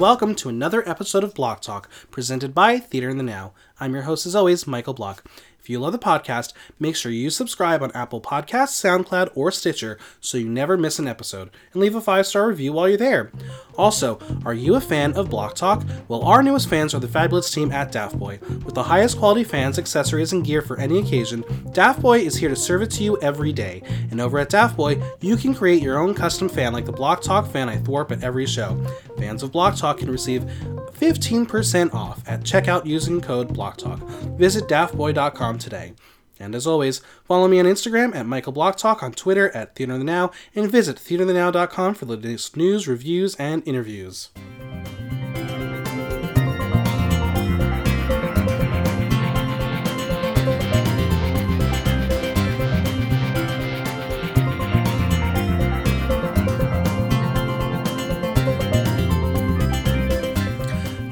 welcome 0.00 0.34
to 0.34 0.48
another 0.48 0.88
episode 0.88 1.22
of 1.22 1.34
Block 1.34 1.60
Talk, 1.60 1.86
presented 2.10 2.54
by 2.54 2.78
Theater 2.78 3.10
in 3.10 3.18
the 3.18 3.22
Now. 3.22 3.52
I'm 3.78 3.92
your 3.92 4.04
host, 4.04 4.24
as 4.24 4.34
always, 4.34 4.66
Michael 4.66 4.94
Block. 4.94 5.22
If 5.60 5.68
you 5.68 5.78
love 5.78 5.92
the 5.92 5.98
podcast, 5.98 6.54
make 6.78 6.96
sure 6.96 7.12
you 7.12 7.28
subscribe 7.28 7.82
on 7.82 7.92
Apple 7.92 8.20
Podcasts, 8.20 8.80
SoundCloud, 8.80 9.30
or 9.34 9.50
Stitcher 9.50 9.98
so 10.20 10.38
you 10.38 10.48
never 10.48 10.76
miss 10.76 10.98
an 10.98 11.06
episode, 11.06 11.50
and 11.72 11.82
leave 11.82 11.94
a 11.94 12.00
five 12.00 12.26
star 12.26 12.48
review 12.48 12.72
while 12.72 12.88
you're 12.88 12.96
there. 12.96 13.30
Also, 13.76 14.18
are 14.44 14.54
you 14.54 14.74
a 14.74 14.80
fan 14.80 15.12
of 15.14 15.30
Block 15.30 15.54
Talk? 15.54 15.84
Well, 16.08 16.22
our 16.22 16.42
newest 16.42 16.68
fans 16.68 16.94
are 16.94 16.98
the 17.00 17.08
fabulous 17.08 17.50
team 17.50 17.72
at 17.72 17.92
Daft 17.92 18.18
Boy. 18.18 18.38
With 18.64 18.74
the 18.74 18.82
highest 18.82 19.18
quality 19.18 19.44
fans, 19.44 19.78
accessories, 19.78 20.32
and 20.32 20.44
gear 20.44 20.62
for 20.62 20.78
any 20.78 20.98
occasion, 20.98 21.44
Daft 21.72 22.00
Boy 22.00 22.20
is 22.20 22.36
here 22.36 22.48
to 22.48 22.56
serve 22.56 22.82
it 22.82 22.90
to 22.92 23.04
you 23.04 23.20
every 23.20 23.52
day. 23.52 23.82
And 24.10 24.20
over 24.20 24.38
at 24.38 24.50
Daft 24.50 24.76
Boy, 24.76 25.02
you 25.20 25.36
can 25.36 25.54
create 25.54 25.82
your 25.82 25.98
own 25.98 26.14
custom 26.14 26.48
fan 26.48 26.72
like 26.72 26.86
the 26.86 26.92
Block 26.92 27.22
Talk 27.22 27.50
fan 27.50 27.68
I 27.68 27.76
thwarp 27.78 28.10
at 28.10 28.22
every 28.22 28.46
show. 28.46 28.82
Fans 29.18 29.42
of 29.42 29.52
Block 29.52 29.76
Talk 29.76 29.98
can 29.98 30.10
receive 30.10 30.44
15% 31.00 31.94
off 31.94 32.22
at 32.28 32.40
checkout 32.40 32.84
using 32.84 33.20
code 33.20 33.48
BlockTalk. 33.48 34.36
Visit 34.36 34.68
daftboy.com 34.68 35.49
today. 35.58 35.94
And 36.38 36.54
as 36.54 36.66
always, 36.66 37.02
follow 37.24 37.48
me 37.48 37.60
on 37.60 37.66
Instagram 37.66 38.14
at 38.14 38.26
Michael 38.26 38.52
Block 38.52 38.76
Talk, 38.76 39.02
on 39.02 39.12
Twitter 39.12 39.54
at 39.54 39.76
Theater 39.76 39.98
the 39.98 40.04
Now, 40.04 40.30
and 40.54 40.70
visit 40.70 40.96
theaterthenow.com 40.96 41.94
for 41.94 42.06
the 42.06 42.16
latest 42.16 42.56
news, 42.56 42.88
reviews, 42.88 43.36
and 43.36 43.62
interviews. 43.66 44.30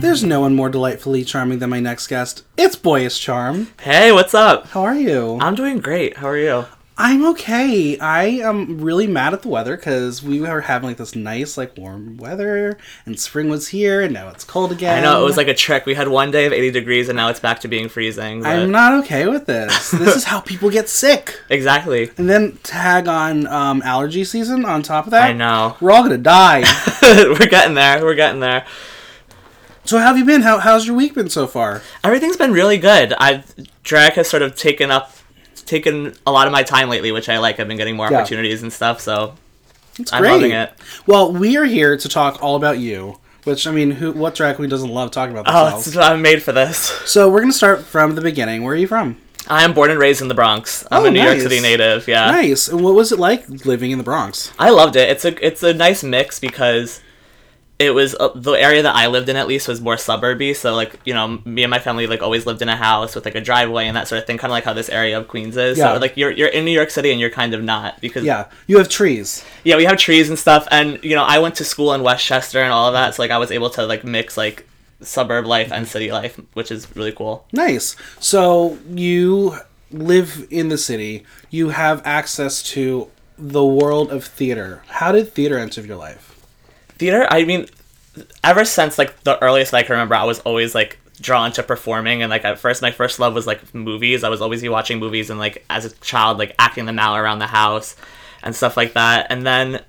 There's 0.09 0.25
no 0.25 0.41
one 0.41 0.55
more 0.55 0.71
delightfully 0.71 1.23
charming 1.23 1.59
than 1.59 1.69
my 1.69 1.81
next 1.81 2.07
guest. 2.07 2.43
It's 2.57 2.77
Boyish 2.77 3.21
Charm. 3.21 3.69
Hey, 3.83 4.11
what's 4.11 4.33
up? 4.33 4.69
How 4.69 4.81
are 4.81 4.95
you? 4.95 5.37
I'm 5.39 5.55
doing 5.55 5.81
great. 5.81 6.17
How 6.17 6.29
are 6.29 6.39
you? 6.39 6.65
I'm 6.97 7.27
okay. 7.27 7.99
I 7.99 8.25
am 8.25 8.81
really 8.81 9.07
mad 9.07 9.35
at 9.35 9.43
the 9.43 9.49
weather 9.49 9.77
because 9.77 10.23
we 10.23 10.41
were 10.41 10.63
having 10.63 10.89
like 10.89 10.97
this 10.97 11.15
nice, 11.15 11.59
like 11.59 11.77
warm 11.77 12.17
weather, 12.17 12.79
and 13.05 13.21
spring 13.21 13.51
was 13.51 13.69
here, 13.69 14.01
and 14.01 14.15
now 14.15 14.31
it's 14.31 14.45
cold 14.45 14.73
again. 14.73 14.97
I 14.97 15.03
know 15.03 15.21
it 15.21 15.25
was 15.27 15.37
like 15.37 15.47
a 15.47 15.55
trick. 15.55 15.85
We 15.85 15.93
had 15.93 16.09
one 16.09 16.31
day 16.31 16.47
of 16.47 16.55
80 16.55 16.71
degrees, 16.71 17.11
and 17.11 17.17
now 17.17 17.29
it's 17.29 17.39
back 17.41 17.61
to 17.61 17.69
being 17.69 17.91
freezing. 17.91 18.41
but- 18.41 18.49
I'm 18.49 18.71
not 18.71 18.95
okay 19.05 19.27
with 19.29 19.45
this. 19.45 19.91
this 19.93 20.17
is 20.17 20.25
how 20.25 20.41
people 20.41 20.71
get 20.71 20.89
sick. 20.89 21.39
exactly. 21.51 22.11
And 22.17 22.31
then 22.31 22.57
tag 22.63 23.09
on 23.09 23.47
um, 23.47 23.83
allergy 23.83 24.25
season 24.25 24.65
on 24.65 24.83
top 24.83 25.05
of 25.05 25.11
that. 25.11 25.25
I 25.29 25.33
know. 25.35 25.77
We're 25.83 25.91
all 25.93 26.03
gonna 26.03 26.17
die. 26.17 26.65
We're 27.03 27.47
getting 27.47 27.75
there. 27.75 28.03
We're 28.03 28.15
getting 28.15 28.41
there. 28.41 28.65
So 29.89 29.99
how 29.99 30.07
have 30.09 30.19
you 30.19 30.25
been? 30.25 30.43
How, 30.43 30.59
how's 30.59 30.87
your 30.87 30.95
week 30.97 31.15
been 31.15 31.31
so 31.31 31.47
far? 31.47 31.83
Everything's 32.05 32.37
been 32.37 32.53
really 32.53 32.79
good. 32.79 33.13
I've 33.15 33.53
drag 33.83 34.13
has 34.15 34.29
sort 34.29 34.43
of 34.43 34.55
taken 34.55 34.91
up, 34.91 35.13
taken 35.67 36.15
a 36.27 36.31
lot 36.33 36.47
of 36.47 36.53
my 36.53 36.63
time 36.63 36.89
lately, 36.89 37.13
which 37.13 37.29
I 37.29 37.39
like. 37.39 37.59
I've 37.59 37.69
been 37.69 37.77
getting 37.77 37.97
more 37.97 38.11
Yeah. 38.11 38.19
opportunities 38.19 38.63
and 38.63 38.73
stuff, 38.73 39.01
so 39.01 39.35
It's 39.99 40.13
I'm 40.13 40.23
great. 40.23 40.33
loving 40.33 40.51
it. 40.53 40.73
Well, 41.07 41.33
we 41.33 41.57
are 41.57 41.65
here 41.65 41.97
to 41.97 42.09
talk 42.09 42.43
all 42.43 42.57
about 42.57 42.79
you. 42.79 43.19
Which 43.45 43.67
I 43.67 43.71
mean, 43.71 43.93
who 43.93 44.13
what 44.13 44.35
drag 44.35 44.57
queen 44.57 44.69
doesn't 44.69 44.91
love 44.91 45.11
talking 45.11 45.35
about 45.37 45.47
Oh, 45.49 45.65
themselves? 45.65 45.87
it's, 45.89 45.97
I'm 45.97 46.21
made 46.21 46.43
for 46.43 46.53
this. 46.53 46.79
so 47.07 47.31
we're 47.31 47.41
gonna 47.41 47.53
start 47.53 47.81
from 47.83 48.15
the 48.15 48.21
beginning. 48.21 48.63
Where 48.63 48.75
are 48.75 48.77
you 48.77 48.87
from? 48.89 49.17
I 49.51 49.65
am 49.65 49.73
born 49.73 49.91
and 49.91 49.99
raised 49.99 50.21
in 50.21 50.29
the 50.29 50.35
Bronx. 50.35 50.85
I'm 50.91 51.03
Oh, 51.03 51.07
a 51.07 51.11
New 51.11 51.23
York. 51.23 51.39
City 51.41 51.59
native. 51.61 52.07
Yeah. 52.07 52.31
Nice. 52.31 52.69
And 52.69 52.85
what 52.85 52.95
was 52.95 53.11
it 53.13 53.19
like 53.19 53.49
living 53.65 53.91
in 53.91 53.97
the 53.97 54.05
Bronx? 54.05 54.53
I 54.59 54.69
loved 54.69 54.97
it. 54.97 55.09
It's 55.09 55.25
a 55.25 55.47
it's 55.47 55.63
a 55.63 55.73
nice 55.73 56.03
mix 56.05 56.39
because 56.39 57.01
it 57.79 57.91
was 57.91 58.15
uh, 58.19 58.31
the 58.35 58.53
area 58.53 58.83
that 58.83 58.97
I 58.97 59.07
lived 59.07 59.29
in 59.29 59.37
at 59.37 59.47
least 59.47 59.69
was 59.69 59.81
more 59.81 59.95
suburby. 59.97 60.55
So 60.57 60.75
like 60.75 60.99
you 61.05 61.15
know 61.15 61.41
me 61.45 61.63
and 61.63 61.71
my 61.71 61.79
family 61.79 62.07
like 62.09 62.23
always 62.23 62.45
lived 62.47 62.61
in 62.63 62.69
a 62.69 62.77
house 62.77 63.15
with 63.15 63.25
like 63.25 63.35
a 63.37 63.41
driveway 63.41 63.87
and 63.87 63.97
that 63.97 64.09
sort 64.09 64.21
of 64.21 64.27
thing, 64.27 64.37
kind 64.39 64.51
of 64.51 64.55
like 64.55 64.65
how 64.65 64.73
this 64.73 64.89
area 64.89 65.17
of 65.19 65.29
Queens 65.29 65.57
is. 65.57 65.79
Yeah. 65.79 65.95
So 65.95 66.01
like 66.01 66.17
you're 66.17 66.31
you're 66.33 66.49
in 66.49 66.65
New 66.65 66.73
York 66.73 66.91
City 66.91 67.11
and 67.13 67.21
you're 67.21 67.31
kind 67.31 67.55
of 67.55 67.63
not 67.63 68.01
because 68.01 68.25
Yeah, 68.25 68.47
you 68.67 68.79
have 68.79 68.89
trees. 68.89 69.45
yeah 69.65 69.77
we 69.77 69.85
have 69.85 69.97
trees 69.97 70.29
and 70.29 70.39
stuff 70.39 70.67
and 70.71 70.99
you 71.05 71.15
know 71.15 71.25
I 71.25 71.39
went 71.39 71.55
to 71.57 71.65
school 71.65 71.93
in 71.95 72.03
Westchester 72.03 72.61
and 72.61 72.73
all 72.73 72.89
of 72.89 72.95
that, 72.95 73.15
so 73.15 73.23
like 73.23 73.31
I 73.31 73.39
was 73.39 73.51
able 73.53 73.71
to 73.71 73.87
like 73.87 74.03
mix 74.05 74.37
like 74.37 74.67
suburb 75.01 75.47
life 75.47 75.71
and 75.71 75.87
city 75.87 76.11
life, 76.11 76.41
which 76.55 76.73
is 76.73 76.89
really 76.97 77.13
cool. 77.13 77.47
Nice. 77.53 77.95
So 78.19 78.77
you 78.91 79.55
live 79.93 80.47
in 80.51 80.69
the 80.69 80.79
city. 80.79 81.25
You 81.51 81.69
have 81.69 82.03
access 82.05 82.61
to 82.75 83.09
the 83.39 83.65
world 83.65 84.11
of 84.11 84.25
theater. 84.25 84.83
How 84.89 85.13
did 85.13 85.33
theater 85.33 85.57
enter 85.59 85.81
your 85.83 85.97
life? 85.97 86.28
Theater 86.99 87.27
i 87.31 87.45
mean 87.45 87.67
ever 88.43 88.65
since 88.65 88.99
like 88.99 89.23
the 89.25 89.43
earliest 89.43 89.73
i 89.75 89.83
can 89.83 89.93
remember 89.93 90.15
i 90.15 90.25
was 90.25 90.41
always 90.41 90.75
like 90.75 90.99
drawn 91.21 91.53
to 91.53 91.63
performing 91.63 92.23
and 92.23 92.31
like 92.31 92.45
at 92.45 92.59
first 92.59 92.83
my 92.83 92.91
first 92.91 93.19
love 93.19 93.35
was 93.35 93.47
like 93.47 93.75
movies. 93.75 94.25
I 94.25 94.29
was 94.29 94.41
always 94.41 94.63
be 94.63 94.69
watching 94.69 94.99
movies 94.99 95.31
and 95.31 95.39
like 95.39 95.65
as 95.69 95.85
a 95.85 95.91
child 95.97 96.39
like 96.39 96.55
acting 96.59 96.87
them 96.87 96.99
out 96.99 97.19
around 97.19 97.39
the 97.41 97.47
house 97.47 97.97
and 98.43 98.55
stuff 98.55 98.77
like 98.77 98.93
that. 98.95 99.27
And 99.31 99.47
then 99.47 99.83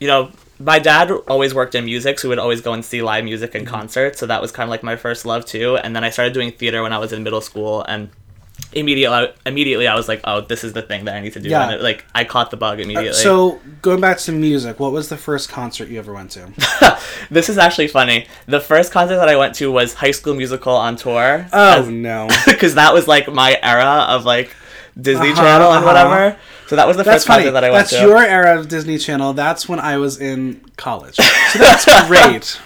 you 0.00 0.08
know 0.08 0.30
my 0.58 0.78
dad 0.78 1.10
always 1.28 1.52
worked 1.54 1.74
in 1.74 1.84
music 1.84 2.18
so 2.18 2.28
we 2.28 2.30
would 2.30 2.38
always 2.38 2.60
go 2.60 2.72
and 2.72 2.84
see 2.84 3.02
live 3.02 3.24
music 3.24 3.54
and 3.54 3.66
mm-hmm. 3.66 3.74
concerts. 3.74 4.18
So 4.18 4.26
that 4.26 4.40
was 4.40 4.52
kind 4.52 4.66
of 4.68 4.70
like 4.70 4.82
my 4.82 4.96
first 4.96 5.24
love 5.24 5.44
too. 5.44 5.76
And 5.76 5.94
then 5.94 6.04
i 6.04 6.10
started 6.10 6.34
doing 6.34 6.50
theater 6.50 6.82
when 6.82 6.92
i 6.92 6.98
was 6.98 7.12
in 7.12 7.22
middle 7.22 7.40
school 7.40 7.82
and 7.82 8.10
immediately 8.76 9.28
immediately 9.46 9.86
i 9.88 9.94
was 9.94 10.08
like 10.08 10.20
oh 10.24 10.40
this 10.40 10.64
is 10.64 10.72
the 10.72 10.82
thing 10.82 11.04
that 11.04 11.14
i 11.16 11.20
need 11.20 11.32
to 11.32 11.40
do 11.40 11.48
Yeah. 11.48 11.72
it, 11.72 11.80
like 11.82 12.04
i 12.14 12.24
caught 12.24 12.50
the 12.50 12.56
bug 12.56 12.80
immediately 12.80 13.12
So 13.14 13.60
going 13.82 14.00
back 14.00 14.18
to 14.18 14.32
music, 14.32 14.78
what 14.80 14.92
was 14.92 15.08
the 15.08 15.16
first 15.16 15.48
concert 15.48 15.88
you 15.88 15.98
ever 15.98 16.12
went 16.12 16.30
to? 16.32 16.50
This 17.30 17.48
is 17.48 17.58
actually 17.58 17.88
funny. 17.88 18.26
The 18.46 18.60
first 18.60 18.92
concert 18.92 19.16
that 19.16 19.28
I 19.28 19.36
went 19.36 19.54
to 19.56 19.70
was 19.72 19.94
High 19.94 20.10
School 20.12 20.34
Musical 20.34 20.74
on 20.74 20.96
tour. 20.96 21.46
Oh 21.52 21.88
no, 21.90 22.28
Because 22.46 22.74
that 22.74 22.92
was 22.94 23.06
like 23.08 23.26
my 23.32 23.58
era 23.62 24.06
of 24.14 24.24
like 24.24 24.54
Disney 25.00 25.30
Uh-huh, 25.32 25.42
Channel 25.42 25.72
and 25.72 25.84
uh-huh. 25.84 26.18
went 26.30 26.38
So 26.68 26.76
that 26.76 26.86
was 26.86 26.96
the 26.96 27.02
that's 27.02 27.24
first 27.24 27.26
funny. 27.26 27.44
concert 27.44 27.52
that 27.52 27.64
I 27.64 27.70
went 27.70 27.80
That's 27.80 27.90
to. 27.90 27.96
That's 27.96 28.08
your 28.08 28.18
era 28.22 28.58
of 28.58 28.68
Disney 28.68 28.98
Channel. 28.98 29.32
That's 29.34 29.68
when 29.68 29.80
I 29.80 29.98
was 29.98 30.20
in 30.20 30.60
college. 30.76 31.16
So 31.16 31.58
that's 31.58 31.84
great. 32.08 32.60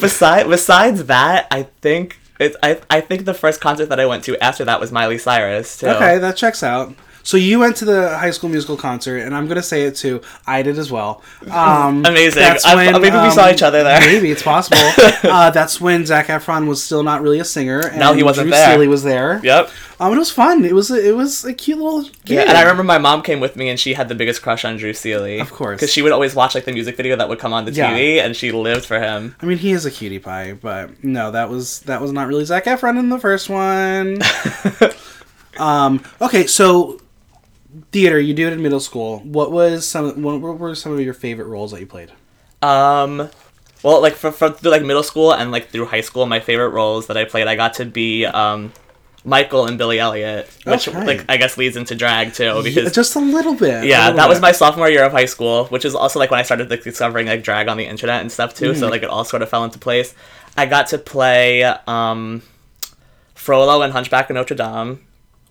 Besides, 0.00 0.48
besides 0.48 1.04
that, 1.06 1.46
I 1.50 1.64
think 1.80 2.18
it's 2.44 2.56
I, 2.62 2.80
I 2.90 3.00
think 3.00 3.24
the 3.24 3.34
first 3.34 3.60
concert 3.60 3.86
that 3.86 3.98
I 3.98 4.06
went 4.06 4.24
to 4.24 4.42
after 4.42 4.64
that 4.64 4.80
was 4.80 4.92
Miley 4.92 5.18
Cyrus 5.18 5.78
too. 5.78 5.88
Okay, 5.88 6.18
that 6.18 6.36
checks 6.36 6.62
out. 6.62 6.94
So 7.24 7.36
you 7.38 7.58
went 7.58 7.76
to 7.76 7.86
the 7.86 8.16
High 8.18 8.30
School 8.32 8.50
Musical 8.50 8.76
concert, 8.76 9.16
and 9.18 9.34
I'm 9.34 9.48
gonna 9.48 9.62
say 9.62 9.84
it 9.84 9.96
too. 9.96 10.20
I 10.46 10.62
did 10.62 10.78
as 10.78 10.90
well. 10.92 11.22
Um, 11.50 12.04
Amazing. 12.06 12.42
that's 12.42 12.66
I- 12.66 12.92
maybe 12.98 13.16
we 13.16 13.30
saw 13.30 13.50
each 13.50 13.62
other 13.62 13.82
there. 13.82 13.98
Maybe 14.00 14.30
it's 14.30 14.42
possible. 14.42 14.78
uh, 15.30 15.50
that's 15.50 15.80
when 15.80 16.04
Zac 16.04 16.26
Efron 16.26 16.68
was 16.68 16.82
still 16.84 17.02
not 17.02 17.22
really 17.22 17.40
a 17.40 17.44
singer. 17.44 17.80
And 17.80 17.98
No, 17.98 18.12
he 18.12 18.22
wasn't 18.22 18.44
Drew 18.48 18.50
there. 18.52 18.72
Seeley 18.74 18.88
was 18.88 19.02
there. 19.02 19.40
Yep. 19.42 19.70
Um, 20.00 20.12
it 20.12 20.18
was 20.18 20.30
fun. 20.30 20.64
It 20.66 20.74
was 20.74 20.90
a, 20.90 21.08
it 21.08 21.12
was 21.16 21.44
a 21.46 21.54
cute 21.54 21.78
little. 21.78 22.02
Gig. 22.02 22.12
Yeah, 22.26 22.40
and 22.42 22.58
I 22.58 22.60
remember 22.60 22.82
my 22.84 22.98
mom 22.98 23.22
came 23.22 23.40
with 23.40 23.56
me, 23.56 23.70
and 23.70 23.80
she 23.80 23.94
had 23.94 24.08
the 24.10 24.14
biggest 24.14 24.42
crush 24.42 24.64
on 24.66 24.76
Drew 24.76 24.92
Seeley. 24.92 25.38
Of 25.40 25.50
course. 25.50 25.76
because 25.80 25.90
she 25.92 26.02
would 26.02 26.12
always 26.12 26.34
watch 26.34 26.54
like 26.54 26.66
the 26.66 26.72
music 26.72 26.96
video 26.96 27.16
that 27.16 27.28
would 27.30 27.38
come 27.38 27.54
on 27.54 27.64
the 27.64 27.72
Yeah. 27.72 27.90
TV, 27.96 28.20
and 28.22 28.36
she 28.36 28.52
lived 28.52 28.84
for 28.84 29.00
him. 29.00 29.34
I 29.40 29.46
mean, 29.46 29.56
he 29.58 29.72
is 29.72 29.86
a 29.86 29.90
cutie 29.90 30.18
pie, 30.18 30.52
but 30.60 31.02
no, 31.02 31.30
that 31.30 31.48
was 31.48 31.80
that 31.80 32.02
was 32.02 32.12
not 32.12 32.26
really 32.28 32.44
Zac 32.44 32.64
Efron 32.66 32.98
in 32.98 33.08
the 33.08 33.18
first 33.18 33.48
one. 33.48 34.18
um. 35.58 36.02
Okay, 36.20 36.46
so 36.46 37.00
theater. 37.92 38.18
You 38.20 38.34
do 38.34 38.46
it 38.46 38.52
in 38.52 38.62
middle 38.62 38.80
school. 38.80 39.20
What 39.20 39.52
was 39.52 39.86
some? 39.86 40.22
What 40.22 40.40
were 40.40 40.74
some 40.74 40.92
of 40.92 41.00
your 41.00 41.14
favorite 41.14 41.46
roles 41.46 41.70
that 41.72 41.80
you 41.80 41.86
played? 41.86 42.12
Um, 42.62 43.28
well, 43.82 44.00
like 44.00 44.14
for, 44.14 44.32
for 44.32 44.50
through 44.50 44.70
like 44.70 44.82
middle 44.82 45.02
school 45.02 45.32
and 45.32 45.50
like 45.52 45.68
through 45.68 45.86
high 45.86 46.00
school, 46.00 46.26
my 46.26 46.40
favorite 46.40 46.70
roles 46.70 47.06
that 47.08 47.16
I 47.16 47.24
played, 47.24 47.46
I 47.46 47.56
got 47.56 47.74
to 47.74 47.84
be 47.84 48.24
um, 48.24 48.72
Michael 49.24 49.66
and 49.66 49.76
Billy 49.76 49.98
Elliot, 49.98 50.48
which 50.64 50.88
Okay. 50.88 51.04
like 51.04 51.24
I 51.28 51.36
guess 51.36 51.56
leads 51.58 51.76
into 51.76 51.94
drag 51.94 52.32
too 52.32 52.62
because. 52.62 52.92
Just 52.92 53.16
a 53.16 53.20
little 53.20 53.54
bit. 53.54 53.84
yeah, 53.84 54.04
little 54.04 54.16
that 54.16 54.28
was 54.28 54.40
my 54.40 54.52
sophomore 54.52 54.88
year 54.88 55.04
of 55.04 55.12
high 55.12 55.26
school, 55.26 55.66
which 55.66 55.84
is 55.84 55.94
also 55.94 56.18
like 56.18 56.30
when 56.30 56.40
I 56.40 56.42
started 56.44 56.70
like 56.70 56.82
discovering 56.82 57.26
like 57.26 57.42
drag 57.42 57.68
on 57.68 57.76
the 57.76 57.84
internet 57.86 58.20
and 58.22 58.32
stuff 58.32 58.54
too. 58.54 58.72
Mm. 58.72 58.78
So 58.78 58.88
like 58.88 59.02
it 59.02 59.10
all 59.10 59.24
sort 59.24 59.42
of 59.42 59.48
fell 59.50 59.64
into 59.64 59.78
place. 59.78 60.14
I 60.56 60.66
got 60.66 60.86
to 60.88 60.98
play 60.98 61.64
um, 61.64 62.42
Frollo 63.34 63.82
and 63.82 63.92
Hunchback 63.92 64.30
of 64.30 64.34
Notre 64.34 64.54
Dame, 64.54 65.00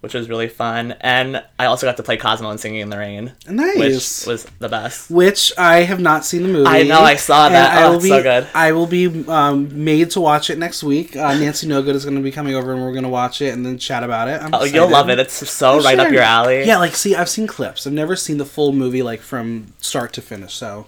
which 0.03 0.13
was 0.13 0.27
really 0.27 0.50
fun, 0.50 0.91
and 1.00 1.41
I 1.57 1.63
also 1.67 1.88
got 1.88 1.95
to 1.95 2.03
play 2.03 2.17
Cosmo 2.17 2.50
and 2.50 2.59
Singing 2.59 2.81
in 2.81 2.89
the 2.89 2.97
Rain, 2.97 3.31
nice. 3.47 4.25
which 4.25 4.27
was 4.27 4.44
the 4.59 4.67
best. 4.67 5.09
Which 5.09 5.53
I 5.57 5.83
have 5.83 6.01
not 6.01 6.25
seen 6.25 6.44
the 6.44 6.50
movie. 6.50 6.67
I 6.67 6.83
know, 6.83 7.00
I 7.00 7.15
saw 7.15 7.47
that. 7.47 7.71
I 7.77 7.83
Oh, 7.83 7.89
will 7.91 7.95
it's 7.95 8.03
be, 8.03 8.09
so 8.09 8.21
good. 8.21 8.47
I 8.53 8.73
will 8.73 8.85
be 8.85 9.25
um, 9.29 9.85
made 9.85 10.11
to 10.11 10.19
watch 10.19 10.50
it 10.50 10.57
next 10.57 10.83
week. 10.83 11.15
Uh, 11.15 11.33
Nancy 11.38 11.67
No 11.67 11.81
Good 11.81 11.95
is 11.95 12.03
going 12.03 12.17
to 12.17 12.21
be 12.21 12.33
coming 12.33 12.53
over, 12.53 12.73
and 12.73 12.81
we're 12.81 12.91
going 12.91 13.03
to 13.03 13.09
watch 13.09 13.41
it 13.41 13.53
and 13.53 13.65
then 13.65 13.77
chat 13.77 14.03
about 14.03 14.27
it. 14.27 14.41
I'm 14.41 14.53
Oh, 14.53 14.65
you'll 14.65 14.89
love 14.89 15.09
it. 15.09 15.19
It's 15.19 15.50
so 15.50 15.79
right 15.81 15.97
up 15.97 16.11
your 16.11 16.21
alley. 16.21 16.65
Yeah, 16.65 16.79
like 16.79 16.95
see, 16.97 17.15
I've 17.15 17.29
seen 17.29 17.47
clips. 17.47 17.88
I've 17.88 17.94
never 17.94 18.17
seen 18.17 18.39
the 18.39 18.45
full 18.45 18.73
movie 18.73 19.03
like 19.03 19.21
from 19.21 19.67
start 19.79 20.11
to 20.13 20.21
finish. 20.21 20.53
So 20.53 20.88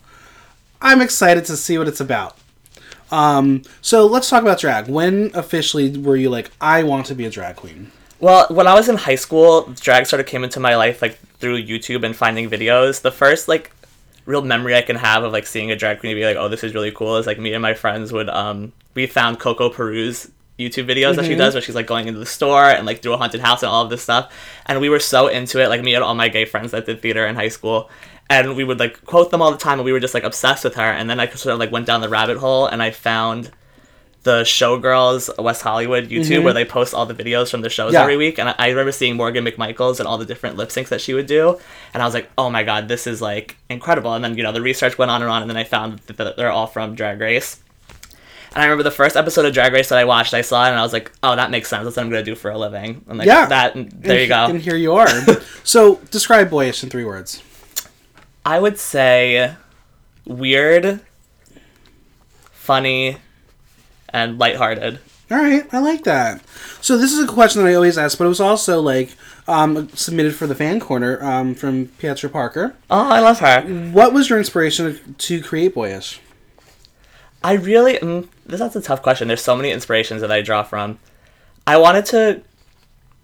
I'm 0.82 1.02
excited 1.02 1.46
to 1.46 1.56
see 1.56 1.78
what 1.78 1.88
it's 1.88 2.02
about. 2.02 2.38
Um, 3.12 3.62
so 3.82 4.06
let's 4.08 4.30
talk 4.30 4.42
about 4.42 4.60
drag. 4.60 4.90
When 4.90 5.32
officially 5.36 5.98
were 5.98 6.18
you 6.18 6.30
like, 6.30 6.52
I 6.60 6.84
want 6.84 7.06
to 7.06 7.16
be 7.16 7.24
a 7.26 7.30
drag 7.30 7.56
queen? 7.56 7.92
Well, 8.20 8.48
when 8.50 8.68
I 8.68 8.74
was 8.74 8.90
in 8.90 8.96
high 8.96 9.16
school, 9.16 9.74
drag 9.82 10.06
sort 10.06 10.20
of 10.20 10.26
came 10.26 10.44
into 10.44 10.60
my 10.60 10.76
life 10.76 11.02
like 11.02 11.18
through 11.40 11.62
YouTube 11.64 12.04
and 12.04 12.16
finding 12.16 12.50
videos. 12.50 13.02
The 13.02 13.12
first 13.12 13.48
like 13.48 13.72
real 14.26 14.42
memory 14.42 14.76
I 14.76 14.82
can 14.82 14.96
have 14.96 15.24
of 15.24 15.32
like 15.32 15.46
seeing 15.46 15.72
a 15.72 15.76
drag 15.76 16.00
queen 16.00 16.12
and 16.12 16.20
be 16.20 16.26
like, 16.26 16.38
oh, 16.38 16.48
this 16.48 16.64
is 16.64 16.74
really 16.74 16.92
cool. 16.92 17.18
Is 17.18 17.28
like 17.28 17.40
me 17.40 17.54
and 17.54 17.62
my 17.62 17.74
friends 17.74 18.12
would 18.12 18.30
um 18.30 18.72
we 18.94 19.08
found 19.08 19.40
Coco 19.40 19.70
Peru's 19.70 20.32
YouTube 20.58 20.88
videos 20.88 21.18
that 21.18 21.26
she 21.26 21.36
does 21.36 21.54
where 21.54 21.62
she's 21.62 21.76
like 21.76 21.86
going 21.86 22.08
into 22.08 22.20
the 22.20 22.26
store 22.26 22.64
and 22.64 22.86
like 22.86 23.02
through 23.02 23.14
a 23.14 23.18
haunted 23.18 23.42
house 23.42 23.62
and 23.62 23.70
all 23.70 23.84
of 23.84 23.90
this 23.90 24.02
stuff. 24.02 24.34
And 24.66 24.80
we 24.80 24.90
were 24.90 25.02
so 25.02 25.28
into 25.28 25.62
it, 25.62 25.68
like 25.68 25.82
me 25.82 25.96
and 25.96 26.04
all 26.04 26.16
my 26.16 26.30
gay 26.30 26.46
friends 26.46 26.72
that 26.72 26.86
did 26.86 27.02
theater 27.02 27.26
in 27.28 27.36
high 27.36 27.50
school. 27.50 27.90
And 28.30 28.56
we 28.56 28.64
would 28.64 28.80
like 28.80 29.04
quote 29.06 29.32
them 29.32 29.42
all 29.42 29.52
the 29.52 29.58
time 29.58 29.80
and 29.80 29.86
we 29.86 29.92
were 29.92 30.00
just 30.00 30.14
like 30.14 30.24
obsessed 30.24 30.64
with 30.64 30.76
her. 30.76 30.92
And 30.92 31.10
then 31.10 31.20
I 31.20 31.28
sort 31.28 31.54
of 31.54 31.60
like 31.60 31.72
went 31.72 31.86
down 31.86 32.00
the 32.00 32.10
rabbit 32.10 32.38
hole 32.38 32.68
and 32.68 32.82
I 32.82 32.92
found 32.92 33.52
the 34.26 34.42
Showgirls 34.42 35.30
West 35.42 35.62
Hollywood 35.62 36.10
YouTube 36.10 36.26
mm-hmm. 36.26 36.44
where 36.44 36.54
they 36.54 36.66
post 36.66 36.96
all 36.96 37.06
the 37.06 37.14
videos 37.14 37.52
from 37.52 37.62
the 37.62 37.70
shows 37.70 37.94
Yeah. 37.94 38.02
every 38.02 38.18
week. 38.18 38.40
And 38.40 38.50
I, 38.50 38.56
I 38.58 38.68
remember 38.70 38.92
seeing 38.92 39.16
Morgan 39.16 39.46
McMichaels 39.46 40.00
and 40.00 40.08
all 40.08 40.18
the 40.18 40.26
different 40.26 40.58
lip 40.58 40.70
syncs 40.70 40.88
that 40.88 41.00
she 41.00 41.14
would 41.14 41.28
do. 41.28 41.60
And 41.94 42.02
I 42.02 42.08
was 42.08 42.16
like, 42.16 42.28
oh 42.36 42.50
my 42.50 42.64
god, 42.64 42.88
this 42.88 43.06
is 43.06 43.22
like 43.22 43.56
incredible. 43.70 44.16
And 44.16 44.24
then, 44.24 44.36
you 44.36 44.42
know, 44.42 44.52
the 44.52 44.64
research 44.64 44.98
went 44.98 45.12
on 45.12 45.22
and 45.22 45.30
on. 45.30 45.44
And 45.44 45.50
then 45.50 45.58
I 45.58 45.64
found 45.64 46.00
that 46.00 46.18
that 46.18 46.38
they're 46.38 46.52
all 46.52 46.66
from 46.66 46.96
Drag 46.96 47.22
Race. 47.22 47.62
And 48.56 48.64
I 48.64 48.66
remember 48.66 48.82
the 48.82 48.90
first 48.90 49.16
episode 49.16 49.46
of 49.46 49.54
Drag 49.54 49.72
Race 49.72 49.90
that 49.90 50.00
I 50.00 50.06
watched, 50.06 50.34
I 50.34 50.42
saw 50.42 50.66
it 50.66 50.70
and 50.70 50.80
I 50.80 50.82
was 50.82 50.94
like, 50.94 51.12
oh, 51.22 51.36
that 51.36 51.52
makes 51.52 51.70
sense. 51.70 51.84
That's 51.84 51.96
what 51.96 52.04
I'm 52.04 52.10
going 52.10 52.26
to 52.26 52.32
do 52.32 52.36
for 52.36 52.50
a 52.50 52.58
living. 52.58 53.06
And 53.08 53.20
like, 53.20 53.28
Yeah. 53.28 53.46
that, 53.46 53.74
there 53.76 54.14
and, 54.14 54.22
you 54.22 54.28
go. 54.28 54.46
And 54.46 54.60
here 54.60 54.76
you 54.76 54.94
are. 54.96 55.08
so 55.64 55.98
describe 56.10 56.50
boyish 56.50 56.82
in 56.84 56.90
three 56.90 57.06
words. 57.06 57.44
I 58.44 58.60
would 58.60 58.80
say 58.80 59.54
weird, 60.26 61.02
funny, 62.52 63.18
and 64.16 64.40
lighthearted. 64.40 65.00
All 65.30 65.38
right, 65.38 65.68
I 65.74 65.80
like 65.80 66.06
that. 66.06 66.42
So 66.82 66.98
this 66.98 67.12
is 67.12 67.20
a 67.20 67.28
question 67.28 67.62
that 67.64 67.70
I 67.70 67.74
always 67.74 67.98
ask, 67.98 68.18
but 68.18 68.26
it 68.26 68.30
was 68.30 68.40
also 68.40 68.80
like 68.82 69.10
um, 69.48 69.90
submitted 69.90 70.36
for 70.36 70.48
the 70.48 70.56
fan 70.56 70.80
corner 70.80 71.22
um, 71.22 71.54
from 71.54 71.88
Pietra 71.88 72.32
Parker. 72.32 72.76
Oh, 72.90 73.10
I 73.10 73.20
love 73.20 73.40
her. 73.40 73.62
What 73.92 74.14
was 74.14 74.30
your 74.30 74.40
inspiration 74.40 75.16
to 75.18 75.42
create 75.42 75.74
boyish? 75.74 76.22
I 77.44 77.54
really 77.54 77.96
mm, 77.96 78.28
this 78.46 78.60
that's 78.60 78.76
a 78.76 78.82
tough 78.82 79.02
question. 79.02 79.28
There's 79.28 79.42
so 79.42 79.56
many 79.56 79.72
inspirations 79.72 80.22
that 80.22 80.32
I 80.32 80.42
draw 80.42 80.64
from. 80.64 80.98
I 81.68 81.78
wanted 81.78 82.06
to 82.08 82.42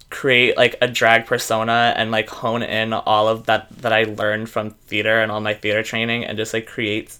create 0.09 0.57
like 0.57 0.75
a 0.81 0.87
drag 0.87 1.25
persona 1.25 1.93
and 1.95 2.11
like 2.11 2.29
hone 2.29 2.63
in 2.63 2.91
all 2.91 3.29
of 3.29 3.45
that 3.45 3.69
that 3.77 3.93
I 3.93 4.03
learned 4.03 4.49
from 4.49 4.71
theater 4.71 5.21
and 5.21 5.31
all 5.31 5.39
my 5.39 5.53
theater 5.53 5.83
training 5.83 6.25
and 6.25 6.37
just 6.37 6.53
like 6.53 6.67
create 6.67 7.17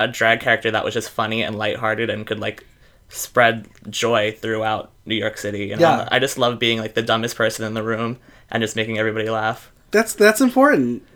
a 0.00 0.08
drag 0.08 0.40
character 0.40 0.70
that 0.70 0.84
was 0.84 0.94
just 0.94 1.10
funny 1.10 1.42
and 1.42 1.56
lighthearted 1.56 2.10
and 2.10 2.26
could 2.26 2.40
like 2.40 2.64
spread 3.10 3.68
joy 3.88 4.32
throughout 4.32 4.90
New 5.04 5.14
York 5.14 5.36
City. 5.36 5.68
Know? 5.68 5.78
Yeah. 5.78 6.08
I 6.10 6.18
just 6.18 6.38
love 6.38 6.58
being 6.58 6.80
like 6.80 6.94
the 6.94 7.02
dumbest 7.02 7.36
person 7.36 7.64
in 7.64 7.74
the 7.74 7.82
room 7.82 8.18
and 8.50 8.62
just 8.62 8.76
making 8.76 8.98
everybody 8.98 9.28
laugh. 9.28 9.70
That's 9.90 10.14
that's 10.14 10.40
important. 10.40 11.06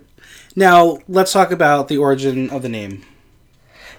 Now 0.55 0.99
let's 1.09 1.33
talk 1.33 1.51
about 1.51 1.89
the 1.89 1.97
origin 1.97 2.51
of 2.51 2.63
the 2.63 2.69
name. 2.69 3.05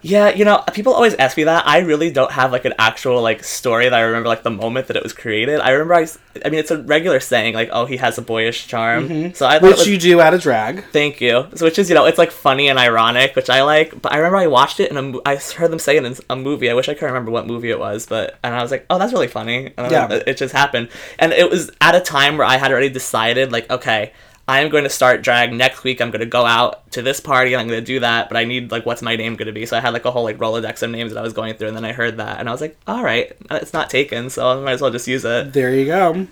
Yeah, 0.07 0.29
you 0.29 0.45
know, 0.45 0.63
people 0.71 0.93
always 0.93 1.15
ask 1.15 1.35
me 1.35 1.45
that. 1.45 1.65
I 1.65 1.79
really 1.79 2.11
don't 2.11 2.31
have 2.31 2.51
like 2.51 2.63
an 2.65 2.73
actual 2.77 3.23
like 3.23 3.43
story 3.43 3.85
that 3.89 3.93
I 3.95 4.01
remember 4.01 4.29
like 4.29 4.43
the 4.43 4.51
moment 4.51 4.85
that 4.87 4.95
it 4.95 5.01
was 5.01 5.13
created. 5.13 5.59
I 5.61 5.71
remember 5.71 5.95
I, 5.95 6.05
I 6.45 6.49
mean, 6.49 6.59
it's 6.59 6.69
a 6.69 6.79
regular 6.83 7.19
saying 7.19 7.55
like, 7.55 7.69
"Oh, 7.71 7.87
he 7.87 7.97
has 7.97 8.19
a 8.19 8.21
boyish 8.21 8.67
charm." 8.67 9.09
Mm-hmm. 9.09 9.33
So 9.33 9.47
I 9.47 9.53
thought 9.57 9.63
Which 9.63 9.77
was, 9.77 9.87
you 9.87 9.97
do 9.97 10.21
out 10.21 10.35
of 10.35 10.41
drag. 10.41 10.83
thank 10.91 11.21
you. 11.21 11.47
So, 11.55 11.65
which 11.65 11.79
is 11.79 11.89
you 11.89 11.95
know, 11.95 12.05
it's 12.05 12.19
like 12.19 12.29
funny 12.29 12.67
and 12.69 12.77
ironic, 12.77 13.35
which 13.35 13.49
I 13.49 13.63
like. 13.63 13.99
But 13.99 14.11
I 14.13 14.17
remember 14.17 14.37
I 14.37 14.45
watched 14.45 14.79
it 14.79 14.91
and 14.91 15.19
I 15.25 15.37
heard 15.37 15.71
them 15.71 15.79
say 15.79 15.97
it 15.97 16.05
in 16.05 16.15
a 16.29 16.35
movie. 16.35 16.69
I 16.69 16.75
wish 16.75 16.87
I 16.87 16.93
could 16.93 17.07
remember 17.07 17.31
what 17.31 17.47
movie 17.47 17.71
it 17.71 17.79
was, 17.79 18.05
but 18.05 18.37
and 18.43 18.53
I 18.53 18.61
was 18.61 18.69
like, 18.69 18.85
"Oh, 18.91 18.99
that's 18.99 19.11
really 19.11 19.27
funny." 19.27 19.73
And 19.75 19.91
Yeah. 19.91 20.07
it 20.11 20.37
just 20.37 20.53
happened, 20.53 20.89
and 21.17 21.33
it 21.33 21.49
was 21.49 21.71
at 21.81 21.95
a 21.95 21.99
time 21.99 22.37
where 22.37 22.45
I 22.45 22.57
had 22.57 22.71
already 22.71 22.89
decided 22.89 23.51
like, 23.51 23.67
okay. 23.71 24.13
I 24.47 24.61
am 24.61 24.69
going 24.69 24.83
to 24.83 24.89
start 24.91 25.23
drag 25.23 25.53
next 25.53 25.83
week. 25.83 25.99
I'm 25.99 26.11
going 26.11 26.19
to 26.19 26.27
go 26.27 26.45
out 26.45 26.91
to 26.91 27.01
this 27.01 27.19
party 27.19 27.53
and 27.53 27.61
I'm 27.61 27.67
going 27.67 27.79
to 27.79 27.85
do 27.85 27.99
that, 28.01 28.29
but 28.29 28.37
I 28.37 28.43
need 28.43 28.69
like 28.69 28.85
what's 28.85 29.01
my 29.01 29.15
name 29.15 29.35
going 29.35 29.47
to 29.47 29.53
be? 29.53 29.65
So 29.65 29.75
I 29.75 29.79
had 29.79 29.93
like 29.93 30.05
a 30.05 30.11
whole 30.11 30.23
like 30.23 30.37
Rolodex 30.37 30.83
of 30.83 30.91
names 30.91 31.13
that 31.13 31.19
I 31.19 31.23
was 31.23 31.33
going 31.33 31.55
through 31.55 31.69
and 31.69 31.77
then 31.77 31.85
I 31.85 31.93
heard 31.93 32.17
that 32.17 32.39
and 32.39 32.47
I 32.47 32.51
was 32.51 32.61
like, 32.61 32.77
"All 32.85 33.03
right, 33.03 33.35
uh, 33.49 33.59
it's 33.61 33.73
not 33.73 33.89
taken, 33.89 34.29
so 34.29 34.47
I 34.47 34.63
might 34.63 34.73
as 34.73 34.81
well 34.81 34.91
just 34.91 35.07
use 35.07 35.25
it." 35.25 35.53
There 35.53 35.73
you 35.73 35.85
go. 35.85 36.27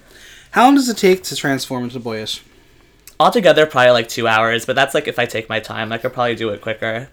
How 0.52 0.66
long 0.66 0.76
does 0.76 0.90
it 0.90 0.98
take 0.98 1.24
to 1.24 1.36
transform 1.36 1.86
into 1.86 2.00
boyish? 2.00 2.44
Altogether 3.20 3.66
probably 3.66 3.92
like 3.92 4.10
2 4.10 4.28
hours, 4.28 4.66
but 4.66 4.76
that's 4.76 4.94
like 4.94 5.08
if 5.08 5.18
I 5.18 5.26
take 5.26 5.50
my 5.50 5.60
time. 5.60 5.92
I 5.92 5.98
could 5.98 6.14
probably 6.14 6.36
do 6.36 6.50
it 6.50 6.62
quicker. 6.62 7.10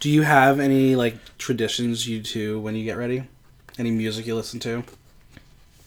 Do 0.00 0.10
you 0.10 0.22
have 0.22 0.58
any 0.58 0.96
like 0.96 1.16
traditions 1.38 2.08
you 2.08 2.18
do 2.20 2.58
when 2.58 2.74
you 2.74 2.84
get 2.84 2.96
ready? 2.96 3.24
Any 3.78 3.92
music 3.92 4.26
you 4.26 4.34
listen 4.34 4.58
to? 4.60 4.82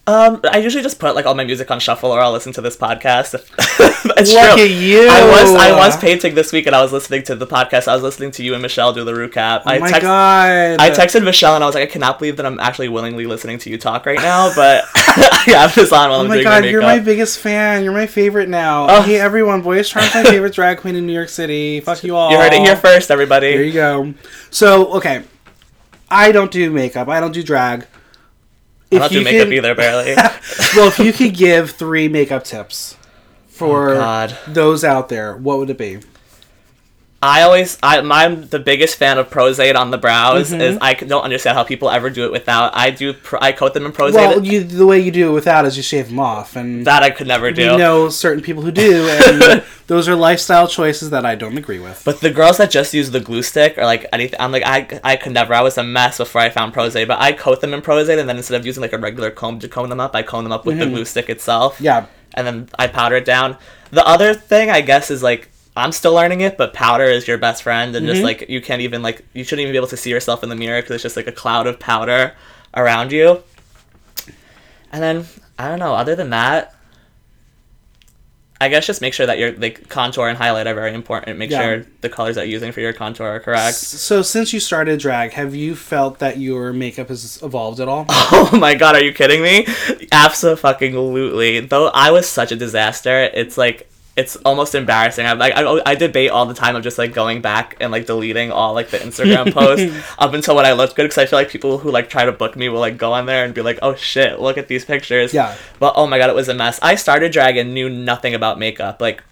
Um, 0.08 0.40
I 0.50 0.60
usually 0.60 0.82
just 0.84 1.00
put 1.00 1.16
like 1.16 1.26
all 1.26 1.36
my 1.36 1.44
music 1.44 1.70
on 1.70 1.82
shuffle, 1.82 2.12
or 2.12 2.22
I'll 2.22 2.32
listen 2.32 2.54
to 2.54 2.62
this 2.62 2.78
podcast. 2.78 3.34
it's 4.18 4.32
Look 4.34 4.54
true. 4.54 4.64
at 4.64 4.70
you! 4.70 5.06
I 5.10 5.28
was 5.28 5.54
I 5.54 5.76
was 5.78 5.98
painting 5.98 6.34
this 6.34 6.54
week, 6.54 6.66
and 6.66 6.74
I 6.74 6.82
was 6.82 6.94
listening 6.94 7.24
to 7.24 7.36
the 7.36 7.46
podcast. 7.46 7.90
I 7.90 7.94
was 7.94 8.04
listening 8.04 8.32
to 8.32 8.44
you 8.44 8.54
and 8.54 8.62
Michelle 8.62 8.94
do 8.94 9.04
the 9.04 9.12
recap. 9.12 9.64
Oh 9.66 9.70
I 9.72 9.80
my 9.80 9.90
text- 9.90 10.02
god! 10.04 10.78
I 10.80 10.92
texted 10.92 11.26
Michelle 11.26 11.56
and 11.56 11.64
I 11.64 11.68
was 11.68 11.76
like, 11.76 11.90
I 11.90 11.92
cannot 11.92 12.20
believe 12.20 12.38
that 12.38 12.46
I'm 12.46 12.58
actually 12.58 12.88
willingly 12.88 13.26
listening 13.26 13.58
to 13.60 13.70
you 13.70 13.78
talk 13.78 14.06
right 14.06 14.18
now, 14.20 14.50
but 14.56 14.86
I 14.96 15.44
have 15.48 15.76
this 15.76 15.92
on 15.92 16.10
while 16.10 16.22
Oh 16.22 16.24
I'm 16.24 16.32
doing 16.32 16.44
god, 16.46 16.50
my 16.52 16.62
makeup. 16.62 16.62
Oh 16.62 16.62
my 16.62 16.62
god! 16.62 16.72
you're 16.72 16.82
my 16.84 17.00
biggest 17.00 17.40
fan. 17.40 17.84
You're 17.84 17.92
my 17.92 18.08
favorite 18.08 18.48
now. 18.48 18.88
Oh. 18.90 19.02
Hey 19.02 19.20
everyone, 19.20 19.62
Boyish 19.62 19.90
Charm's 19.90 20.16
my 20.16 20.24
favorite 20.32 20.54
drag 20.54 20.78
queen 20.78 20.96
in 20.96 21.06
New 21.06 21.12
York 21.14 21.28
City. 21.28 21.82
Fuck 21.82 22.06
you 22.06 22.16
all. 22.16 22.32
You 22.32 22.38
heard 22.38 22.54
it 22.54 22.62
here 22.62 22.78
first, 22.78 23.12
everybody. 23.12 23.52
There 23.52 23.64
you 23.64 23.74
go. 23.74 24.14
So 24.52 24.94
okay, 24.94 25.24
I 26.10 26.32
don't 26.32 26.50
do 26.50 26.72
makeup. 26.72 27.10
I 27.10 27.20
don't 27.20 27.34
do 27.34 27.44
drag. 27.44 27.88
I 28.92 29.00
don't 29.00 29.12
do 29.12 29.24
makeup 29.24 29.48
could- 29.48 29.54
either, 29.54 29.76
barely. 29.76 30.16
well, 30.76 30.88
if 30.88 31.00
you 31.00 31.12
could 31.14 31.34
give 31.34 31.72
three 31.72 32.08
makeup 32.08 32.44
tips 32.44 32.96
oh, 33.00 33.08
for 33.48 33.96
Oh, 33.96 34.28
those 34.48 34.84
out 34.84 35.10
there, 35.10 35.36
what 35.36 35.60
would 35.60 35.70
it 35.70 35.78
be? 35.78 36.00
I 37.22 37.42
always, 37.42 37.80
I, 37.82 37.98
I'm 37.98 38.48
the 38.48 38.60
biggest 38.60 38.96
fan 38.96 39.18
of 39.18 39.32
Pros-Aide 39.32 39.76
on 39.76 39.90
the 39.90 39.98
brows. 39.98 40.52
Mm-hmm. 40.52 40.62
Is 40.62 40.78
I 40.80 40.94
don't 40.94 41.24
understand 41.24 41.58
how 41.58 41.64
people 41.64 41.90
ever 41.90 42.12
do 42.12 42.26
it 42.26 42.32
without. 42.32 42.76
I 42.76 42.92
do, 42.92 43.16
I 43.42 43.54
coat 43.54 43.74
them 43.74 43.88
in 43.88 43.92
Pros-Aide. 43.92 44.16
Well, 44.16 44.46
you, 44.46 44.64
the 44.64 44.86
way 44.86 45.00
you 45.00 45.10
do 45.10 45.30
it 45.30 45.34
without 45.34 45.66
is 45.66 45.76
you 45.76 45.82
shave 45.82 46.10
them 46.10 46.20
off, 46.20 46.56
and 46.56 46.86
that 46.86 47.02
I 47.02 47.10
could 47.10 47.28
never 47.28 47.52
do. 47.52 47.72
we 47.72 47.78
know 47.78 48.10
certain 48.10 48.44
people 48.44 48.62
who 48.62 48.70
do, 48.70 49.08
and 49.26 49.64
those 49.88 50.08
are 50.08 50.16
lifestyle 50.16 50.68
choices 50.68 51.10
that 51.10 51.26
I 51.26 51.34
don't 51.34 51.58
agree 51.58 51.80
with. 51.80 52.04
But 52.06 52.22
the 52.22 52.30
girls 52.30 52.58
that 52.58 52.70
just 52.70 52.94
use 52.94 53.10
the 53.10 53.20
glue 53.20 53.42
stick 53.42 53.80
or 53.80 53.86
like 53.86 54.06
anything, 54.14 54.40
I'm 54.40 54.52
like 54.52 54.64
I 54.64 55.00
I 55.04 55.16
could 55.16 55.32
never. 55.32 55.56
I 55.56 55.62
was 55.62 55.80
a 55.80 55.84
mess 55.84 56.20
before 56.20 56.42
I 56.42 56.50
found 56.52 56.74
Pros-Aide. 56.74 57.08
But 57.08 57.20
I 57.20 57.32
coat 57.32 57.62
them 57.62 57.74
in 57.74 57.82
Pros-Aide, 57.82 58.20
and 58.20 58.30
then 58.30 58.38
instead 58.38 58.60
of 58.60 58.66
using 58.66 58.82
like 58.82 58.94
a 58.94 59.00
regular 59.00 59.32
comb 59.32 59.58
to 59.60 59.68
comb 59.68 59.90
them 59.90 60.00
up, 60.00 60.16
I 60.16 60.22
comb 60.22 60.44
them 60.44 60.54
up 60.54 60.68
with 60.68 60.78
the 60.78 60.86
glue 60.86 61.06
stick 61.06 61.30
itself. 61.30 61.76
Mm-hmm. 61.76 61.86
yeah, 61.86 62.06
and 62.36 62.46
then 62.46 62.70
I 62.78 62.86
powder 62.86 63.16
it 63.16 63.26
down. 63.26 63.58
The 63.90 64.06
other 64.06 64.36
thing 64.36 64.70
I 64.70 64.82
guess 64.82 65.10
is 65.10 65.24
like 65.24 65.50
I'm 65.78 65.92
still 65.92 66.14
learning 66.14 66.42
it, 66.42 66.58
but 66.58 66.74
powder 66.74 67.06
is 67.06 67.28
your 67.28 67.38
best 67.38 67.64
friend, 67.64 67.96
and 67.96 68.06
Mm-hmm. 68.06 68.14
just 68.14 68.24
like 68.24 68.50
you 68.50 68.62
can't 68.62 68.82
even 68.82 69.02
like 69.02 69.24
you 69.34 69.44
shouldn't 69.44 69.62
even 69.64 69.74
be 69.74 69.78
able 69.78 69.88
to 69.88 69.98
see 69.98 70.10
yourself 70.10 70.44
in 70.44 70.50
the 70.50 70.56
mirror 70.56 70.82
because 70.82 70.96
it's 70.96 71.04
just 71.04 71.16
like 71.18 71.28
a 71.28 71.32
cloud 71.32 71.68
of 71.68 71.80
powder 71.80 72.34
around 72.76 73.12
you. 73.12 73.42
And 74.92 75.02
then 75.04 75.26
I 75.60 75.68
don't 75.70 75.80
know. 75.80 75.94
Other 75.94 76.16
than 76.16 76.30
that, 76.32 76.74
I 78.60 78.70
guess 78.70 78.88
just 78.88 79.02
make 79.02 79.14
sure 79.14 79.26
that 79.28 79.38
your 79.38 79.52
like 79.52 79.88
contour 79.88 80.28
and 80.30 80.38
highlight 80.38 80.66
are 80.66 80.74
very 80.74 80.94
important. 80.94 81.38
Make 81.38 81.52
Yeah. 81.52 81.62
sure 81.62 81.86
the 82.02 82.10
colors 82.10 82.36
that 82.36 82.48
you're 82.48 82.54
using 82.54 82.72
for 82.72 82.80
your 82.82 82.94
contour 82.94 83.28
are 83.28 83.40
correct. 83.40 83.76
So 83.76 84.24
since 84.24 84.52
you 84.52 84.60
started 84.60 85.00
drag, 85.00 85.34
have 85.34 85.54
you 85.54 85.76
felt 85.76 86.18
that 86.20 86.38
your 86.40 86.74
makeup 86.74 87.10
has 87.10 87.40
evolved 87.44 87.80
at 87.80 87.88
all? 87.88 88.06
Oh 88.40 88.58
my 88.58 88.74
god, 88.76 88.96
are 88.96 89.04
you 89.04 89.14
kidding 89.14 89.42
me? 89.44 89.68
Absolutely. 90.12 91.60
Though 91.60 91.88
I 91.90 92.10
was 92.12 92.28
such 92.28 92.52
a 92.52 92.56
disaster, 92.56 93.30
it's 93.34 93.58
like 93.58 93.90
it's 94.18 94.36
almost 94.38 94.74
embarrassing. 94.74 95.28
I 95.28 95.34
like 95.34 95.54
I, 95.56 95.82
I 95.86 95.94
debate 95.94 96.32
all 96.32 96.48
the 96.48 96.56
time 96.56 96.76
of 96.76 96.84
just 96.84 96.98
like 96.98 97.14
going 97.14 97.40
back 97.40 97.78
and 97.80 97.92
like 97.92 98.08
deleting 98.08 98.52
all 98.52 98.74
like 98.74 98.90
the 98.90 98.98
Instagram 98.98 99.54
posts 99.54 99.96
up 100.18 100.34
until 100.34 100.56
when 100.56 100.66
I 100.66 100.74
looked 100.74 100.96
good 100.96 101.04
because 101.04 101.20
I 101.20 101.28
feel 101.28 101.38
like 101.38 101.50
people 101.50 101.78
who 101.78 101.92
like 101.92 102.10
try 102.10 102.26
to 102.26 102.32
book 102.32 102.56
me 102.56 102.68
will 102.68 102.80
like 102.80 102.98
go 102.98 103.14
on 103.14 103.28
there 103.28 103.46
and 103.46 103.54
be 103.54 103.62
like, 103.62 103.78
oh 103.84 103.94
shit, 103.94 104.40
look 104.40 104.58
at 104.58 104.68
these 104.68 104.84
pictures. 104.84 105.36
Yeah. 105.36 105.56
But 105.78 105.94
oh 105.96 106.08
my 106.08 106.18
god, 106.18 106.32
it 106.32 106.36
was 106.36 106.50
a 106.50 106.56
mess. 106.56 106.80
I 106.82 106.96
started 106.96 107.32
drag 107.32 107.58
and 107.58 107.76
knew 107.76 107.90
nothing 107.90 108.34
about 108.34 108.58
makeup. 108.58 109.00
Like 109.00 109.24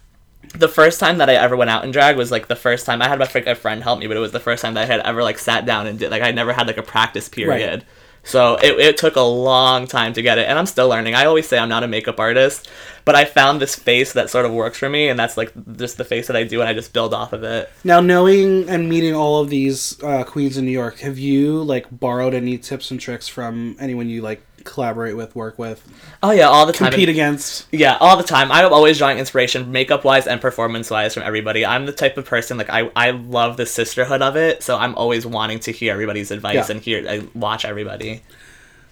the 0.54 0.68
first 0.68 1.00
time 1.00 1.18
that 1.18 1.28
I 1.28 1.34
ever 1.34 1.56
went 1.56 1.70
out 1.70 1.84
in 1.84 1.90
drag 1.90 2.16
was 2.16 2.30
like 2.30 2.46
the 2.46 2.54
first 2.54 2.86
time 2.86 3.02
I 3.02 3.08
had 3.08 3.18
my 3.18 3.26
friend 3.26 3.82
help 3.82 3.98
me, 3.98 4.06
but 4.06 4.16
it 4.16 4.20
was 4.20 4.30
the 4.30 4.40
first 4.40 4.62
time 4.62 4.74
that 4.74 4.84
I 4.84 4.86
had 4.86 5.00
ever 5.00 5.24
like 5.24 5.40
sat 5.40 5.66
down 5.66 5.88
and 5.88 5.98
did 5.98 6.12
like 6.12 6.22
I 6.22 6.30
never 6.30 6.52
had 6.52 6.68
like 6.68 6.78
a 6.78 6.82
practice 6.82 7.28
period. 7.28 7.84
So 8.26 8.56
it, 8.56 8.78
it 8.80 8.96
took 8.96 9.14
a 9.14 9.20
long 9.20 9.86
time 9.86 10.12
to 10.14 10.20
get 10.20 10.36
it, 10.36 10.48
and 10.48 10.58
I'm 10.58 10.66
still 10.66 10.88
learning. 10.88 11.14
I 11.14 11.26
always 11.26 11.48
say 11.48 11.58
I'm 11.58 11.68
not 11.68 11.84
a 11.84 11.88
makeup 11.88 12.18
artist, 12.18 12.68
but 13.04 13.14
I 13.14 13.24
found 13.24 13.60
this 13.60 13.76
face 13.76 14.12
that 14.14 14.30
sort 14.30 14.44
of 14.44 14.52
works 14.52 14.78
for 14.78 14.88
me, 14.88 15.08
and 15.08 15.18
that's 15.18 15.36
like 15.36 15.52
just 15.76 15.96
the 15.96 16.04
face 16.04 16.26
that 16.26 16.36
I 16.36 16.42
do, 16.42 16.60
and 16.60 16.68
I 16.68 16.74
just 16.74 16.92
build 16.92 17.14
off 17.14 17.32
of 17.32 17.44
it. 17.44 17.70
Now, 17.84 18.00
knowing 18.00 18.68
and 18.68 18.88
meeting 18.88 19.14
all 19.14 19.40
of 19.40 19.48
these 19.48 20.02
uh, 20.02 20.24
queens 20.24 20.56
in 20.56 20.64
New 20.64 20.72
York, 20.72 20.98
have 20.98 21.18
you 21.18 21.62
like 21.62 21.86
borrowed 21.90 22.34
any 22.34 22.58
tips 22.58 22.90
and 22.90 23.00
tricks 23.00 23.28
from 23.28 23.76
anyone 23.78 24.08
you 24.08 24.22
like 24.22 24.42
collaborate 24.66 25.16
with, 25.16 25.34
work 25.34 25.58
with, 25.58 25.82
Oh 26.22 26.30
yeah, 26.32 26.48
all 26.48 26.66
the 26.66 26.72
time. 26.72 26.90
compete 26.90 27.08
against? 27.08 27.66
Yeah, 27.72 27.96
all 28.00 28.16
the 28.16 28.22
time. 28.22 28.52
I'm 28.52 28.72
always 28.72 28.98
drawing 28.98 29.18
inspiration, 29.18 29.72
makeup 29.72 30.04
wise 30.04 30.26
and 30.26 30.40
performance 30.40 30.90
wise, 30.90 31.14
from 31.14 31.22
everybody. 31.22 31.64
I'm 31.64 31.86
the 31.86 31.92
type 31.92 32.18
of 32.18 32.26
person 32.26 32.58
like 32.58 32.68
I, 32.68 32.90
I 32.94 33.10
love 33.12 33.56
the 33.56 33.64
sisterhood 33.66 34.20
of 34.22 34.36
it, 34.36 34.62
so 34.62 34.76
I'm 34.76 34.94
always 34.96 35.24
wanting 35.24 35.60
to 35.60 35.72
hear 35.72 35.92
everybody's 35.92 36.30
advice 36.30 36.54
Yeah. 36.54 36.66
and 36.70 36.80
hear 36.80 37.08
I 37.08 37.26
watch 37.34 37.64
everybody. 37.64 38.22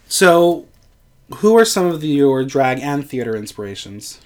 So, 0.09 0.67
who 1.37 1.57
are 1.59 1.65
some 1.65 1.87
of 1.87 2.01
the, 2.01 2.09
your 2.09 2.45
drag 2.45 2.79
and 2.81 3.09
theater 3.09 3.35
inspirations? 3.37 4.21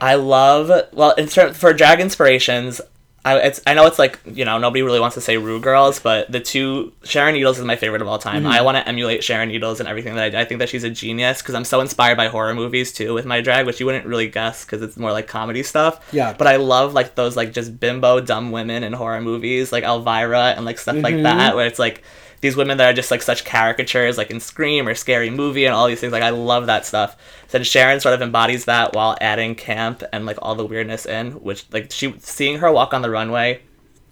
I 0.00 0.14
love 0.14 0.70
well 0.92 1.12
in 1.12 1.26
terms 1.28 1.56
for 1.58 1.72
drag 1.72 2.00
inspirations. 2.00 2.80
I, 3.22 3.36
it's, 3.38 3.60
I 3.66 3.74
know 3.74 3.86
it's 3.86 3.98
like 3.98 4.18
you 4.24 4.46
know 4.46 4.56
nobody 4.58 4.82
really 4.82 5.00
wants 5.00 5.14
to 5.14 5.20
say 5.20 5.36
Rue 5.36 5.60
girls, 5.60 6.00
but 6.00 6.32
the 6.32 6.40
two 6.40 6.92
Sharon 7.04 7.34
Needles 7.34 7.58
is 7.58 7.64
my 7.64 7.76
favorite 7.76 8.00
of 8.00 8.08
all 8.08 8.18
time. 8.18 8.44
Mm-hmm. 8.44 8.52
I 8.52 8.62
want 8.62 8.78
to 8.78 8.88
emulate 8.88 9.22
Sharon 9.22 9.50
Needles 9.50 9.78
and 9.78 9.88
everything 9.88 10.14
that 10.14 10.24
I 10.24 10.30
do. 10.30 10.38
I 10.38 10.44
think 10.46 10.60
that 10.60 10.70
she's 10.70 10.84
a 10.84 10.90
genius 10.90 11.42
because 11.42 11.54
I'm 11.54 11.64
so 11.64 11.80
inspired 11.80 12.16
by 12.16 12.28
horror 12.28 12.54
movies 12.54 12.92
too 12.92 13.12
with 13.12 13.26
my 13.26 13.42
drag, 13.42 13.66
which 13.66 13.78
you 13.78 13.84
wouldn't 13.84 14.06
really 14.06 14.28
guess 14.28 14.64
because 14.64 14.80
it's 14.80 14.96
more 14.96 15.12
like 15.12 15.26
comedy 15.26 15.62
stuff. 15.62 16.08
Yeah. 16.12 16.32
But 16.32 16.46
I 16.46 16.56
love 16.56 16.94
like 16.94 17.14
those 17.14 17.36
like 17.36 17.52
just 17.52 17.78
bimbo 17.78 18.20
dumb 18.20 18.52
women 18.52 18.82
in 18.84 18.94
horror 18.94 19.20
movies 19.20 19.70
like 19.70 19.84
Elvira 19.84 20.54
and 20.56 20.64
like 20.64 20.78
stuff 20.78 20.96
like 20.96 21.14
mm-hmm. 21.14 21.24
that 21.24 21.54
where 21.54 21.66
it's 21.66 21.78
like 21.78 22.02
these 22.40 22.56
women 22.56 22.78
that 22.78 22.90
are 22.90 22.94
just 22.94 23.10
like 23.10 23.22
such 23.22 23.44
caricatures 23.44 24.16
like 24.16 24.30
in 24.30 24.40
Scream 24.40 24.88
or 24.88 24.94
Scary 24.94 25.30
Movie 25.30 25.66
and 25.66 25.74
all 25.74 25.86
these 25.86 26.00
things. 26.00 26.12
Like 26.12 26.22
I 26.22 26.30
love 26.30 26.66
that 26.66 26.86
stuff. 26.86 27.16
So 27.48 27.62
Sharon 27.62 28.00
sort 28.00 28.14
of 28.14 28.22
embodies 28.22 28.64
that 28.64 28.94
while 28.94 29.16
adding 29.20 29.54
camp 29.54 30.02
and 30.12 30.24
like 30.24 30.38
all 30.40 30.54
the 30.54 30.64
weirdness 30.64 31.06
in, 31.06 31.32
which 31.32 31.66
like 31.72 31.92
she 31.92 32.14
seeing 32.18 32.58
her 32.58 32.72
walk 32.72 32.94
on 32.94 33.02
the 33.02 33.10
runway 33.10 33.60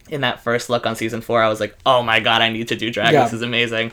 in 0.08 0.20
that 0.22 0.42
first 0.42 0.68
look 0.68 0.86
on 0.86 0.96
season 0.96 1.20
four, 1.20 1.42
I 1.42 1.48
was 1.48 1.60
like, 1.60 1.76
oh 1.86 2.02
my 2.02 2.20
god, 2.20 2.42
I 2.42 2.50
need 2.50 2.68
to 2.68 2.76
do 2.76 2.90
drag. 2.90 3.12
Yeah. 3.12 3.24
This 3.24 3.32
is 3.32 3.42
amazing. 3.42 3.92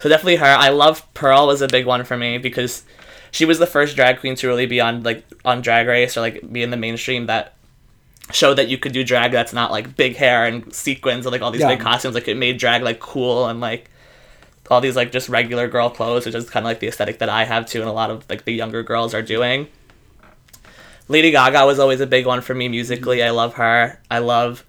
So 0.00 0.08
definitely 0.08 0.36
her. 0.36 0.46
I 0.46 0.68
love 0.70 1.12
Pearl 1.14 1.46
was 1.46 1.62
a 1.62 1.68
big 1.68 1.86
one 1.86 2.04
for 2.04 2.16
me 2.16 2.36
because 2.38 2.84
she 3.30 3.44
was 3.44 3.58
the 3.58 3.66
first 3.66 3.96
drag 3.96 4.20
queen 4.20 4.34
to 4.36 4.48
really 4.48 4.66
be 4.66 4.80
on 4.80 5.02
like 5.02 5.24
on 5.44 5.62
Drag 5.62 5.86
Race 5.86 6.16
or 6.16 6.20
like 6.20 6.52
be 6.52 6.62
in 6.62 6.70
the 6.70 6.76
mainstream 6.76 7.26
that 7.26 7.54
showed 8.30 8.54
that 8.54 8.68
you 8.68 8.78
could 8.78 8.92
do 8.92 9.02
drag 9.04 9.32
that's 9.32 9.52
not 9.52 9.70
like 9.70 9.96
big 9.96 10.16
hair 10.16 10.46
and 10.46 10.72
sequins 10.74 11.26
and 11.26 11.32
like 11.32 11.42
all 11.42 11.50
these 11.50 11.60
Yeah. 11.60 11.68
big 11.68 11.80
costumes. 11.80 12.14
Like 12.14 12.28
it 12.28 12.36
made 12.36 12.58
drag 12.58 12.82
like 12.82 13.00
cool 13.00 13.46
and 13.46 13.60
like 13.60 13.90
all 14.70 14.80
these 14.80 14.96
like 14.96 15.10
just 15.12 15.28
regular 15.28 15.68
girl 15.68 15.90
clothes, 15.90 16.24
which 16.24 16.34
is 16.34 16.48
kind 16.48 16.64
of 16.64 16.68
like 16.68 16.80
the 16.80 16.86
aesthetic 16.88 17.18
that 17.18 17.28
I 17.28 17.44
have 17.44 17.66
too, 17.66 17.80
and 17.80 17.88
a 17.90 17.92
lot 17.92 18.10
of 18.10 18.24
like 18.30 18.44
the 18.44 18.52
younger 18.52 18.82
girls 18.82 19.12
are 19.14 19.22
doing. 19.22 19.66
Lady 21.08 21.30
Gaga 21.30 21.66
was 21.66 21.78
always 21.78 22.00
a 22.00 22.06
big 22.06 22.26
one 22.26 22.40
for 22.40 22.54
me 22.54 22.68
musically. 22.68 23.22
I 23.22 23.30
love 23.30 23.54
her. 23.54 24.00
I 24.10 24.18
love 24.18 24.64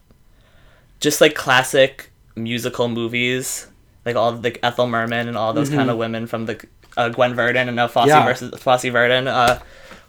just 1.00 1.22
like 1.22 1.36
classic 1.36 2.10
musical 2.36 2.88
movies, 2.90 3.68
like 4.06 4.16
all 4.16 4.32
the 4.34 4.42
like 4.42 4.60
Ethel 4.64 4.88
Merman 4.88 5.28
and 5.28 5.38
all 5.38 5.54
those 5.54 5.70
kind 5.70 5.90
of 5.90 5.98
women 5.98 6.28
from 6.28 6.48
the 6.48 6.60
uh, 6.98 7.10
Gwen 7.10 7.34
Verdon 7.36 7.68
and 7.70 7.76
now 7.76 7.88
Fosse 7.88 8.08
Yeah. 8.08 8.26
versus 8.26 8.60
Fosse 8.62 8.84
Verdon 8.86 9.28
uh, 9.28 9.60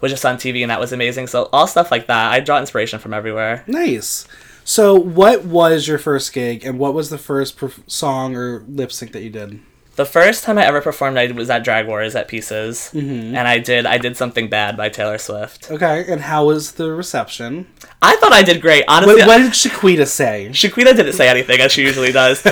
was 0.05 0.13
just 0.13 0.27
on 0.27 0.37
TV 0.37 0.61
and 0.61 0.71
that 0.71 0.79
was 0.79 0.93
amazing. 0.93 1.27
So 1.29 1.49
all 1.51 1.67
stuff 1.67 1.91
like 1.91 2.09
that, 2.09 2.31
I 2.31 2.41
draw 2.41 2.59
inspiration 2.59 2.99
from 2.99 3.15
everywhere. 3.15 3.65
Nice. 3.67 4.29
So, 4.67 4.95
what 4.95 5.45
was 5.45 5.87
your 5.87 5.99
first 5.99 6.33
gig, 6.33 6.65
and 6.65 6.79
what 6.79 6.95
was 6.95 7.11
the 7.11 7.19
first 7.19 7.59
perf- 7.59 7.83
song 7.87 8.35
or 8.35 8.65
lip 8.67 8.93
sync 8.93 9.13
that 9.13 9.21
you 9.21 9.29
did? 9.29 9.61
The 9.97 10.05
first 10.05 10.43
time 10.43 10.59
I 10.59 10.65
ever 10.67 10.81
performed, 10.81 11.17
I 11.19 11.31
was 11.31 11.49
at 11.51 11.63
Drag 11.63 11.87
Wars 11.87 12.17
at 12.17 12.27
Pieces, 12.27 12.91
Mm-hmm. 12.93 13.37
and 13.37 13.47
I 13.47 13.59
did 13.59 13.87
I 13.87 13.97
did 13.99 14.17
something 14.17 14.49
bad 14.49 14.77
by 14.77 14.89
Taylor 14.89 15.19
Swift. 15.19 15.71
Okay, 15.71 16.05
and 16.09 16.21
how 16.23 16.47
was 16.47 16.73
the 16.73 16.91
reception? 16.93 17.67
I 18.03 18.17
thought 18.17 18.33
I 18.33 18.43
did 18.43 18.61
great, 18.61 18.85
honestly. 18.89 19.17
What, 19.17 19.27
what 19.29 19.39
did 19.39 19.53
Shaquita 19.53 20.07
say? 20.07 20.49
Shaquita 20.51 20.97
didn't 20.97 21.13
say 21.13 21.29
anything 21.29 21.61
as 21.61 21.71
she 21.73 21.83
usually 21.83 22.11
does. 22.13 22.43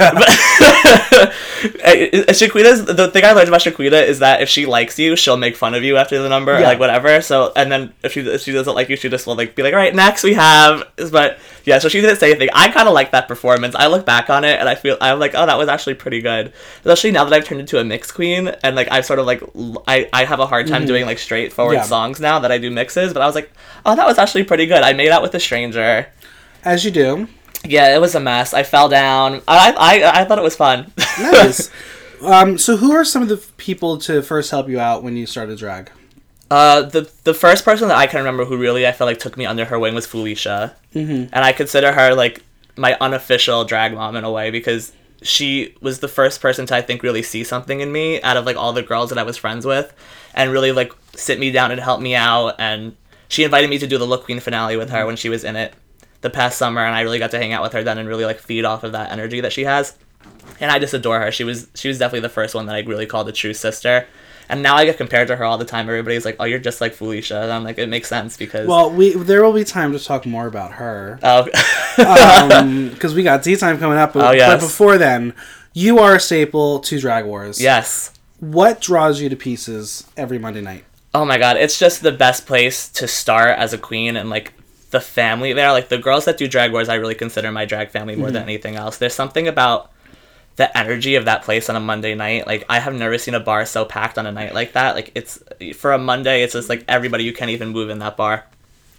Shaquita's 1.62 2.84
the 2.84 3.08
thing 3.12 3.24
I 3.24 3.32
learned 3.32 3.48
about 3.48 3.60
Shaquita 3.60 4.06
is 4.06 4.20
that 4.20 4.40
if 4.42 4.48
she 4.48 4.66
likes 4.66 4.98
you, 4.98 5.16
she'll 5.16 5.36
make 5.36 5.56
fun 5.56 5.74
of 5.74 5.82
you 5.82 5.96
after 5.96 6.22
the 6.22 6.28
number, 6.28 6.58
Yeah. 6.58 6.66
like 6.68 6.78
whatever. 6.78 7.20
So 7.22 7.52
and 7.56 7.70
then 7.70 7.92
if 8.02 8.12
she 8.12 8.20
if 8.20 8.42
she 8.42 8.52
doesn't 8.52 8.74
like 8.74 8.88
you, 8.88 8.96
she 8.96 9.08
just 9.08 9.26
will 9.26 9.34
like 9.36 9.54
be 9.54 9.62
like, 9.62 9.72
all 9.74 9.78
right, 9.80 9.94
next 9.94 10.22
we 10.22 10.34
have. 10.34 10.84
But 11.10 11.38
yeah, 11.64 11.78
so 11.78 11.88
she 11.88 12.00
didn't 12.00 12.16
say 12.18 12.30
anything. 12.30 12.48
I 12.52 12.70
kind 12.70 12.88
of 12.88 12.94
like 12.94 13.10
that 13.12 13.28
performance. 13.28 13.74
I 13.74 13.86
look 13.88 14.04
back 14.06 14.30
on 14.30 14.44
it 14.44 14.58
and 14.58 14.68
I 14.68 14.74
feel 14.74 14.96
I'm 15.00 15.18
like, 15.18 15.32
oh, 15.34 15.46
that 15.46 15.58
was 15.58 15.68
actually 15.68 15.94
pretty 15.94 16.20
good. 16.20 16.52
Especially 16.78 17.10
now 17.12 17.24
that 17.24 17.31
I've 17.32 17.44
turned 17.44 17.60
into 17.60 17.78
a 17.78 17.84
mix 17.84 18.10
queen 18.10 18.48
and 18.62 18.76
like 18.76 18.88
I've 18.90 19.04
sort 19.04 19.18
of 19.18 19.26
like 19.26 19.42
l- 19.54 19.82
I 19.86 20.08
I 20.12 20.24
have 20.24 20.40
a 20.40 20.46
hard 20.46 20.66
time 20.66 20.86
doing 20.86 21.06
like 21.06 21.18
straightforward 21.18 21.76
Yeah. 21.76 21.82
songs 21.82 22.20
now 22.20 22.38
that 22.40 22.52
I 22.52 22.58
do 22.58 22.70
mixes. 22.70 23.12
But 23.12 23.22
I 23.22 23.26
was 23.26 23.34
like, 23.34 23.50
oh, 23.84 23.94
that 23.96 24.06
was 24.06 24.18
actually 24.18 24.44
pretty 24.44 24.66
good. 24.66 24.82
I 24.82 24.92
made 24.92 25.10
out 25.10 25.22
with 25.22 25.34
a 25.34 25.40
stranger. 25.40 26.06
As 26.64 26.84
you 26.84 26.90
do. 26.90 27.28
Yeah, 27.64 27.94
it 27.94 28.00
was 28.00 28.14
a 28.14 28.20
mess. 28.20 28.54
I 28.54 28.62
fell 28.62 28.88
down. 28.88 29.42
I 29.46 29.74
I, 29.76 30.20
I 30.20 30.24
thought 30.24 30.38
it 30.38 30.42
was 30.42 30.56
fun. 30.56 30.92
Nice. 31.18 31.70
um, 32.22 32.58
so, 32.58 32.76
who 32.76 32.92
are 32.92 33.04
some 33.04 33.22
of 33.22 33.28
the 33.28 33.36
people 33.56 33.98
to 33.98 34.22
first 34.22 34.50
help 34.50 34.68
you 34.68 34.80
out 34.80 35.02
when 35.02 35.16
you 35.16 35.26
started 35.26 35.58
drag? 35.58 35.90
uh, 36.52 36.82
the 36.82 37.10
the 37.24 37.32
first 37.32 37.64
person 37.64 37.88
that 37.88 37.96
I 37.96 38.06
can 38.06 38.18
remember 38.18 38.44
who 38.44 38.58
really 38.58 38.86
I 38.86 38.92
felt 38.92 39.08
like 39.08 39.18
took 39.18 39.38
me 39.38 39.46
under 39.46 39.64
her 39.64 39.78
wing 39.78 39.94
was 39.94 40.06
Felicia, 40.06 40.76
mm-hmm. 40.94 41.32
and 41.32 41.44
I 41.44 41.52
consider 41.52 41.92
her 41.92 42.14
like 42.14 42.42
my 42.76 42.94
unofficial 43.00 43.64
drag 43.64 43.94
mom 43.94 44.16
in 44.16 44.24
a 44.24 44.30
way 44.30 44.50
because 44.50 44.92
she 45.22 45.74
was 45.80 46.00
the 46.00 46.08
first 46.08 46.40
person 46.40 46.66
to 46.66 46.76
I 46.76 46.82
think 46.82 47.02
really 47.02 47.22
see 47.22 47.44
something 47.44 47.80
in 47.80 47.92
me 47.92 48.20
out 48.22 48.36
of 48.36 48.46
like 48.46 48.56
all 48.56 48.72
the 48.72 48.82
girls 48.82 49.10
that 49.10 49.18
I 49.18 49.22
was 49.22 49.36
friends 49.36 49.64
with, 49.66 49.92
and 50.34 50.50
really 50.50 50.72
like 50.72 50.92
sit 51.14 51.38
me 51.38 51.50
down 51.50 51.70
and 51.70 51.80
help 51.80 52.00
me 52.00 52.14
out. 52.14 52.56
And 52.58 52.96
she 53.28 53.44
invited 53.44 53.70
me 53.70 53.78
to 53.78 53.86
do 53.86 53.98
the 53.98 54.06
Look 54.06 54.24
Queen 54.24 54.40
finale 54.40 54.76
with 54.76 54.90
her 54.90 55.06
when 55.06 55.16
she 55.16 55.28
was 55.28 55.44
in 55.44 55.56
it 55.56 55.74
the 56.20 56.30
past 56.30 56.58
summer, 56.58 56.84
and 56.84 56.94
I 56.94 57.00
really 57.00 57.18
got 57.18 57.30
to 57.32 57.38
hang 57.38 57.52
out 57.52 57.62
with 57.62 57.72
her 57.72 57.82
then 57.82 57.98
and 57.98 58.08
really 58.08 58.24
like 58.24 58.38
feed 58.38 58.64
off 58.64 58.84
of 58.84 58.92
that 58.92 59.10
energy 59.10 59.40
that 59.40 59.52
she 59.52 59.64
has. 59.64 59.96
and 60.60 60.70
I 60.70 60.78
just 60.78 60.94
adore 60.94 61.20
her. 61.20 61.32
She 61.32 61.44
was 61.44 61.68
she 61.74 61.88
was 61.88 61.98
definitely 61.98 62.20
the 62.20 62.28
first 62.28 62.54
one 62.54 62.66
that 62.66 62.76
I 62.76 62.80
really 62.80 63.06
called 63.06 63.28
a 63.28 63.32
true 63.32 63.54
sister. 63.54 64.06
And 64.48 64.62
now 64.62 64.76
I 64.76 64.84
get 64.84 64.96
compared 64.96 65.28
to 65.28 65.36
her 65.36 65.44
all 65.44 65.58
the 65.58 65.64
time. 65.64 65.88
Everybody's 65.88 66.24
like, 66.24 66.36
"Oh, 66.38 66.44
you're 66.44 66.58
just 66.58 66.80
like 66.80 66.94
Felicia," 66.94 67.42
and 67.42 67.52
I'm 67.52 67.64
like, 67.64 67.78
"It 67.78 67.88
makes 67.88 68.08
sense 68.08 68.36
because." 68.36 68.66
Well, 68.66 68.90
we 68.90 69.14
there 69.14 69.42
will 69.44 69.52
be 69.52 69.64
time 69.64 69.92
to 69.92 69.98
talk 69.98 70.26
more 70.26 70.46
about 70.46 70.72
her 70.72 71.18
oh, 71.22 71.48
um, 71.98 72.88
because 72.94 73.14
we 73.14 73.22
got 73.22 73.42
tea 73.42 73.56
time 73.56 73.78
coming 73.78 73.98
up. 73.98 74.12
But, 74.12 74.24
Oh, 74.24 74.30
yes. 74.32 74.52
but 74.52 74.66
before 74.66 74.98
then, 74.98 75.34
you 75.72 75.98
are 75.98 76.16
a 76.16 76.20
staple 76.20 76.80
to 76.80 77.00
Drag 77.00 77.24
Wars. 77.24 77.60
yes. 77.60 78.12
What 78.40 78.80
draws 78.80 79.20
you 79.20 79.28
to 79.28 79.36
pieces 79.36 80.04
every 80.16 80.36
Monday 80.36 80.62
night? 80.62 80.84
Oh 81.14 81.24
my 81.24 81.38
god, 81.38 81.56
it's 81.58 81.78
just 81.78 82.02
the 82.02 82.10
best 82.10 82.44
place 82.44 82.88
to 82.88 83.06
start 83.06 83.56
as 83.56 83.72
a 83.72 83.78
queen 83.78 84.16
and 84.16 84.30
like 84.30 84.52
the 84.90 85.00
family 85.00 85.52
there. 85.52 85.70
Like 85.70 85.88
the 85.88 85.98
girls 85.98 86.24
that 86.24 86.38
do 86.38 86.48
drag 86.48 86.72
wars, 86.72 86.88
I 86.88 86.96
really 86.96 87.14
consider 87.14 87.52
my 87.52 87.66
drag 87.66 87.90
family 87.90 88.16
more 88.16 88.26
mm-hmm. 88.26 88.34
than 88.34 88.42
anything 88.42 88.74
else. 88.74 88.98
There's 88.98 89.14
something 89.14 89.46
about 89.46 89.91
the 90.56 90.76
energy 90.76 91.14
of 91.14 91.24
that 91.24 91.42
place 91.42 91.68
on 91.70 91.76
a 91.76 91.80
Monday 91.80 92.14
night. 92.14 92.46
Like 92.46 92.64
I 92.68 92.78
have 92.78 92.94
never 92.94 93.18
seen 93.18 93.34
a 93.34 93.40
bar 93.40 93.64
so 93.66 93.84
packed 93.84 94.18
on 94.18 94.26
a 94.26 94.32
night 94.32 94.54
like 94.54 94.72
that. 94.72 94.94
Like 94.94 95.12
it's 95.14 95.42
for 95.76 95.92
a 95.92 95.98
Monday, 95.98 96.42
it's 96.42 96.52
just 96.52 96.68
like 96.68 96.84
everybody 96.88 97.24
you 97.24 97.32
can't 97.32 97.50
even 97.50 97.68
move 97.68 97.90
in 97.90 97.98
that 98.00 98.16
bar. 98.16 98.46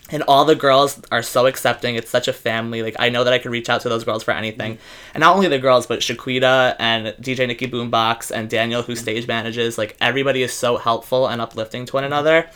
And 0.09 0.21
all 0.23 0.43
the 0.43 0.55
girls 0.55 1.01
are 1.11 1.21
so 1.21 1.47
accepting. 1.47 1.95
It's 1.95 2.09
such 2.09 2.27
a 2.27 2.33
family. 2.33 2.83
Like 2.83 2.95
I 2.99 3.09
know 3.09 3.23
that 3.23 3.33
I 3.33 3.39
could 3.39 3.51
reach 3.51 3.69
out 3.69 3.81
to 3.81 3.89
those 3.89 4.03
girls 4.03 4.23
for 4.23 4.31
anything, 4.31 4.77
and 5.13 5.21
not 5.21 5.35
only 5.35 5.47
the 5.47 5.59
girls, 5.59 5.87
but 5.87 5.99
Shaquita 5.99 6.75
and 6.77 7.07
DJ 7.21 7.47
Nikki 7.47 7.67
Boombox 7.67 8.29
and 8.29 8.49
Daniel, 8.49 8.81
who 8.81 8.93
mm-hmm. 8.93 9.01
stage 9.01 9.27
manages. 9.27 9.77
Like 9.77 9.95
everybody 10.01 10.43
is 10.43 10.51
so 10.51 10.77
helpful 10.77 11.27
and 11.27 11.41
uplifting 11.41 11.85
to 11.85 11.93
one 11.93 12.03
another. 12.03 12.49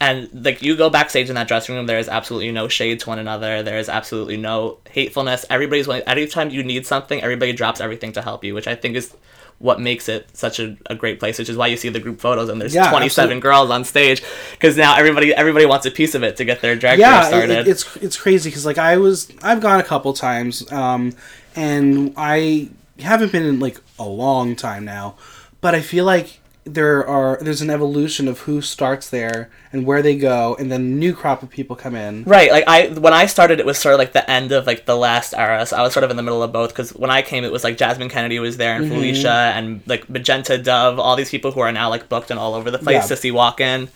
And 0.00 0.28
like 0.44 0.60
you 0.62 0.76
go 0.76 0.90
backstage 0.90 1.28
in 1.28 1.34
that 1.36 1.48
dressing 1.48 1.74
room, 1.74 1.86
there 1.86 1.98
is 1.98 2.08
absolutely 2.08 2.50
no 2.52 2.68
shade 2.68 3.00
to 3.00 3.08
one 3.08 3.18
another. 3.18 3.62
There 3.62 3.78
is 3.78 3.88
absolutely 3.88 4.36
no 4.36 4.78
hatefulness. 4.90 5.46
Everybody's 5.48 5.86
willing. 5.86 6.02
Anytime 6.02 6.50
you 6.50 6.62
need 6.62 6.86
something, 6.86 7.22
everybody 7.22 7.52
drops 7.52 7.80
everything 7.80 8.12
to 8.12 8.22
help 8.22 8.44
you, 8.44 8.54
which 8.54 8.66
I 8.66 8.74
think 8.74 8.96
is 8.96 9.14
what 9.60 9.80
makes 9.80 10.08
it 10.08 10.28
such 10.36 10.58
a, 10.58 10.76
a 10.86 10.94
great 10.96 11.20
place. 11.20 11.38
Which 11.38 11.48
is 11.48 11.56
why 11.56 11.68
you 11.68 11.76
see 11.76 11.88
the 11.88 12.00
group 12.00 12.20
photos 12.20 12.48
and 12.48 12.60
there's 12.60 12.74
Yeah, 12.74 12.90
27 12.90 13.04
absolutely. 13.24 13.40
girls 13.40 13.70
on 13.70 13.84
stage 13.84 14.22
because 14.50 14.76
now 14.76 14.96
everybody 14.96 15.32
everybody 15.32 15.64
wants 15.64 15.86
a 15.86 15.90
piece 15.92 16.14
of 16.14 16.22
it 16.24 16.36
to 16.38 16.44
get 16.44 16.60
their 16.60 16.74
drag 16.76 16.98
yeah, 16.98 17.30
career 17.30 17.42
it- 17.44 17.46
started. 17.46 17.58
it- 17.58 17.70
it's 17.70 17.96
it's 17.96 18.16
crazy 18.16 18.50
because 18.50 18.66
like 18.66 18.78
I 18.78 18.96
was 18.98 19.30
I've 19.42 19.60
gone 19.60 19.78
a 19.80 19.84
couple 19.84 20.12
times, 20.12 20.70
um, 20.72 21.12
and 21.56 22.12
I 22.16 22.68
haven't 22.98 23.32
been 23.32 23.44
in 23.44 23.60
like 23.60 23.80
a 23.98 24.04
long 24.04 24.56
time 24.56 24.84
now, 24.84 25.14
but 25.60 25.74
I 25.74 25.80
feel 25.80 26.04
like 26.04 26.40
there 26.64 27.06
are 27.06 27.38
there's 27.40 27.60
an 27.60 27.70
evolution 27.70 28.26
of 28.26 28.40
who 28.40 28.60
starts 28.60 29.10
there 29.10 29.50
and 29.72 29.84
where 29.84 30.02
they 30.02 30.16
go, 30.16 30.56
and 30.58 30.72
then 30.72 30.98
new 30.98 31.14
crop 31.14 31.42
of 31.42 31.50
people 31.50 31.76
come 31.76 31.94
in. 31.94 32.24
Right, 32.24 32.50
like 32.50 32.64
I 32.66 32.88
when 32.88 33.12
I 33.12 33.26
started, 33.26 33.60
it 33.60 33.66
was 33.66 33.78
sort 33.78 33.94
of 33.94 33.98
like 33.98 34.12
the 34.12 34.28
end 34.30 34.52
of 34.52 34.66
like 34.66 34.86
the 34.86 34.96
last 34.96 35.34
era. 35.34 35.64
So 35.66 35.76
I 35.76 35.82
was 35.82 35.92
sort 35.92 36.04
of 36.04 36.10
in 36.10 36.16
the 36.16 36.22
middle 36.22 36.42
of 36.42 36.52
both 36.52 36.70
because 36.70 36.94
when 36.94 37.10
I 37.10 37.22
came, 37.22 37.44
it 37.44 37.52
was 37.52 37.64
like 37.64 37.76
Jasmine 37.76 38.08
Kennedy 38.08 38.38
was 38.38 38.56
there 38.56 38.76
and 38.76 38.86
mm-hmm. 38.86 38.94
Felicia 38.94 39.52
and 39.54 39.82
like 39.86 40.08
Magenta 40.08 40.56
Dove, 40.56 40.98
all 40.98 41.16
these 41.16 41.30
people 41.30 41.52
who 41.52 41.60
are 41.60 41.72
now 41.72 41.90
like 41.90 42.08
booked 42.08 42.30
and 42.30 42.40
all 42.40 42.54
over 42.54 42.70
the 42.70 42.78
place. 42.78 43.10
Yeah. 43.10 43.16
Sissy 43.16 43.30
Walken, 43.30 43.88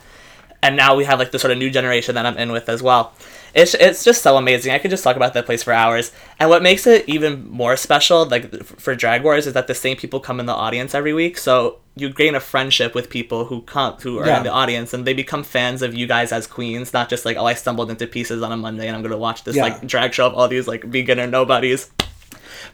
and 0.62 0.77
now 0.77 0.95
we 0.97 1.05
have 1.05 1.19
like 1.19 1.31
the 1.31 1.38
sort 1.38 1.53
of 1.53 1.59
new 1.59 1.71
generation 1.71 2.15
that 2.17 2.27
I'm 2.27 2.37
in 2.38 2.53
with 2.53 2.69
as 2.69 2.83
well. 2.83 3.12
It's 3.55 3.75
it's 3.75 4.05
just 4.05 4.23
so 4.23 4.37
amazing. 4.37 4.73
I 4.73 4.79
could 4.79 4.91
just 4.91 5.03
talk 5.03 5.17
about 5.17 5.33
that 5.35 5.47
place 5.47 5.62
for 5.62 5.73
hours. 5.73 6.12
And 6.38 6.50
what 6.50 6.62
makes 6.62 6.87
it 6.87 7.09
even 7.09 7.49
more 7.49 7.77
special, 7.77 8.27
like 8.27 8.53
for 8.65 8.95
Drag 8.95 9.23
Wars, 9.23 9.47
is 9.47 9.55
that 9.55 9.67
the 9.67 9.75
same 9.75 9.97
people 9.97 10.21
come 10.21 10.38
in 10.38 10.47
the 10.47 10.53
audience 10.55 10.95
every 10.95 11.15
week. 11.15 11.38
So 11.38 11.79
you 11.97 12.11
gain 12.11 12.35
a 12.35 12.41
friendship 12.41 12.95
with 12.95 13.09
people 13.09 13.47
who 13.47 13.62
come 13.62 13.95
who 14.03 14.19
are 14.19 14.27
Yeah. 14.27 14.37
in 14.38 14.43
the 14.45 14.53
audience, 14.53 14.93
and 14.93 15.05
they 15.07 15.15
become 15.15 15.43
fans 15.43 15.81
of 15.83 15.95
you 15.95 16.07
guys 16.07 16.31
as 16.31 16.47
queens. 16.47 16.93
Not 16.93 17.09
just 17.09 17.25
like, 17.25 17.37
oh, 17.38 17.47
I 17.47 17.55
stumbled 17.55 17.91
into 17.91 18.07
pieces 18.07 18.43
on 18.43 18.53
a 18.53 18.57
Monday, 18.57 18.87
and 18.87 18.95
I'm 18.95 19.03
gonna 19.03 19.17
watch 19.17 19.45
this 19.45 19.57
Yeah. 19.57 19.62
like 19.65 19.87
drag 19.87 20.12
show 20.12 20.27
of 20.27 20.35
all 20.35 20.47
these 20.49 20.69
like 20.69 20.88
beginner 20.91 21.27
nobodies. 21.27 21.91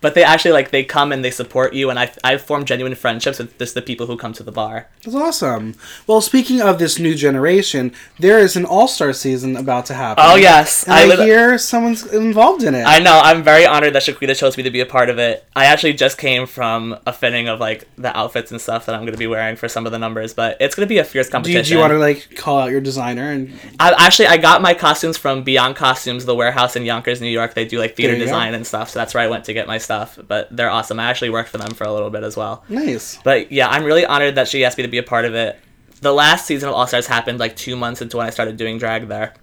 But 0.04 0.14
they 0.14 0.22
actually 0.22 0.52
like 0.52 0.70
they 0.70 0.84
come 0.84 1.12
and 1.12 1.24
they 1.24 1.30
support 1.30 1.72
you, 1.72 1.88
and 1.88 1.98
I 1.98 2.12
I've 2.22 2.42
formed 2.42 2.66
genuine 2.66 2.94
friendships 2.94 3.38
with 3.38 3.56
just 3.58 3.74
the 3.74 3.80
people 3.80 4.06
who 4.06 4.18
come 4.18 4.34
to 4.34 4.42
the 4.42 4.52
bar. 4.52 4.86
That's 5.02 5.16
awesome. 5.16 5.76
Well, 6.06 6.20
speaking 6.20 6.60
of 6.60 6.78
this 6.78 6.98
new 6.98 7.14
generation, 7.14 7.90
there 8.18 8.38
is 8.38 8.54
an 8.54 8.66
All 8.66 8.86
Star 8.86 9.14
season 9.14 9.56
about 9.56 9.86
to 9.86 9.94
happen. 9.94 10.22
Oh 10.26 10.36
yes, 10.36 10.86
I, 10.86 11.06
lit- 11.06 11.20
hear 11.20 11.56
someone's 11.56 12.04
involved 12.12 12.64
in 12.64 12.74
it. 12.74 12.84
I 12.84 12.98
know. 12.98 13.18
I'm 13.24 13.42
very 13.42 13.64
honored 13.64 13.94
that 13.94 14.02
Shaquita 14.02 14.36
chose 14.36 14.58
me 14.58 14.62
to 14.64 14.70
be 14.70 14.80
a 14.80 14.86
part 14.86 15.08
of 15.08 15.18
it. 15.18 15.46
I 15.56 15.64
actually 15.64 15.94
just 15.94 16.18
came 16.18 16.46
from 16.46 16.98
a 17.06 17.12
fitting 17.12 17.48
of 17.48 17.58
like 17.58 17.88
the 17.96 18.14
outfits 18.14 18.50
and 18.52 18.60
stuff 18.60 18.84
that 18.84 18.94
I'm 18.94 19.02
going 19.02 19.12
to 19.12 19.18
be 19.18 19.26
wearing 19.26 19.56
for 19.56 19.70
some 19.70 19.86
of 19.86 19.92
the 19.92 19.98
numbers, 19.98 20.34
but 20.34 20.58
it's 20.60 20.74
going 20.74 20.86
to 20.86 20.92
be 20.92 20.98
a 20.98 21.04
fierce 21.04 21.28
do, 21.28 21.32
competition. 21.32 21.60
you, 21.60 21.64
do 21.64 21.74
you 21.76 21.80
want 21.80 21.92
to 21.92 21.98
like 21.98 22.36
call 22.36 22.58
out 22.58 22.70
your 22.70 22.82
designer 22.82 23.30
and 23.30 23.58
I 23.80 23.94
actually 24.06 24.26
I 24.26 24.36
got 24.36 24.60
my 24.60 24.74
costumes 24.74 25.16
from 25.16 25.44
Beyond 25.44 25.76
Costumes, 25.76 26.26
the 26.26 26.34
warehouse 26.34 26.76
in 26.76 26.84
Yonkers, 26.84 27.22
New 27.22 27.28
York. 27.28 27.54
They 27.54 27.64
do 27.64 27.78
like 27.78 27.96
theater 27.96 28.12
you 28.12 28.18
go. 28.18 28.26
design 28.26 28.52
and 28.52 28.66
stuff, 28.66 28.90
so 28.90 28.98
that's 28.98 29.14
where 29.14 29.22
I 29.22 29.28
went 29.28 29.46
to 29.46 29.54
get 29.54 29.66
my 29.66 29.78
stuff. 29.78 29.93
But 30.28 30.54
they're 30.56 30.70
awesome. 30.70 30.98
I 31.00 31.04
actually 31.10 31.30
worked 31.30 31.48
for 31.50 31.58
them 31.58 31.72
for 31.74 31.84
a 31.84 31.92
little 31.92 32.10
bit 32.10 32.22
as 32.22 32.36
well. 32.36 32.64
nice? 32.68 33.18
But 33.24 33.50
yeah, 33.52 33.68
I'm 33.68 33.84
really 33.84 34.04
honored 34.06 34.34
that 34.36 34.48
she 34.48 34.64
asked 34.64 34.76
me 34.78 34.82
to 34.82 34.88
be 34.90 34.98
a 34.98 35.02
part 35.02 35.24
of 35.24 35.34
it. 35.34 35.58
The 36.00 36.12
last 36.12 36.46
season 36.46 36.68
of 36.68 36.74
All 36.74 36.86
Stars 36.86 37.06
happened 37.06 37.38
like 37.38 37.56
two 37.56 37.76
months 37.76 38.02
into 38.02 38.16
when 38.18 38.26
I 38.26 38.30
started 38.30 38.56
doing 38.56 38.78
drag 38.78 39.08
there. 39.08 39.34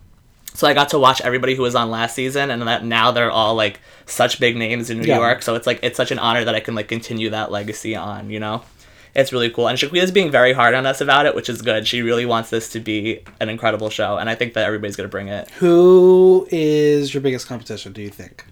So 0.53 0.67
I 0.67 0.73
got 0.73 0.89
to 0.89 0.99
watch 0.99 1.21
everybody 1.21 1.55
who 1.55 1.61
was 1.63 1.75
on 1.75 1.89
last 1.89 2.13
season, 2.13 2.51
and 2.51 2.61
that 2.63 2.83
now 2.83 3.11
they're 3.11 3.31
all 3.31 3.55
like 3.55 3.79
such 4.05 4.39
big 4.39 4.57
names 4.57 4.89
in 4.89 4.99
New 4.99 5.07
Yeah. 5.07 5.17
York. 5.17 5.41
So 5.43 5.55
it's 5.55 5.65
like 5.65 5.79
it's 5.81 5.95
such 5.97 6.11
an 6.11 6.19
honor 6.19 6.43
that 6.43 6.53
I 6.53 6.59
can 6.59 6.75
like 6.75 6.87
continue 6.89 7.29
that 7.29 7.51
legacy 7.51 7.95
on. 7.95 8.29
You 8.29 8.41
know, 8.41 8.63
it's 9.15 9.31
really 9.31 9.49
cool. 9.49 9.69
And 9.69 9.79
Shaquita's 9.79 10.11
being 10.11 10.29
very 10.29 10.51
hard 10.51 10.73
on 10.75 10.85
us 10.85 10.99
about 10.99 11.25
it, 11.25 11.35
which 11.35 11.47
is 11.49 11.61
good. 11.61 11.87
She 11.87 12.01
really 12.01 12.25
wants 12.25 12.49
this 12.49 12.67
to 12.73 12.81
be 12.81 13.21
an 13.39 13.47
incredible 13.47 13.89
show, 13.89 14.17
and 14.17 14.29
I 14.29 14.35
think 14.35 14.53
that 14.55 14.65
everybody's 14.65 14.97
gonna 14.97 15.07
bring 15.09 15.29
it. 15.29 15.49
Who 15.51 16.45
is 16.51 17.13
your 17.13 17.21
biggest 17.21 17.47
competition? 17.47 17.93
Do 17.93 18.01
you 18.01 18.09
think? 18.09 18.45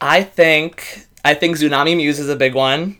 I 0.00 0.24
think 0.24 1.06
I 1.24 1.34
think 1.34 1.56
Tsunami 1.56 1.96
Muse 1.96 2.18
is 2.18 2.28
a 2.28 2.36
big 2.36 2.54
one. 2.54 2.98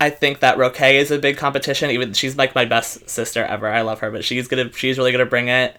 I 0.00 0.10
think 0.10 0.40
that 0.40 0.58
Roque 0.58 0.80
is 0.80 1.10
a 1.10 1.18
big 1.18 1.36
competition. 1.36 1.90
Even 1.90 2.12
she's 2.12 2.36
like 2.36 2.54
my 2.54 2.64
best 2.64 3.08
sister 3.10 3.44
ever. 3.44 3.68
I 3.68 3.82
love 3.82 4.00
her, 4.00 4.10
but 4.10 4.24
she's 4.24 4.46
gonna 4.46 4.72
she's 4.72 4.96
really 4.96 5.10
gonna 5.12 5.26
bring 5.26 5.48
it. 5.48 5.76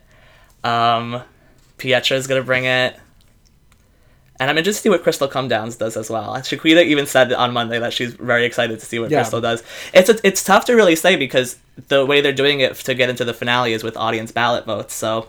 Um, 0.63 1.21
Pietra 1.77 2.17
is 2.17 2.27
gonna 2.27 2.43
bring 2.43 2.65
it. 2.65 2.99
And 4.41 4.49
I'm 4.49 4.57
interested 4.57 4.79
to 4.79 4.83
see 4.83 4.89
what 4.89 5.03
Crystal 5.03 5.27
Come 5.27 5.49
Downs 5.49 5.75
does 5.75 5.97
as 5.97 6.09
well. 6.09 6.33
Shaquita 6.35 6.83
even 6.85 7.05
said 7.05 7.33
on 7.33 7.51
Monday 7.51 7.77
that 7.79 7.91
she's 7.91 8.13
very 8.13 8.45
excited 8.45 8.79
to 8.79 8.85
see 8.85 8.97
what 8.97 9.11
Yeah. 9.11 9.19
Crystal 9.19 9.41
does. 9.41 9.63
It's 9.93 10.09
a, 10.09 10.15
it's 10.25 10.43
tough 10.45 10.63
to 10.65 10.75
really 10.75 10.95
say 10.95 11.17
because 11.17 11.57
the 11.89 12.05
way 12.05 12.21
they're 12.21 12.31
doing 12.31 12.61
it 12.61 12.75
to 12.75 12.93
get 12.93 13.09
into 13.09 13.25
the 13.25 13.33
finale 13.33 13.73
is 13.73 13.83
with 13.83 13.97
audience 13.97 14.31
ballot 14.31 14.65
votes. 14.65 14.93
So 14.93 15.27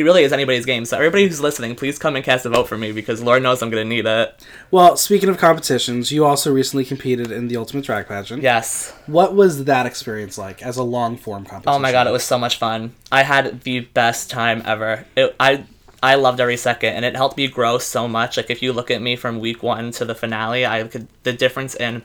it 0.00 0.04
really 0.04 0.24
is 0.24 0.32
anybody's 0.32 0.64
game. 0.66 0.84
So 0.84 0.96
everybody 0.96 1.26
who's 1.26 1.40
listening, 1.40 1.74
please 1.74 1.98
come 1.98 2.16
and 2.16 2.24
cast 2.24 2.46
a 2.46 2.48
vote 2.50 2.68
for 2.68 2.76
me 2.78 2.92
because 2.92 3.22
Lord 3.22 3.42
knows 3.42 3.62
I'm 3.62 3.70
gonna 3.70 3.84
need 3.84 4.06
it. 4.06 4.44
Well, 4.70 4.96
speaking 4.96 5.28
of 5.28 5.38
competitions, 5.38 6.10
you 6.12 6.24
also 6.24 6.52
recently 6.52 6.84
competed 6.84 7.30
in 7.30 7.48
the 7.48 7.56
Ultimate 7.56 7.84
Drag 7.84 8.06
Pageant. 8.06 8.42
Yes. 8.42 8.92
What 9.06 9.34
was 9.34 9.64
that 9.64 9.86
experience 9.86 10.38
like 10.38 10.62
as 10.62 10.76
a 10.76 10.82
long 10.82 11.16
form 11.16 11.44
competition? 11.44 11.74
Oh 11.76 11.78
my 11.78 11.92
god, 11.92 12.06
it 12.06 12.12
was 12.12 12.24
so 12.24 12.38
much 12.38 12.58
fun. 12.58 12.94
I 13.10 13.22
had 13.22 13.62
the 13.62 13.80
best 13.80 14.30
time 14.30 14.62
ever. 14.64 15.04
It, 15.16 15.34
I 15.38 15.64
I 16.02 16.16
loved 16.16 16.40
every 16.40 16.56
second, 16.56 16.94
and 16.94 17.04
it 17.04 17.14
helped 17.14 17.36
me 17.36 17.46
grow 17.46 17.78
so 17.78 18.08
much. 18.08 18.36
Like 18.36 18.50
if 18.50 18.60
you 18.62 18.72
look 18.72 18.90
at 18.90 19.00
me 19.00 19.14
from 19.14 19.38
week 19.38 19.62
one 19.62 19.92
to 19.92 20.04
the 20.04 20.14
finale, 20.14 20.66
I 20.66 20.84
could 20.84 21.06
the 21.22 21.32
difference 21.32 21.74
in 21.76 22.02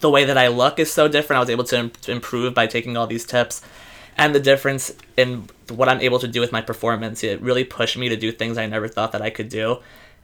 the 0.00 0.10
way 0.10 0.24
that 0.24 0.36
I 0.36 0.48
look 0.48 0.78
is 0.78 0.92
so 0.92 1.08
different. 1.08 1.38
I 1.38 1.40
was 1.40 1.48
able 1.50 1.64
to, 1.64 1.78
im- 1.78 1.90
to 2.02 2.10
improve 2.12 2.54
by 2.54 2.66
taking 2.66 2.96
all 2.96 3.06
these 3.06 3.24
tips, 3.24 3.62
and 4.16 4.34
the 4.34 4.40
difference 4.40 4.92
in 5.16 5.48
what 5.68 5.88
I'm 5.88 6.00
able 6.00 6.18
to 6.18 6.28
do 6.28 6.40
with 6.40 6.52
my 6.52 6.60
performance. 6.60 7.24
It 7.24 7.40
really 7.40 7.64
pushed 7.64 7.96
me 7.96 8.08
to 8.08 8.16
do 8.16 8.30
things 8.32 8.58
I 8.58 8.66
never 8.66 8.88
thought 8.88 9.12
that 9.12 9.22
I 9.22 9.30
could 9.30 9.48
do. 9.48 9.78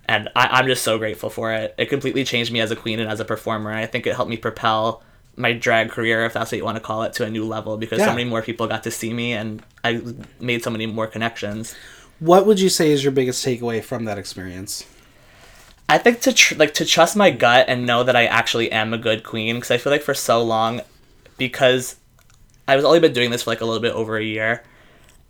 And 0.07 0.28
I, 0.35 0.47
I'm 0.49 0.66
just 0.66 0.83
so 0.83 0.99
grateful 0.99 1.30
for 1.30 1.52
it. 1.52 1.75
It 1.78 1.87
completely 1.87 2.25
changed 2.25 2.50
me 2.52 2.61
as 2.61 2.71
a 2.71 2.76
queen 2.76 2.99
and 3.00 3.11
as 3.11 3.21
a 3.21 3.25
performer. 3.25 3.71
And 3.71 3.78
I 3.78 3.87
think 3.87 4.07
it 4.07 4.14
helped 4.14 4.30
me 4.30 4.37
propel 4.37 5.02
my 5.37 5.52
drag 5.52 5.90
career, 5.90 6.25
if 6.25 6.33
that's 6.33 6.50
what 6.50 6.59
you 6.59 6.64
want 6.64 6.76
to 6.76 6.83
call 6.83 7.02
it, 7.04 7.12
to 7.14 7.25
a 7.25 7.30
new 7.30 7.45
level 7.45 7.76
because 7.76 7.99
Yeah. 8.00 8.07
so 8.07 8.12
many 8.12 8.25
more 8.25 8.42
people 8.42 8.66
got 8.66 8.83
to 8.85 8.90
see 8.90 9.12
me 9.12 9.33
and 9.33 9.62
I 9.85 10.02
made 10.40 10.62
so 10.64 10.71
many 10.71 10.87
more 10.87 11.07
connections. 11.07 11.75
What 12.18 12.47
would 12.47 12.59
you 12.59 12.68
say 12.68 12.90
is 12.90 13.04
your 13.04 13.12
biggest 13.12 13.45
takeaway 13.47 13.83
from 13.85 14.04
that 14.07 14.18
experience? 14.18 14.85
I 15.88 15.97
think 15.99 16.21
to 16.23 16.33
tr- 16.33 16.57
like 16.57 16.75
to 16.75 16.85
trust 16.85 17.16
my 17.16 17.30
gut 17.30 17.66
and 17.68 17.87
know 17.87 18.02
that 18.02 18.16
I 18.16 18.26
actually 18.26 18.71
am 18.73 18.92
a 18.92 18.99
good 18.99 19.25
queen 19.25 19.54
because 19.57 19.71
I 19.71 19.78
feel 19.78 19.92
like 19.92 20.02
for 20.02 20.12
so 20.14 20.42
long, 20.42 20.80
because 21.38 21.97
I 22.69 22.76
was 22.76 22.85
only 22.85 23.00
been 23.00 23.15
doing 23.15 23.31
this 23.31 23.43
for 23.43 23.50
like 23.50 23.63
a 23.63 23.65
little 23.65 23.81
bit 23.81 23.95
over 23.95 24.17
a 24.17 24.23
year, 24.23 24.63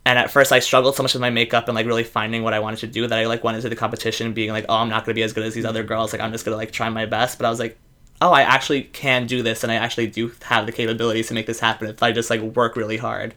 and 0.05 0.19
at 0.19 0.29
first 0.29 0.51
I 0.51 0.59
struggled 0.59 0.95
so 0.95 1.03
much 1.03 1.13
with 1.13 1.21
my 1.21 1.29
makeup 1.29 1.67
and 1.67 1.75
like 1.75 1.87
really 1.87 2.03
finding 2.03 2.43
what 2.43 2.53
I 2.53 2.59
wanted 2.59 2.81
to 2.81 2.87
do 2.87 3.07
that 3.07 3.17
I 3.17 3.25
like 3.25 3.43
went 3.43 3.55
into 3.55 3.69
the 3.69 3.75
competition 3.75 4.33
being 4.33 4.51
like, 4.51 4.65
oh, 4.69 4.75
I'm 4.75 4.89
not 4.89 5.05
gonna 5.05 5.15
be 5.15 5.23
as 5.23 5.33
good 5.33 5.45
as 5.45 5.53
these 5.53 5.65
other 5.65 5.83
girls. 5.83 6.11
Like 6.13 6.21
I'm 6.21 6.31
just 6.31 6.45
gonna 6.45 6.57
like 6.57 6.71
try 6.71 6.89
my 6.89 7.05
best. 7.05 7.39
But 7.39 7.47
I 7.47 7.49
was 7.49 7.59
like, 7.59 7.77
oh, 8.21 8.31
I 8.31 8.41
actually 8.41 8.83
can 8.83 9.25
do 9.25 9.41
this, 9.41 9.63
and 9.63 9.71
I 9.71 9.75
actually 9.75 10.07
do 10.07 10.33
have 10.43 10.65
the 10.65 10.71
capabilities 10.71 11.29
to 11.29 11.33
make 11.33 11.47
this 11.47 11.61
happen 11.61 11.87
if 11.87 12.03
I 12.03 12.11
just 12.11 12.29
like 12.29 12.41
work 12.41 12.75
really 12.75 12.97
hard. 12.97 13.33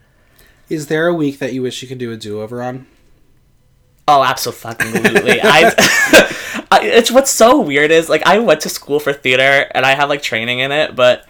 Is 0.69 0.89
there 0.89 1.07
a 1.07 1.15
week 1.15 1.39
that 1.39 1.53
you 1.53 1.63
wish 1.63 1.81
you 1.83 1.89
could 1.89 1.99
do 1.99 2.13
a 2.13 2.17
do 2.17 2.41
over 2.41 2.63
on? 2.63 2.87
Oh, 4.09 4.25
absolutely. 4.25 5.41
I, 5.43 5.73
I, 6.71 6.81
it's 6.85 7.11
what's 7.11 7.31
so 7.31 7.61
weird 7.61 7.91
is 7.91 8.09
like 8.09 8.27
I 8.27 8.39
went 8.39 8.63
to 8.63 8.69
school 8.69 8.99
for 8.99 9.13
theater 9.13 9.71
and 9.75 9.87
I 9.87 9.95
have 9.95 10.09
like 10.09 10.23
training 10.23 10.59
in 10.59 10.73
it, 10.73 10.97
but 10.97 11.27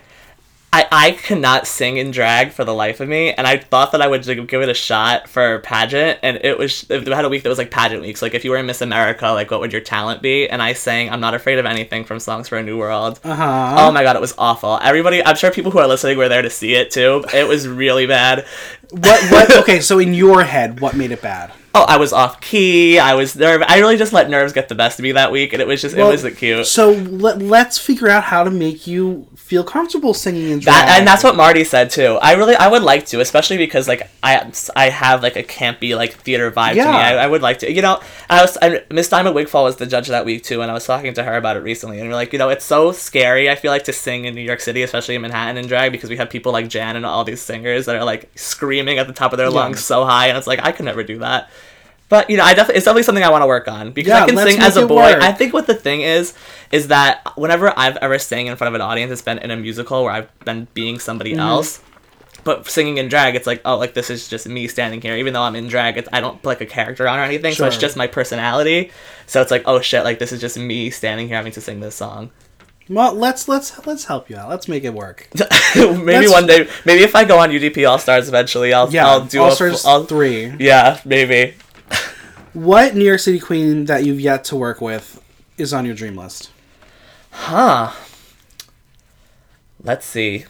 I 0.72 0.86
I 0.90 1.10
cannot 1.12 1.66
sing 1.66 1.98
in 1.98 2.10
drag 2.10 2.52
for 2.52 2.64
the 2.64 2.72
life 2.72 3.00
of 3.00 3.08
me, 3.08 3.32
and 3.32 3.46
I 3.46 3.58
thought 3.58 3.92
that 3.92 4.00
I 4.00 4.08
would 4.08 4.24
give 4.24 4.62
it 4.62 4.68
a 4.68 4.74
shot 4.74 5.28
for 5.28 5.58
pageant, 5.60 6.18
and 6.22 6.38
it 6.42 6.58
was 6.58 6.86
it 6.88 7.06
had 7.06 7.24
a 7.24 7.28
week 7.28 7.42
that 7.42 7.48
was 7.50 7.58
like 7.58 7.70
pageant 7.70 8.00
weeks. 8.00 8.22
Like 8.22 8.34
if 8.34 8.44
you 8.44 8.50
were 8.50 8.56
in 8.56 8.66
Miss 8.66 8.80
America, 8.80 9.28
like 9.28 9.50
what 9.50 9.60
would 9.60 9.72
your 9.72 9.82
talent 9.82 10.22
be? 10.22 10.48
And 10.48 10.62
I 10.62 10.72
sang 10.72 11.10
"I'm 11.10 11.20
Not 11.20 11.34
Afraid 11.34 11.58
of 11.58 11.66
Anything" 11.66 12.04
from 12.04 12.20
Songs 12.20 12.48
for 12.48 12.56
a 12.56 12.62
New 12.62 12.78
World. 12.78 13.20
Uh 13.22 13.34
huh. 13.34 13.76
Oh 13.78 13.92
my 13.92 14.02
god, 14.02 14.16
it 14.16 14.22
was 14.22 14.34
awful. 14.38 14.78
Everybody, 14.82 15.24
I'm 15.24 15.36
sure 15.36 15.50
people 15.50 15.70
who 15.72 15.78
are 15.78 15.86
listening 15.86 16.16
were 16.16 16.28
there 16.28 16.42
to 16.42 16.50
see 16.50 16.74
it 16.74 16.90
too. 16.90 17.24
It 17.34 17.46
was 17.46 17.68
really 17.68 18.06
bad. 18.06 18.46
what? 18.90 19.30
What? 19.30 19.56
Okay, 19.62 19.80
so 19.80 19.98
in 19.98 20.14
your 20.14 20.42
head, 20.44 20.80
what 20.80 20.96
made 20.96 21.10
it 21.10 21.20
bad? 21.20 21.52
Oh, 21.74 21.84
I 21.88 21.96
was 21.96 22.12
off 22.12 22.40
key. 22.40 22.98
I 22.98 23.14
was 23.14 23.34
nerve. 23.34 23.62
I 23.66 23.78
really 23.78 23.96
just 23.96 24.12
let 24.12 24.28
nerves 24.28 24.52
get 24.52 24.68
the 24.68 24.74
best 24.74 24.98
of 24.98 25.02
me 25.02 25.12
that 25.12 25.32
week, 25.32 25.54
and 25.54 25.62
it 25.62 25.66
was 25.66 25.80
just 25.80 25.96
Well, 25.96 26.08
it 26.08 26.10
wasn't 26.10 26.36
cute. 26.36 26.66
So 26.66 26.92
let, 26.92 27.38
let's 27.38 27.78
figure 27.78 28.08
out 28.08 28.24
how 28.24 28.44
to 28.44 28.50
make 28.50 28.86
you 28.86 29.26
feel 29.36 29.64
comfortable 29.64 30.12
singing 30.12 30.50
in 30.50 30.58
drag. 30.58 30.86
That 30.86 30.98
and 30.98 31.06
that's 31.08 31.24
what 31.24 31.34
Marty 31.34 31.64
said 31.64 31.90
too. 31.90 32.18
I 32.20 32.32
really 32.32 32.54
I 32.56 32.68
would 32.68 32.82
like 32.82 33.06
to, 33.06 33.20
especially 33.20 33.56
because 33.56 33.88
like 33.88 34.10
I 34.22 34.52
I 34.76 34.90
have 34.90 35.22
like 35.22 35.36
a 35.36 35.42
campy 35.42 35.96
like 35.96 36.12
theater 36.14 36.50
vibe 36.50 36.70
to 36.70 36.76
me. 36.76 36.82
Yeah. 36.82 36.90
I, 36.90 37.14
I 37.14 37.26
would 37.26 37.40
like 37.40 37.60
to. 37.60 37.72
You 37.72 37.80
know, 37.80 38.00
I 38.28 38.42
was 38.42 38.58
I, 38.60 38.82
Miss 38.90 39.08
Diamond 39.08 39.34
Wigfall 39.34 39.64
was 39.64 39.76
the 39.76 39.86
judge 39.86 40.08
that 40.08 40.26
week 40.26 40.44
too, 40.44 40.60
and 40.60 40.70
I 40.70 40.74
was 40.74 40.84
talking 40.84 41.14
to 41.14 41.22
her 41.22 41.36
about 41.36 41.56
it 41.56 41.60
recently, 41.60 42.00
and 42.00 42.08
we're 42.08 42.14
like, 42.14 42.34
you 42.34 42.38
know, 42.38 42.50
it's 42.50 42.64
so 42.66 42.92
scary. 42.92 43.48
I 43.48 43.54
feel 43.54 43.70
like 43.70 43.84
to 43.84 43.94
sing 43.94 44.26
in 44.26 44.34
New 44.34 44.42
York 44.42 44.60
City, 44.60 44.82
especially 44.82 45.14
in 45.14 45.22
Manhattan 45.22 45.56
in 45.56 45.66
drag, 45.66 45.92
because 45.92 46.10
we 46.10 46.16
have 46.16 46.28
people 46.28 46.52
like 46.52 46.68
Jan 46.68 46.96
and 46.96 47.06
all 47.06 47.24
these 47.24 47.40
singers 47.40 47.86
that 47.86 47.96
are 47.96 48.04
like 48.04 48.30
screaming 48.34 48.98
at 48.98 49.06
the 49.06 49.14
top 49.14 49.32
of 49.32 49.38
their 49.38 49.50
lungs 49.50 49.82
so 49.82 50.04
high, 50.04 50.26
and 50.26 50.36
it's 50.36 50.46
like 50.46 50.60
I 50.62 50.72
could 50.72 50.84
never 50.84 51.02
do 51.02 51.18
that. 51.20 51.50
But 52.12 52.28
you 52.28 52.36
know, 52.36 52.44
I 52.44 52.52
definitely 52.52 52.76
it's 52.76 52.84
definitely 52.84 53.04
something 53.04 53.24
I 53.24 53.30
want 53.30 53.40
to 53.40 53.46
work 53.46 53.68
on 53.68 53.92
because 53.92 54.10
Yeah, 54.10 54.24
I 54.24 54.26
can 54.26 54.36
sing 54.36 54.60
as 54.60 54.76
a 54.76 54.86
boy. 54.86 54.96
work. 54.96 55.22
I 55.22 55.32
think 55.32 55.54
what 55.54 55.66
the 55.66 55.72
thing 55.74 56.02
is 56.02 56.34
is 56.70 56.88
that 56.88 57.22
whenever 57.38 57.72
I've 57.74 57.96
ever 57.96 58.18
sang 58.18 58.48
in 58.48 58.56
front 58.56 58.68
of 58.68 58.74
an 58.74 58.82
audience, 58.82 59.10
it's 59.10 59.22
been 59.22 59.38
in 59.38 59.50
a 59.50 59.56
musical 59.56 60.04
where 60.04 60.12
I've 60.12 60.38
been 60.44 60.68
being 60.74 60.98
somebody 60.98 61.30
Mm-hmm. 61.32 61.40
else. 61.40 61.80
But 62.44 62.68
singing 62.68 62.98
in 62.98 63.08
drag, 63.08 63.34
it's 63.34 63.46
like, 63.46 63.62
oh, 63.64 63.78
like 63.78 63.94
this 63.94 64.10
is 64.10 64.28
just 64.28 64.46
me 64.46 64.68
standing 64.68 65.00
here. 65.00 65.16
Even 65.16 65.32
though 65.32 65.40
I'm 65.40 65.56
in 65.56 65.68
drag, 65.68 65.96
it's, 65.96 66.08
I 66.12 66.20
don't 66.20 66.36
put 66.42 66.48
like 66.50 66.60
a 66.60 66.66
character 66.66 67.08
on 67.08 67.18
or 67.18 67.22
anything, 67.22 67.54
so 67.54 67.64
it's 67.66 67.78
just 67.78 67.96
my 67.96 68.08
personality. 68.08 68.90
So 69.26 69.40
it's 69.40 69.50
like, 69.50 69.62
oh 69.64 69.80
shit, 69.80 70.04
like 70.04 70.18
this 70.18 70.32
is 70.32 70.40
just 70.42 70.58
me 70.58 70.90
standing 70.90 71.28
here 71.28 71.36
having 71.36 71.52
to 71.52 71.62
sing 71.62 71.80
this 71.80 71.94
song. 71.94 72.30
Well, 72.90 73.14
let's 73.14 73.48
let's 73.48 73.86
let's 73.86 74.04
help 74.04 74.28
you 74.28 74.36
out. 74.36 74.50
Let's 74.50 74.68
make 74.68 74.84
it 74.84 74.92
work. 74.92 75.28
maybe 75.76 76.28
one 76.28 76.46
day, 76.46 76.68
maybe 76.84 77.02
if 77.04 77.14
I 77.16 77.24
go 77.24 77.38
on 77.38 77.48
UDP 77.50 77.88
All 77.88 77.98
Stars 77.98 78.28
eventually, 78.28 78.74
I'll 78.74 78.92
Yeah, 78.92 79.06
I'll 79.08 79.24
do 79.24 79.40
All 79.40 79.52
a 79.52 79.54
Stars 79.54 79.86
I'll- 79.86 80.04
three. 80.04 80.52
Yeah, 80.58 81.00
maybe. 81.06 81.54
What 82.52 82.94
New 82.94 83.04
York 83.04 83.20
City 83.20 83.38
queen 83.38 83.86
that 83.86 84.04
you've 84.04 84.20
yet 84.20 84.44
to 84.44 84.56
work 84.56 84.80
with 84.80 85.22
is 85.56 85.72
on 85.72 85.86
your 85.86 85.94
dream 85.94 86.16
list? 86.16 86.50
Huh. 87.30 87.92
Let's 89.82 90.04
see. 90.04 90.44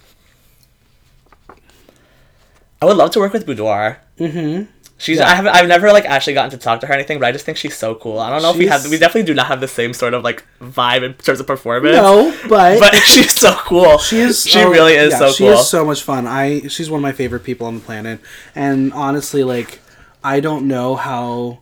I 2.81 2.85
would 2.85 2.97
love 2.97 3.13
to 3.13 3.21
work 3.21 3.33
with 3.33 3.47
Boudoir. 3.47 3.99
Mm-hmm. 4.19 4.65
She's 4.99 5.19
Yeah. 5.19 5.29
I 5.29 5.35
haven't 5.35 5.53
I've 5.53 5.67
never 5.69 5.93
like 5.93 6.05
actually 6.05 6.35
gotten 6.35 6.51
to 6.51 6.57
talk 6.57 6.81
to 6.81 6.87
her 6.87 6.93
or 6.93 6.97
anything, 6.97 7.19
but 7.19 7.27
I 7.27 7.33
just 7.33 7.45
think 7.45 7.59
she's 7.59 7.77
so 7.77 7.95
cool. 7.95 8.19
I 8.19 8.31
don't 8.31 8.43
know 8.43 8.51
if 8.51 8.57
we 8.57 8.67
have 8.67 8.85
we 8.89 8.99
definitely 8.99 9.25
do 9.25 9.35
not 9.35 9.47
have 9.47 9.61
the 9.61 9.67
same 9.69 9.93
sort 9.93 10.15
of 10.15 10.23
like 10.23 10.45
vibe 10.61 11.03
in 11.03 11.15
terms 11.15 11.41
of 11.41 11.47
performance. 11.47 11.97
No, 11.97 12.37
but, 12.49 12.79
But 12.79 12.95
she's 13.05 13.33
so 13.33 13.53
cool. 13.55 13.99
she 13.99 14.19
is. 14.19 14.45
She 14.45 14.61
oh, 14.61 14.71
really 14.71 14.95
is 14.95 15.13
yeah, 15.13 15.19
so 15.19 15.33
she 15.33 15.45
cool. 15.45 15.55
is 15.55 15.69
so 15.69 15.85
much 15.85 16.03
fun. 16.03 16.27
I 16.29 16.69
she's 16.69 16.89
one 16.89 16.99
of 16.99 17.03
my 17.03 17.13
favorite 17.13 17.43
people 17.43 17.67
on 17.67 17.77
the 17.77 17.81
planet, 17.81 18.21
and 18.55 18.93
honestly, 18.93 19.43
like 19.43 19.81
I 20.25 20.41
don't 20.41 20.67
know 20.69 20.97
how 20.97 21.59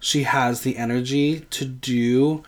she 0.00 0.22
has 0.24 0.62
the 0.62 0.76
energy 0.76 1.40
to 1.50 1.64
do 1.64 2.42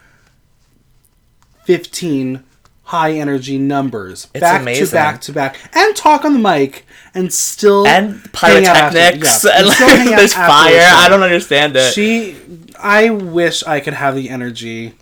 fifteen 1.64 2.44
high 2.84 3.12
energy 3.12 3.58
numbers 3.58 4.28
It's 4.34 4.40
back 4.40 4.62
to 4.74 4.86
back 4.90 5.20
to 5.22 5.32
back, 5.32 5.56
and 5.72 5.96
talk 5.96 6.24
on 6.24 6.32
the 6.34 6.38
mic, 6.38 6.84
and 7.14 7.32
still 7.32 7.86
and 7.86 8.20
hang 8.34 8.66
out 8.66 8.76
after- 8.76 8.98
pyrotechnics 8.98 9.44
yeah, 9.44 9.50
and 9.58 9.66
like 9.68 9.78
there's 10.16 10.34
fire. 10.34 10.74
the. 10.74 10.84
I 10.84 11.08
don't 11.08 11.22
understand 11.22 11.76
it. 11.76 11.92
She, 11.94 12.36
I 12.78 13.10
wish 13.10 13.62
I 13.64 13.80
could 13.80 13.94
have 13.94 14.14
the 14.14 14.28
energy 14.28 14.94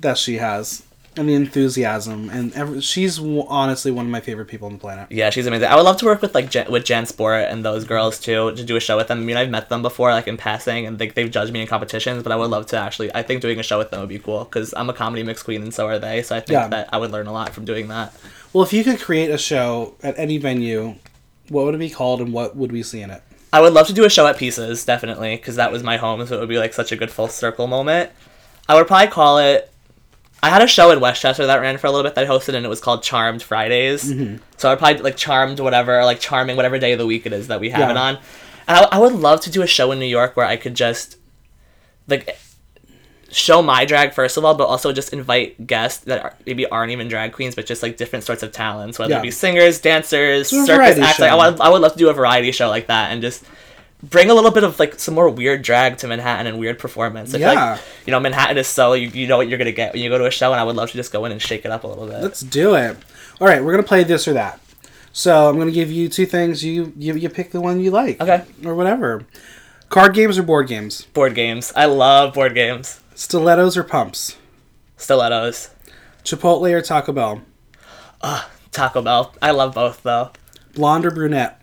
that 0.00 0.18
she 0.18 0.36
has. 0.38 0.82
And 1.14 1.28
the 1.28 1.34
enthusiasm, 1.34 2.30
and 2.30 2.54
ever, 2.54 2.80
she's 2.80 3.16
w- 3.16 3.44
honestly 3.46 3.90
one 3.90 4.06
of 4.06 4.10
my 4.10 4.20
favorite 4.20 4.46
people 4.46 4.66
on 4.66 4.72
the 4.72 4.78
planet. 4.78 5.08
Yeah, 5.10 5.28
she's 5.28 5.46
amazing. 5.46 5.68
I 5.68 5.76
would 5.76 5.82
love 5.84 5.98
to 5.98 6.06
work 6.06 6.22
with 6.22 6.34
like 6.34 6.50
with 6.70 6.86
Jan 6.86 7.04
Sport 7.04 7.44
and 7.50 7.62
those 7.62 7.84
girls 7.84 8.18
too 8.18 8.54
to 8.54 8.64
do 8.64 8.76
a 8.76 8.80
show 8.80 8.96
with 8.96 9.08
them. 9.08 9.18
I 9.18 9.22
mean, 9.22 9.36
I've 9.36 9.50
met 9.50 9.68
them 9.68 9.82
before, 9.82 10.10
like 10.10 10.26
in 10.26 10.38
passing, 10.38 10.86
and 10.86 10.98
like 10.98 11.12
they've 11.12 11.30
judged 11.30 11.52
me 11.52 11.60
in 11.60 11.66
competitions. 11.66 12.22
But 12.22 12.32
I 12.32 12.36
would 12.36 12.48
love 12.48 12.64
to 12.68 12.78
actually. 12.78 13.14
I 13.14 13.22
think 13.22 13.42
doing 13.42 13.60
a 13.60 13.62
show 13.62 13.76
with 13.76 13.90
them 13.90 14.00
would 14.00 14.08
be 14.08 14.18
cool 14.18 14.44
because 14.44 14.72
I'm 14.74 14.88
a 14.88 14.94
comedy 14.94 15.22
mix 15.22 15.42
queen 15.42 15.62
and 15.62 15.74
so 15.74 15.86
are 15.86 15.98
they. 15.98 16.22
So 16.22 16.34
I 16.34 16.40
think 16.40 16.52
Yeah. 16.52 16.68
that 16.68 16.88
I 16.94 16.96
would 16.96 17.10
learn 17.10 17.26
a 17.26 17.32
lot 17.32 17.50
from 17.50 17.66
doing 17.66 17.88
that. 17.88 18.14
Well, 18.54 18.64
if 18.64 18.72
you 18.72 18.82
could 18.82 18.98
create 18.98 19.30
a 19.30 19.36
show 19.38 19.94
at 20.02 20.18
any 20.18 20.38
venue, 20.38 20.94
what 21.50 21.66
would 21.66 21.74
it 21.74 21.78
be 21.78 21.90
called, 21.90 22.22
and 22.22 22.32
what 22.32 22.56
would 22.56 22.72
we 22.72 22.82
see 22.82 23.02
in 23.02 23.10
it? 23.10 23.22
I 23.52 23.60
would 23.60 23.74
love 23.74 23.86
to 23.88 23.92
do 23.92 24.06
a 24.06 24.10
show 24.10 24.26
at 24.28 24.38
Pieces, 24.38 24.82
definitely, 24.86 25.36
because 25.36 25.56
that 25.56 25.70
was 25.70 25.82
my 25.82 25.98
home, 25.98 26.26
so 26.26 26.36
it 26.36 26.40
would 26.40 26.48
be 26.48 26.56
like 26.58 26.72
such 26.72 26.90
a 26.90 26.96
good 26.96 27.10
full 27.10 27.28
circle 27.28 27.66
moment. 27.66 28.10
I 28.66 28.76
would 28.76 28.86
probably 28.86 29.08
call 29.08 29.36
it. 29.38 29.68
I 30.42 30.48
had 30.50 30.60
a 30.62 30.66
show 30.66 30.90
in 30.90 30.98
Westchester 31.00 31.46
that 31.46 31.60
ran 31.60 31.78
for 31.78 31.86
a 31.86 31.90
little 31.90 32.02
bit 32.02 32.14
that 32.16 32.24
I 32.24 32.26
hosted, 32.28 32.54
and 32.54 32.66
it 32.66 32.68
was 32.68 32.80
called 32.80 33.02
Charmed 33.02 33.42
Fridays. 33.42 34.02
So 34.56 34.70
I'd 34.72 34.78
probably 34.78 35.02
like 35.02 35.16
Charmed, 35.16 35.60
whatever, 35.60 36.00
or, 36.00 36.04
like 36.04 36.18
Charming, 36.20 36.56
whatever 36.56 36.78
day 36.78 36.92
of 36.92 36.98
the 36.98 37.06
week 37.06 37.26
it 37.26 37.32
is 37.32 37.46
that 37.48 37.60
we 37.60 37.70
have 37.70 37.80
Yeah. 37.80 37.90
it 37.92 37.96
on. 37.96 38.16
And 38.66 38.78
I, 38.78 38.82
I 38.92 38.98
would 38.98 39.12
love 39.14 39.40
to 39.42 39.50
do 39.50 39.62
a 39.62 39.66
show 39.66 39.92
in 39.92 39.98
New 40.00 40.06
York 40.06 40.36
where 40.36 40.46
I 40.46 40.56
could 40.56 40.74
just 40.74 41.16
like 42.08 42.36
show 43.30 43.62
my 43.62 43.84
drag 43.84 44.12
first 44.12 44.36
of 44.36 44.44
all, 44.44 44.54
but 44.54 44.64
also 44.64 44.92
just 44.92 45.12
invite 45.12 45.66
guests 45.66 46.04
that 46.04 46.22
are, 46.22 46.34
maybe 46.44 46.66
aren't 46.66 46.90
even 46.92 47.08
drag 47.08 47.32
queens, 47.32 47.54
but 47.54 47.64
just 47.64 47.82
like 47.82 47.96
different 47.96 48.24
sorts 48.24 48.42
of 48.42 48.52
talents, 48.52 48.98
whether 48.98 49.12
Yeah. 49.12 49.20
it 49.20 49.22
be 49.22 49.30
singers, 49.30 49.80
dancers, 49.80 50.48
circus 50.48 50.98
acts. 50.98 51.18
Like, 51.20 51.30
I 51.30 51.50
would, 51.50 51.60
I 51.60 51.68
would 51.70 51.80
love 51.80 51.92
to 51.92 51.98
do 51.98 52.10
a 52.10 52.12
variety 52.12 52.50
show 52.52 52.68
like 52.68 52.88
that 52.88 53.10
and 53.12 53.22
just 53.22 53.44
bring 54.02 54.30
a 54.30 54.34
little 54.34 54.50
bit 54.50 54.64
of 54.64 54.78
like 54.78 54.98
some 54.98 55.14
more 55.14 55.28
weird 55.28 55.62
drag 55.62 55.96
to 55.98 56.08
Manhattan 56.08 56.46
and 56.46 56.58
weird 56.58 56.78
performance. 56.78 57.34
I 57.34 57.38
Yeah. 57.38 57.52
like, 57.72 57.80
you 58.06 58.10
know, 58.10 58.20
Manhattan 58.20 58.58
is 58.58 58.66
so 58.66 58.94
you, 58.94 59.08
you 59.08 59.26
know 59.26 59.36
what 59.36 59.48
you're 59.48 59.58
gonna 59.58 59.72
get 59.72 59.92
when 59.92 60.02
you 60.02 60.08
go 60.10 60.18
to 60.18 60.26
a 60.26 60.30
show, 60.30 60.52
and 60.52 60.60
I 60.60 60.64
would 60.64 60.76
love 60.76 60.90
to 60.90 60.96
just 60.96 61.12
go 61.12 61.24
in 61.24 61.32
and 61.32 61.40
shake 61.40 61.64
it 61.64 61.70
up 61.70 61.84
a 61.84 61.86
little 61.86 62.06
bit. 62.06 62.20
Let's 62.22 62.40
do 62.40 62.74
it. 62.74 62.96
All 63.40 63.46
right, 63.46 63.62
we're 63.62 63.72
gonna 63.72 63.82
play 63.82 64.04
this 64.04 64.26
or 64.26 64.32
that. 64.34 64.58
So 65.12 65.48
I'm 65.48 65.58
gonna 65.58 65.70
give 65.70 65.90
you 65.90 66.08
two 66.08 66.26
things. 66.26 66.64
You 66.64 66.92
you, 66.96 67.14
you 67.14 67.28
pick 67.28 67.52
the 67.52 67.60
one 67.60 67.80
you 67.80 67.90
like. 67.90 68.20
Okay. 68.20 68.42
Or 68.64 68.74
whatever. 68.74 69.24
Card 69.88 70.14
games 70.14 70.38
or 70.38 70.42
board 70.42 70.68
games. 70.68 71.02
board 71.12 71.34
games. 71.34 71.72
I 71.76 71.84
love 71.84 72.32
board 72.34 72.54
games. 72.54 73.00
Stilettos 73.14 73.76
or 73.76 73.84
pumps. 73.84 74.36
Stilettos. 74.96 75.68
Chipotle 76.24 76.72
or 76.72 76.80
Taco 76.80 77.12
Bell. 77.12 77.42
Taco 78.70 79.02
Bell. 79.02 79.34
I 79.42 79.50
love 79.50 79.74
both 79.74 80.02
though. 80.02 80.30
Blonde 80.74 81.04
or 81.04 81.10
brunette. 81.10 81.60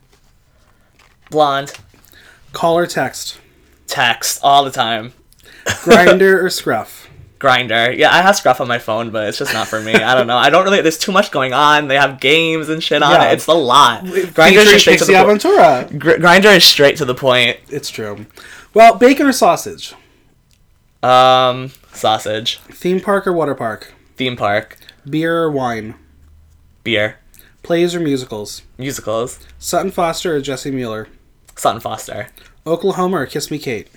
Blonde. 1.32 1.73
Call 2.53 2.77
or 2.77 2.88
text. 2.88 3.39
Text 3.88 4.39
all 4.43 4.63
the 4.63 4.71
time. 4.71 5.13
Grindr 5.65 6.43
or 6.43 6.49
scruff. 6.49 7.07
Grindr. 7.39 7.97
Yeah, 7.97 8.13
I 8.13 8.21
have 8.21 8.35
Scruff 8.35 8.59
on 8.59 8.67
my 8.67 8.79
phone, 8.79 9.12
but 9.12 9.29
it's 9.29 9.38
just 9.38 9.53
not 9.53 9.67
for 9.67 9.79
me. 9.79 9.93
I 9.93 10.13
don't 10.13 10.27
know. 10.27 10.35
I 10.38 10.49
don't 10.49 10.65
really. 10.65 10.81
There's 10.81 10.97
too 10.97 11.13
much 11.13 11.31
going 11.31 11.53
on. 11.53 11.88
They 11.88 11.95
have 11.95 12.19
games 12.19 12.67
and 12.67 12.83
shit 12.83 13.01
on 13.01 13.12
Yeah. 13.12 13.29
it. 13.29 13.33
It's 13.35 13.47
a 13.47 13.53
lot. 13.53 14.03
Grindr 14.03 14.73
is 14.75 14.81
straight 14.81 14.99
to 14.99 15.05
the 15.05 15.13
point. 15.23 15.41
Aventura. 15.41 15.97
Gr- 15.99 16.12
Grindr 16.15 16.55
is 16.57 16.65
straight 16.65 16.97
to 16.97 17.05
the 17.05 17.15
point. 17.15 17.57
It's 17.69 17.89
true. 17.89 18.25
Well, 18.73 18.95
bacon 18.97 19.25
or 19.25 19.31
sausage. 19.31 19.93
Um, 21.01 21.71
sausage. 21.93 22.57
Theme 22.71 22.99
park 22.99 23.25
or 23.25 23.31
water 23.31 23.55
park. 23.55 23.93
Theme 24.17 24.35
park. 24.35 24.77
Beer 25.09 25.43
or 25.43 25.49
wine. 25.51 25.95
Beer. 26.83 27.19
Plays 27.63 27.95
or 27.95 28.01
musicals. 28.01 28.63
Musicals. 28.77 29.39
Sutton 29.59 29.91
Foster 29.91 30.35
or 30.35 30.41
Jessie 30.41 30.71
Mueller. 30.71 31.07
Sutton 31.60 31.82
Foster. 31.82 32.30
Oklahoma 32.65 33.17
or 33.17 33.26
Kiss 33.26 33.52
Me 33.52 33.60
Kate. 33.60 33.88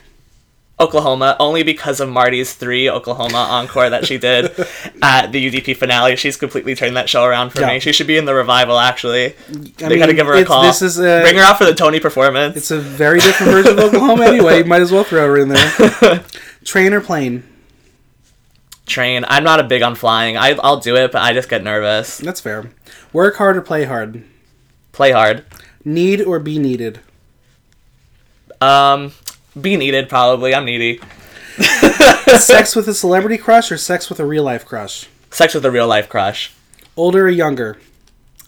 Oklahoma, 0.81 1.37
only 1.39 1.63
because 1.63 2.01
of 2.01 2.09
Marty's 2.09 2.55
three 2.55 2.91
Oklahoma 2.91 3.37
encore 3.37 3.89
that 3.91 4.05
she 4.05 4.19
did 4.19 4.47
at 5.03 5.31
the 5.31 5.51
UDP 5.51 5.77
finale. 5.77 6.17
She's 6.17 6.37
completely 6.37 6.75
turned 6.75 6.97
that 6.97 7.09
show 7.09 7.25
around 7.25 7.51
for 7.51 7.61
Yeah. 7.61 7.69
me. 7.69 7.79
She 7.81 7.93
should 7.93 8.09
be 8.09 8.17
in 8.17 8.25
the 8.25 8.35
revival, 8.35 8.79
actually. 8.79 9.27
I 9.27 9.89
they 9.89 9.99
gotta 9.99 10.15
give 10.15 10.27
her 10.27 10.35
a 10.35 10.45
call. 10.45 10.63
This 10.63 10.83
is 10.83 10.99
a 10.99 11.21
Bring 11.23 11.37
her 11.37 11.43
out 11.43 11.59
for 11.59 11.67
the 11.67 11.75
Tony 11.75 12.01
performance. 12.01 12.57
It's 12.57 12.71
a 12.73 12.81
very 12.81 13.21
different 13.21 13.53
version 13.53 13.79
of 13.79 13.85
Oklahoma 13.85 14.25
anyway. 14.25 14.59
You 14.59 14.65
might 14.65 14.83
as 14.83 14.91
well 14.91 15.05
throw 15.05 15.27
her 15.29 15.39
in 15.39 15.49
there. 15.51 16.25
Train 16.65 16.93
or 16.95 17.01
plane? 17.01 17.45
Train. 18.87 19.25
I'm 19.29 19.45
not 19.45 19.61
a 19.61 19.65
big 19.65 19.83
on 19.83 19.95
flying. 19.95 20.37
I, 20.37 20.57
I'll 20.63 20.81
do 20.81 20.97
it, 20.97 21.13
but 21.13 21.23
I 21.23 21.33
just 21.33 21.49
get 21.49 21.63
nervous. 21.63 22.19
That's 22.19 22.41
fair. 22.41 22.71
Work 23.13 23.37
hard 23.37 23.57
or 23.57 23.63
play 23.63 23.85
hard? 23.85 24.25
Play 24.91 25.13
hard. 25.13 25.45
Need 25.85 26.23
or 26.23 26.41
be 26.41 26.59
needed? 26.59 27.01
Um, 28.63 29.13
be 29.61 29.77
needed 29.77 30.09
probably. 30.09 30.55
I'm 30.55 30.65
needy. 30.65 31.01
sex 32.39 32.77
with 32.77 32.87
a 32.87 32.95
celebrity 32.95 33.37
crush 33.37 33.73
or 33.73 33.77
sex 33.77 34.09
with 34.09 34.21
a 34.21 34.25
real 34.25 34.45
life 34.45 34.65
crush? 34.65 35.09
Sex 35.31 35.55
with 35.55 35.65
a 35.65 35.71
real 35.71 35.89
life 35.89 36.09
crush. 36.09 36.55
Older 36.97 37.27
or 37.27 37.31
younger? 37.31 37.79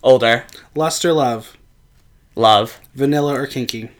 Older. 0.02 0.44
Lust 0.74 1.04
or 1.04 1.12
love? 1.12 1.56
Love. 2.36 2.80
Vanilla 2.94 3.34
or 3.34 3.46
kinky? 3.46 3.90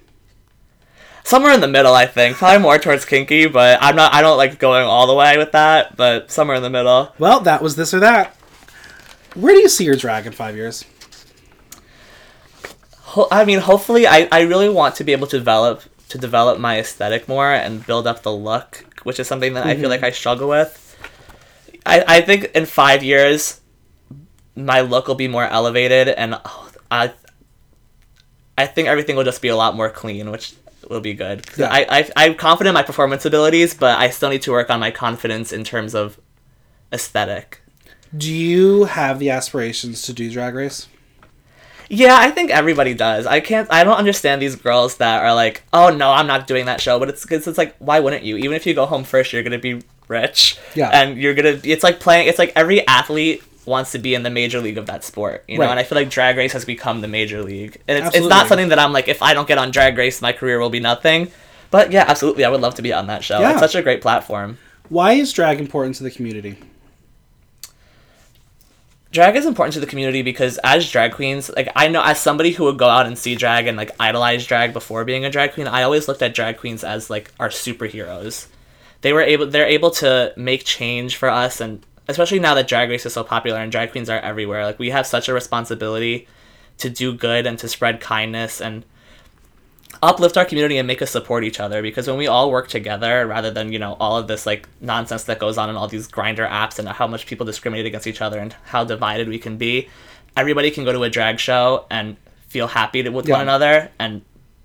Somewhere 1.24 1.52
in 1.52 1.60
the 1.60 1.68
middle, 1.68 1.94
I 1.94 2.06
think. 2.06 2.36
Probably 2.36 2.62
more 2.62 2.78
towards 2.78 3.04
kinky, 3.04 3.46
but 3.46 3.78
I'm 3.82 3.96
not. 3.96 4.14
I 4.14 4.22
don't 4.22 4.36
like 4.36 4.58
going 4.58 4.84
all 4.84 5.06
the 5.06 5.14
way 5.14 5.36
with 5.36 5.52
that. 5.52 5.96
But 5.96 6.30
somewhere 6.30 6.56
in 6.56 6.62
the 6.62 6.70
middle. 6.70 7.12
Well, 7.18 7.40
that 7.40 7.60
was 7.62 7.74
this 7.74 7.92
or 7.92 8.00
that. 8.00 8.36
Where 9.34 9.54
do 9.54 9.60
you 9.60 9.68
see 9.68 9.84
your 9.84 9.96
drag 9.96 10.26
in 10.26 10.32
five 10.32 10.54
years? 10.54 10.84
I 13.30 13.44
mean, 13.44 13.60
hopefully, 13.60 14.06
I, 14.06 14.28
I 14.30 14.42
really 14.42 14.68
want 14.68 14.96
to 14.96 15.04
be 15.04 15.12
able 15.12 15.26
to 15.28 15.38
develop 15.38 15.82
to 16.14 16.18
develop 16.18 16.60
my 16.60 16.78
aesthetic 16.78 17.26
more 17.26 17.50
and 17.50 17.84
build 17.84 18.06
up 18.06 18.22
the 18.22 18.32
look, 18.32 18.84
which 19.02 19.18
is 19.18 19.26
something 19.26 19.54
that 19.54 19.66
I 19.66 19.74
feel 19.74 19.82
mm-hmm. 19.82 19.90
like 19.90 20.04
I 20.04 20.12
struggle 20.12 20.48
with. 20.48 20.80
I, 21.84 22.04
I 22.06 22.20
think 22.20 22.52
in 22.54 22.66
five 22.66 23.02
years, 23.02 23.60
my 24.54 24.80
look 24.80 25.08
will 25.08 25.16
be 25.16 25.26
more 25.26 25.44
elevated, 25.44 26.08
and 26.08 26.36
oh, 26.44 26.70
I 26.88 27.12
I 28.56 28.66
think 28.66 28.86
everything 28.86 29.16
will 29.16 29.24
just 29.24 29.42
be 29.42 29.48
a 29.48 29.56
lot 29.56 29.74
more 29.74 29.90
clean, 29.90 30.30
which 30.30 30.54
will 30.88 31.00
be 31.00 31.14
good. 31.14 31.44
Yeah. 31.56 31.68
I, 31.68 31.84
I 31.90 32.10
I'm 32.16 32.36
confident 32.36 32.70
in 32.70 32.74
my 32.74 32.84
performance 32.84 33.24
abilities, 33.24 33.74
but 33.74 33.98
I 33.98 34.08
still 34.10 34.30
need 34.30 34.42
to 34.42 34.52
work 34.52 34.70
on 34.70 34.78
my 34.78 34.92
confidence 34.92 35.52
in 35.52 35.64
terms 35.64 35.96
of 35.96 36.20
aesthetic. 36.92 37.60
Do 38.16 38.32
you 38.32 38.84
have 38.84 39.18
the 39.18 39.30
aspirations 39.30 40.02
to 40.02 40.12
do 40.12 40.30
Drag 40.30 40.54
Race? 40.54 40.86
Yeah, 41.94 42.16
I 42.18 42.30
think 42.30 42.50
everybody 42.50 42.94
does. 42.94 43.26
I 43.26 43.40
can't. 43.40 43.70
I 43.70 43.84
don't 43.84 43.96
understand 43.96 44.42
these 44.42 44.56
girls 44.56 44.96
that 44.96 45.22
are 45.22 45.34
like, 45.34 45.62
"Oh 45.72 45.90
no, 45.90 46.10
I'm 46.10 46.26
not 46.26 46.46
doing 46.46 46.66
that 46.66 46.80
show." 46.80 46.98
But 46.98 47.08
it's 47.08 47.30
it's, 47.30 47.46
it's 47.46 47.58
like, 47.58 47.76
why 47.78 48.00
wouldn't 48.00 48.24
you? 48.24 48.36
Even 48.36 48.52
if 48.52 48.66
you 48.66 48.74
go 48.74 48.86
home 48.86 49.04
first, 49.04 49.32
you're 49.32 49.42
gonna 49.42 49.58
be 49.58 49.82
rich. 50.08 50.58
Yeah. 50.74 50.90
And 50.90 51.16
you're 51.18 51.34
gonna. 51.34 51.60
It's 51.62 51.84
like 51.84 52.00
playing. 52.00 52.28
It's 52.28 52.38
like 52.38 52.52
every 52.56 52.86
athlete 52.86 53.42
wants 53.66 53.92
to 53.92 53.98
be 53.98 54.14
in 54.14 54.22
the 54.22 54.30
major 54.30 54.60
league 54.60 54.78
of 54.78 54.86
that 54.86 55.04
sport. 55.04 55.44
You 55.48 55.58
know. 55.58 55.64
Right. 55.64 55.70
And 55.70 55.80
I 55.80 55.84
feel 55.84 55.96
like 55.96 56.10
Drag 56.10 56.36
Race 56.36 56.52
has 56.52 56.64
become 56.64 57.00
the 57.00 57.08
major 57.08 57.42
league. 57.42 57.80
And 57.88 58.04
it's, 58.04 58.16
it's 58.16 58.26
not 58.26 58.48
something 58.48 58.68
that 58.68 58.78
I'm 58.78 58.92
like, 58.92 59.08
if 59.08 59.22
I 59.22 59.32
don't 59.32 59.48
get 59.48 59.58
on 59.58 59.70
Drag 59.70 59.96
Race, 59.96 60.20
my 60.20 60.32
career 60.32 60.58
will 60.58 60.70
be 60.70 60.80
nothing. 60.80 61.30
But 61.70 61.90
yeah, 61.90 62.04
absolutely, 62.06 62.44
I 62.44 62.50
would 62.50 62.60
love 62.60 62.74
to 62.76 62.82
be 62.82 62.92
on 62.92 63.06
that 63.08 63.24
show. 63.24 63.40
Yeah. 63.40 63.52
It's 63.52 63.60
such 63.60 63.74
a 63.74 63.82
great 63.82 64.00
platform. 64.00 64.58
Why 64.90 65.14
is 65.14 65.32
drag 65.32 65.60
important 65.60 65.96
to 65.96 66.02
the 66.02 66.10
community? 66.10 66.58
Drag 69.14 69.36
is 69.36 69.46
important 69.46 69.72
to 69.72 69.80
the 69.80 69.86
community 69.86 70.22
because 70.22 70.58
as 70.64 70.90
drag 70.90 71.12
queens 71.12 71.48
like 71.56 71.68
i 71.76 71.86
know 71.86 72.02
as 72.02 72.20
somebody 72.20 72.50
who 72.50 72.64
would 72.64 72.76
go 72.76 72.88
out 72.88 73.06
and 73.06 73.16
see 73.16 73.36
drag 73.36 73.68
and 73.68 73.76
like 73.76 73.92
idolize 74.00 74.44
drag 74.44 74.72
before 74.72 75.04
being 75.04 75.24
a 75.24 75.30
drag 75.30 75.54
queen 75.54 75.68
i 75.68 75.84
always 75.84 76.08
looked 76.08 76.20
at 76.20 76.34
drag 76.34 76.58
queens 76.58 76.82
as 76.84 77.08
like 77.08 77.32
our 77.38 77.48
superheroes. 77.48 78.48
They 79.02 79.12
were 79.12 79.22
able 79.22 79.46
they're 79.46 79.66
able 79.66 79.90
to 80.02 80.32
make 80.36 80.64
change 80.64 81.16
for 81.16 81.28
us 81.28 81.60
and 81.60 81.84
especially 82.08 82.40
now 82.40 82.54
that 82.54 82.66
drag 82.66 82.90
race 82.90 83.06
is 83.06 83.12
so 83.12 83.22
popular 83.22 83.58
and 83.60 83.70
drag 83.70 83.92
queens 83.92 84.10
are 84.10 84.18
everywhere 84.18 84.64
like 84.64 84.78
we 84.78 84.90
have 84.90 85.06
such 85.06 85.28
a 85.28 85.34
responsibility 85.34 86.26
to 86.78 86.90
do 86.90 87.14
good 87.14 87.46
and 87.46 87.58
to 87.60 87.68
spread 87.68 88.00
kindness 88.00 88.60
and 88.60 88.84
uplift 90.08 90.36
our 90.36 90.44
community 90.44 90.76
and 90.78 90.86
make 90.86 91.00
us 91.02 91.10
support 91.10 91.44
each 91.44 91.60
other 91.60 91.82
because 91.82 92.06
when 92.06 92.16
we 92.16 92.26
all 92.26 92.50
work 92.50 92.68
together 92.68 93.26
rather 93.26 93.50
than 93.50 93.72
you 93.72 93.78
know 93.78 93.96
all 94.00 94.16
of 94.16 94.26
this 94.28 94.44
like 94.46 94.68
nonsense 94.80 95.24
that 95.24 95.38
goes 95.38 95.56
on 95.58 95.70
in 95.70 95.76
all 95.76 95.88
these 95.88 96.08
Grindr 96.08 96.48
apps 96.48 96.78
and 96.78 96.88
how 96.88 97.06
much 97.06 97.26
people 97.26 97.46
discriminate 97.46 97.86
against 97.86 98.06
each 98.06 98.20
other 98.20 98.38
and 98.38 98.54
how 98.66 98.84
divided 98.84 99.28
we 99.28 99.38
can 99.38 99.56
be 99.56 99.88
everybody 100.36 100.70
can 100.70 100.84
go 100.84 100.92
to 100.92 101.02
a 101.04 101.10
drag 101.10 101.38
show 101.38 101.86
and 101.90 102.16
feel 102.48 102.66
happy 102.68 103.08
with 103.08 103.26
Yeah. 103.28 103.34
one 103.34 103.42
another 103.42 103.90
and 103.98 104.22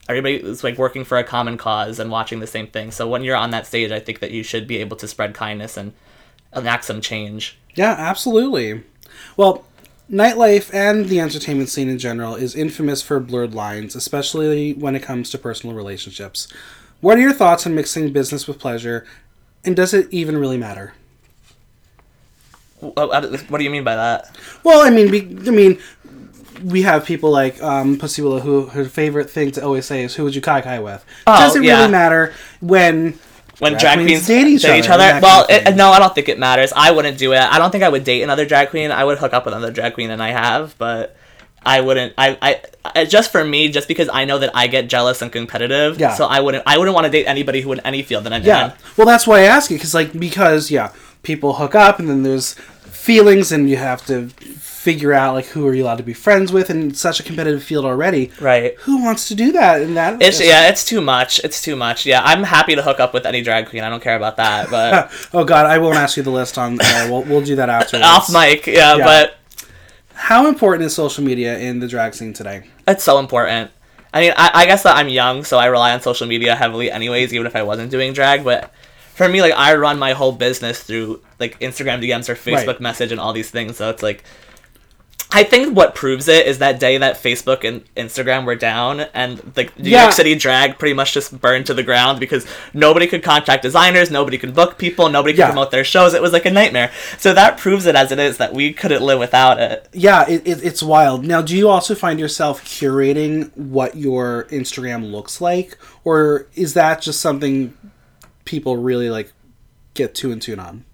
everybody 0.08 0.36
is 0.36 0.64
like 0.64 0.78
working 0.78 1.04
for 1.06 1.18
a 1.18 1.24
common 1.24 1.58
cause 1.58 2.00
and 2.00 2.10
watching 2.12 2.40
the 2.40 2.48
same 2.48 2.68
thing 2.68 2.92
so 2.92 3.08
when 3.08 3.24
you're 3.24 3.36
on 3.36 3.52
that 3.52 3.66
stage 3.68 3.92
i 3.92 4.00
think 4.00 4.20
that 4.20 4.32
you 4.32 4.44
should 4.44 4.68
be 4.68 4.78
able 4.78 4.98
to 4.98 5.08
spread 5.08 5.34
kindness 5.34 5.78
and 5.78 5.94
enact 6.56 6.84
some 6.86 7.00
change 7.02 7.58
Yeah, 7.76 7.96
absolutely. 7.98 8.84
Well, 9.38 9.64
nightlife 10.12 10.74
and 10.74 11.06
the 11.06 11.20
entertainment 11.20 11.70
scene 11.70 11.90
in 11.90 12.00
general 12.00 12.36
is 12.36 12.56
infamous 12.56 13.02
for 13.02 13.20
blurred 13.20 13.54
lines, 13.54 13.96
especially 13.96 14.74
when 14.74 14.96
it 14.96 15.04
comes 15.04 15.30
to 15.30 15.38
personal 15.38 15.76
relationships. 15.76 16.48
What 17.02 17.18
are 17.18 17.22
your 17.22 17.34
thoughts 17.34 17.66
on 17.66 17.76
mixing 17.76 18.12
business 18.12 18.48
with 18.48 18.60
pleasure, 18.60 19.06
and 19.64 19.76
does 19.76 19.94
it 19.94 20.08
even 20.12 20.38
really 20.38 20.58
matter? 20.58 20.94
what, 22.80 23.58
do 23.58 23.64
you 23.64 23.70
mean 23.70 23.84
by 23.84 23.96
that 23.96 24.34
Well, 24.64 24.86
I 24.86 24.90
mean, 24.90 25.12
we, 25.12 25.22
I 25.22 25.52
mean, 25.52 25.80
we 26.64 26.82
have 26.84 27.06
people 27.06 27.30
like 27.30 27.62
um, 27.62 27.98
Pussy 27.98 28.22
Willow 28.22 28.40
who 28.40 28.68
her 28.68 28.86
favorite 28.86 29.30
thing 29.30 29.52
to 29.52 29.64
always 29.64 29.86
say 29.86 30.04
is, 30.04 30.16
"Who 30.16 30.24
would 30.24 30.36
you 30.36 30.42
kai 30.42 30.62
kai 30.62 30.80
with?" 30.80 31.06
Oh, 31.28 31.38
does 31.38 31.56
it 31.56 31.64
yeah. 31.64 31.80
really 31.80 31.92
matter 31.92 32.34
when 32.60 33.18
when 33.60 33.74
Drag 33.74 33.82
drag, 33.82 33.98
queens 34.00 34.26
queens 34.26 34.62
date 34.62 34.80
each 34.80 34.90
other, 34.90 35.04
other. 35.04 35.20
Well, 35.22 35.46
it, 35.50 35.76
no, 35.76 35.92
I 35.92 36.00
don't 36.00 36.16
think 36.16 36.30
it 36.30 36.40
matters. 36.40 36.72
I 36.76 36.92
wouldn't 36.92 37.18
do 37.18 37.34
it. 37.34 37.40
I 37.40 37.60
don't 37.60 37.72
think 37.72 37.84
I 37.84 37.90
would 37.90 38.04
date 38.04 38.22
another 38.24 38.46
drag 38.46 38.70
queen. 38.70 38.92
I 38.92 39.04
would 39.04 39.18
hook 39.18 39.34
up 39.34 39.46
with 39.46 39.54
another 39.54 39.72
drag 39.72 39.94
queen, 39.94 40.12
and 40.12 40.24
I 40.24 40.30
have, 40.32 40.78
but 40.78 41.16
I 41.66 41.82
wouldn't. 41.82 42.14
I, 42.18 42.38
I, 42.42 42.62
I 42.96 43.06
just 43.06 43.32
for 43.32 43.44
me, 43.44 43.70
just 43.70 43.88
because 43.90 44.10
I 44.12 44.24
know 44.26 44.40
that 44.40 44.52
I 44.56 44.68
get 44.68 44.88
jealous 44.88 45.22
and 45.22 45.32
competitive. 45.32 46.00
Yeah. 46.00 46.14
So 46.16 46.26
I 46.26 46.40
wouldn't. 46.40 46.64
I 46.66 46.78
wouldn't 46.78 46.96
want 46.96 47.06
to 47.06 47.12
date 47.12 47.26
anybody 47.26 47.62
who 47.62 47.72
in 47.74 47.82
any 47.82 48.02
field 48.02 48.24
that 48.24 48.34
I'm 48.34 48.44
Yeah. 48.44 48.68
in. 48.68 48.74
Well, 48.98 49.06
that's 49.08 49.28
why 49.28 49.40
I 49.40 49.44
ask 49.44 49.70
you 49.70 49.78
because, 49.78 49.94
like, 49.94 50.18
because 50.18 50.72
yeah, 50.72 50.94
people 51.24 51.54
hook 51.56 51.76
up 51.76 52.00
and 52.00 52.10
then 52.10 52.24
there's 52.24 52.54
feelings, 52.54 53.52
and 53.52 53.70
you 53.70 53.76
have 53.78 54.06
to 54.06 54.30
figure 54.90 55.14
out 55.14 55.34
like 55.36 55.46
who 55.54 55.68
are 55.68 55.74
you 55.76 55.84
allowed 55.84 55.98
to 55.98 56.04
be 56.04 56.14
friends 56.14 56.52
with, 56.52 56.70
it's 56.70 57.00
such 57.00 57.20
a 57.20 57.24
competitive 57.24 57.62
field 57.64 57.86
already. 57.86 58.32
Right. 58.42 58.76
Who 58.80 59.04
wants 59.04 59.28
to 59.28 59.36
do 59.36 59.52
that? 59.52 59.82
And 59.82 59.96
that 59.98 60.22
It's 60.22 60.40
yeah, 60.42 60.70
it's 60.70 60.84
too 60.84 61.02
much. 61.02 61.40
It's 61.44 61.62
too 61.62 61.76
much. 61.76 62.06
Yeah, 62.06 62.22
I'm 62.24 62.44
happy 62.44 62.74
to 62.76 62.82
hook 62.82 63.00
up 63.00 63.14
with 63.14 63.26
any 63.26 63.42
drag 63.42 63.70
queen. 63.70 63.84
I 63.84 63.90
don't 63.90 64.02
care 64.02 64.16
about 64.16 64.38
that. 64.38 64.70
But 64.76 65.12
oh 65.34 65.44
God, 65.44 65.66
I 65.68 65.78
won't 65.78 65.98
ask 65.98 66.18
you 66.18 66.24
the 66.24 66.32
list 66.32 66.58
on. 66.58 66.80
Uh, 66.82 67.08
we'll 67.10 67.24
we'll 67.24 67.42
do 67.52 67.56
that 67.58 67.70
after. 67.70 67.98
off 68.04 68.32
mic, 68.32 68.66
yeah, 68.68 68.96
Yeah. 68.98 69.06
but 69.06 69.38
How 70.14 70.48
important 70.48 70.86
is 70.86 70.94
social 70.96 71.24
media 71.24 71.58
in 71.60 71.80
the 71.80 71.88
drag 71.88 72.14
scene 72.14 72.34
today? 72.34 72.64
it's 72.88 73.04
so 73.04 73.20
important. 73.20 73.70
I 74.12 74.22
mean, 74.22 74.34
I, 74.36 74.52
I 74.62 74.66
guess 74.66 74.82
that 74.84 74.96
I'm 74.98 75.08
young, 75.10 75.44
so 75.44 75.58
I 75.60 75.68
rely 75.68 75.92
on 75.94 76.02
social 76.02 76.26
media 76.28 76.56
heavily, 76.56 76.90
anyways. 76.92 77.32
Even 77.34 77.46
if 77.46 77.56
I 77.56 77.62
wasn't 77.64 77.92
doing 77.92 78.14
drag, 78.14 78.44
but 78.44 78.72
for 79.14 79.30
me, 79.30 79.42
like 79.42 79.54
I 79.56 79.76
run 79.76 80.00
my 80.00 80.14
whole 80.14 80.32
business 80.32 80.82
through 80.82 81.22
like 81.40 81.60
Instagram 81.60 82.02
DMs 82.04 82.28
or 82.30 82.36
Facebook 82.36 82.66
Right. 82.80 82.82
message 82.90 83.12
and 83.12 83.20
all 83.22 83.34
these 83.34 83.52
things. 83.52 83.78
So 83.78 83.90
it's 83.92 84.02
like, 84.02 84.24
I 85.32 85.44
think 85.44 85.76
what 85.78 85.94
proves 85.94 86.28
it 86.28 86.48
is 86.48 86.58
that 86.58 86.80
day 86.80 86.98
that 86.98 87.22
Facebook 87.22 87.64
and 87.64 87.84
Instagram 87.94 88.46
were 88.46 88.56
down, 88.56 89.02
and 89.14 89.38
the 89.38 89.70
New 89.78 89.92
Yeah. 89.92 90.04
York 90.06 90.14
City 90.14 90.34
drag 90.34 90.80
pretty 90.80 90.94
much 90.96 91.14
just 91.14 91.40
burned 91.40 91.68
to 91.68 91.76
the 91.76 91.84
ground 91.84 92.20
because 92.20 92.48
nobody 92.74 93.06
could 93.06 93.22
contact 93.22 93.62
designers, 93.62 94.10
nobody 94.10 94.40
could 94.40 94.56
book 94.56 94.80
people, 94.80 95.08
nobody 95.08 95.34
could 95.34 95.42
Yeah. 95.42 95.46
promote 95.48 95.70
their 95.70 95.84
shows. 95.84 96.16
It 96.16 96.24
was 96.24 96.34
like 96.34 96.48
a 96.48 96.50
nightmare. 96.52 96.90
So 97.20 97.32
that 97.36 97.60
proves 97.60 97.86
it 97.86 97.96
as 97.96 98.12
it 98.12 98.18
is 98.18 98.38
that 98.38 98.54
we 98.56 98.74
couldn't 98.74 99.04
live 99.04 99.20
without 99.20 99.60
it. 99.60 99.88
Yeah, 99.94 100.28
it, 100.28 100.42
it, 100.46 100.64
it's 100.64 100.82
wild. 100.82 101.24
Now, 101.24 101.44
do 101.44 101.56
you 101.56 101.70
also 101.70 101.94
find 101.94 102.20
yourself 102.20 102.66
curating 102.66 103.56
what 103.56 103.96
your 103.96 104.48
Instagram 104.50 105.12
looks 105.12 105.40
like, 105.40 105.78
or 106.04 106.48
is 106.56 106.74
that 106.74 107.04
just 107.04 107.20
something 107.20 107.76
people 108.46 108.78
really 108.78 109.12
like 109.12 109.32
get 109.94 110.16
too 110.16 110.32
in 110.32 110.40
tune 110.40 110.60
on? 110.60 110.86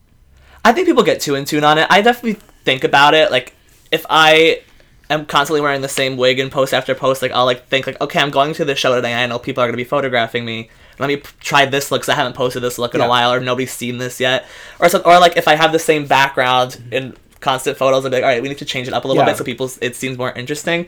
I 0.65 0.74
think 0.74 0.88
people 0.88 1.04
get 1.04 1.21
too 1.21 1.36
in 1.36 1.45
tune 1.45 1.63
on 1.63 1.78
it. 1.78 1.88
I 1.89 2.02
definitely 2.02 2.41
think 2.65 2.84
about 2.84 3.13
it. 3.13 3.32
Like, 3.32 3.55
if 3.95 4.05
I 4.10 4.62
am 5.10 5.25
constantly 5.25 5.62
wearing 5.62 5.81
the 5.81 5.89
same 6.01 6.17
wig 6.17 6.39
and 6.39 6.51
post 6.51 6.73
after 6.73 6.93
post, 6.95 7.21
like 7.21 7.31
I'll 7.31 7.45
like 7.45 7.67
think 7.67 7.88
like, 7.88 7.99
okay, 8.01 8.19
I'm 8.19 8.31
going 8.31 8.53
to 8.55 8.65
the 8.65 8.75
show 8.75 8.95
today. 8.95 9.13
I 9.13 9.25
know 9.27 9.39
people 9.39 9.63
are 9.63 9.67
gonna 9.67 9.77
be 9.77 9.84
photographing 9.95 10.43
me. 10.45 10.69
Let 10.99 11.08
me 11.08 11.17
p- 11.17 11.29
try 11.39 11.65
this 11.65 11.91
look. 11.91 12.01
'cause 12.01 12.10
I 12.10 12.15
haven't 12.15 12.34
posted 12.36 12.62
this 12.63 12.77
look 12.77 12.93
in 12.95 12.99
Yeah. 13.01 13.08
a 13.08 13.10
while, 13.10 13.31
or 13.34 13.39
nobody's 13.39 13.73
seen 13.73 13.97
this 13.97 14.19
yet, 14.19 14.45
or 14.79 14.89
some, 14.89 15.01
or 15.05 15.19
like 15.19 15.36
if 15.38 15.47
I 15.47 15.55
have 15.55 15.71
the 15.71 15.79
same 15.91 16.05
background 16.05 16.71
mm-hmm. 16.71 16.93
in 16.93 17.13
constant 17.41 17.77
photos, 17.77 18.03
I'll 18.05 18.12
be 18.12 18.17
like, 18.17 18.23
all 18.23 18.29
right, 18.29 18.41
we 18.41 18.49
need 18.49 18.58
to 18.60 18.65
change 18.65 18.88
it 18.88 18.93
up 18.93 19.03
a 19.05 19.08
little 19.08 19.21
Yeah. 19.23 19.29
bit 19.29 19.38
so 19.38 19.43
people 19.43 19.69
it 19.81 19.95
seems 19.95 20.17
more 20.17 20.31
interesting. 20.31 20.88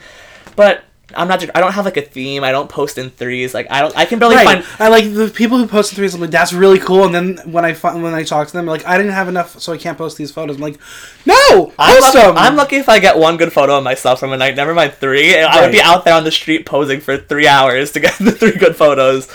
But 0.56 0.84
I'm 1.16 1.28
not. 1.30 1.42
I 1.56 1.62
don't 1.62 1.72
have 1.72 1.86
like 1.86 1.96
a 1.96 2.02
theme. 2.02 2.44
I 2.44 2.52
don't 2.52 2.70
post 2.70 2.98
in 2.98 3.10
threes. 3.12 3.54
Like 3.54 3.68
I 3.72 3.80
don't. 3.80 3.96
I 3.98 4.04
can 4.06 4.20
barely 4.20 4.36
Right. 4.36 4.46
find. 4.64 4.66
I 4.78 4.90
like 4.90 5.14
the 5.14 5.30
people 5.30 5.58
who 5.58 5.66
post 5.66 5.94
in 5.94 5.96
threes. 5.96 6.14
I'm 6.14 6.20
like, 6.20 6.32
that's 6.32 6.52
really 6.52 6.80
cool. 6.80 7.06
And 7.06 7.16
then 7.16 7.38
when 7.52 7.64
I 7.64 7.74
find, 7.74 8.04
when 8.04 8.14
I 8.14 8.24
talk 8.24 8.48
to 8.48 8.54
them, 8.54 8.66
like, 8.66 8.86
I 8.86 8.98
didn't 8.98 9.14
have 9.14 9.30
enough, 9.30 9.58
so 9.60 9.72
I 9.72 9.78
can't 9.78 9.98
post 9.98 10.18
these 10.18 10.32
photos. 10.32 10.58
I'm 10.58 10.62
like, 10.62 10.78
no, 11.26 11.72
I'm 11.80 11.94
post 12.02 12.16
lucky, 12.16 12.28
them. 12.28 12.38
I'm 12.38 12.56
lucky 12.58 12.76
if 12.76 12.90
I 12.90 13.00
get 13.00 13.18
one 13.18 13.38
good 13.38 13.54
photo 13.54 13.78
of 13.78 13.84
myself 13.86 14.20
from 14.20 14.34
a 14.34 14.38
night. 14.38 14.56
Never 14.58 14.74
mind 14.74 14.94
three. 14.96 15.38
I 15.40 15.62
would 15.62 15.72
be 15.72 15.82
out 15.82 16.04
there 16.04 16.14
on 16.14 16.26
the 16.26 16.32
street 16.32 16.66
posing 16.66 17.00
for 17.00 17.16
three 17.18 17.48
hours 17.48 17.94
to 17.94 18.02
get 18.02 18.18
the 18.20 18.32
three 18.34 18.58
good 18.58 18.76
photos. 18.76 19.32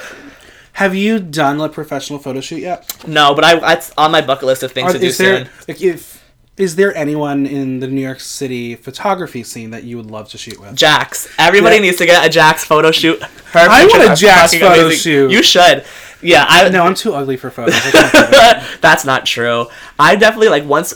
Have 0.75 0.95
you 0.95 1.19
done 1.21 1.61
a 1.61 1.69
professional 1.69 2.19
photo 2.19 2.41
shoot 2.41 2.61
yet? 2.61 3.07
No, 3.07 3.35
but 3.35 3.45
I 3.45 3.73
it's 3.75 3.93
on 3.99 4.11
my 4.11 4.21
bucket 4.21 4.45
list 4.47 4.63
of 4.63 4.73
things 4.73 4.91
Are- 4.91 4.95
to 4.95 4.99
do 4.99 5.11
there 5.13 5.45
soon. 5.45 5.49
like, 5.69 5.81
if 5.83 6.22
is 6.57 6.77
there 6.77 6.95
anyone 6.97 7.47
in 7.47 7.81
the 7.81 7.87
New 7.87 8.03
York 8.03 8.21
City 8.21 8.75
photography 8.75 9.43
scene 9.43 9.71
that 9.71 9.85
you 9.85 9.97
would 9.97 10.11
love 10.11 10.29
to 10.31 10.39
shoot 10.39 10.61
with? 10.61 10.77
Jax. 10.77 11.29
Everybody 11.39 11.77
Yeah. 11.77 11.83
needs 11.83 11.97
to 11.99 12.07
get 12.07 12.27
a 12.27 12.29
Jax 12.29 12.65
photo 12.65 12.91
shoot. 12.91 13.23
Her 13.23 13.61
I 13.71 13.87
want 13.87 14.13
a 14.13 14.15
Jax 14.15 14.53
photo 14.53 14.87
amazing. 14.87 14.99
shoot. 14.99 15.31
You 15.31 15.43
should. 15.43 15.85
Yeah, 16.21 16.45
I 16.49 16.69
No, 16.69 16.85
I'm 16.85 16.95
too 16.95 17.15
ugly 17.15 17.37
for 17.37 17.51
photos. 17.51 17.75
I 17.75 17.91
can't 17.91 18.13
do 18.13 18.19
that. 18.33 18.67
That's 18.81 19.05
not 19.05 19.25
true. 19.27 19.67
I 19.99 20.15
definitely 20.15 20.51
like 20.51 20.65
once 20.67 20.95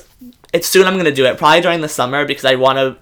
it's 0.53 0.69
soon 0.69 0.87
I'm 0.87 0.97
gonna 0.97 1.11
do 1.11 1.25
it. 1.27 1.39
Probably 1.39 1.61
during 1.63 1.81
the 1.81 1.89
summer 1.89 2.25
because 2.25 2.45
I 2.45 2.55
want 2.55 2.79
to 2.79 2.97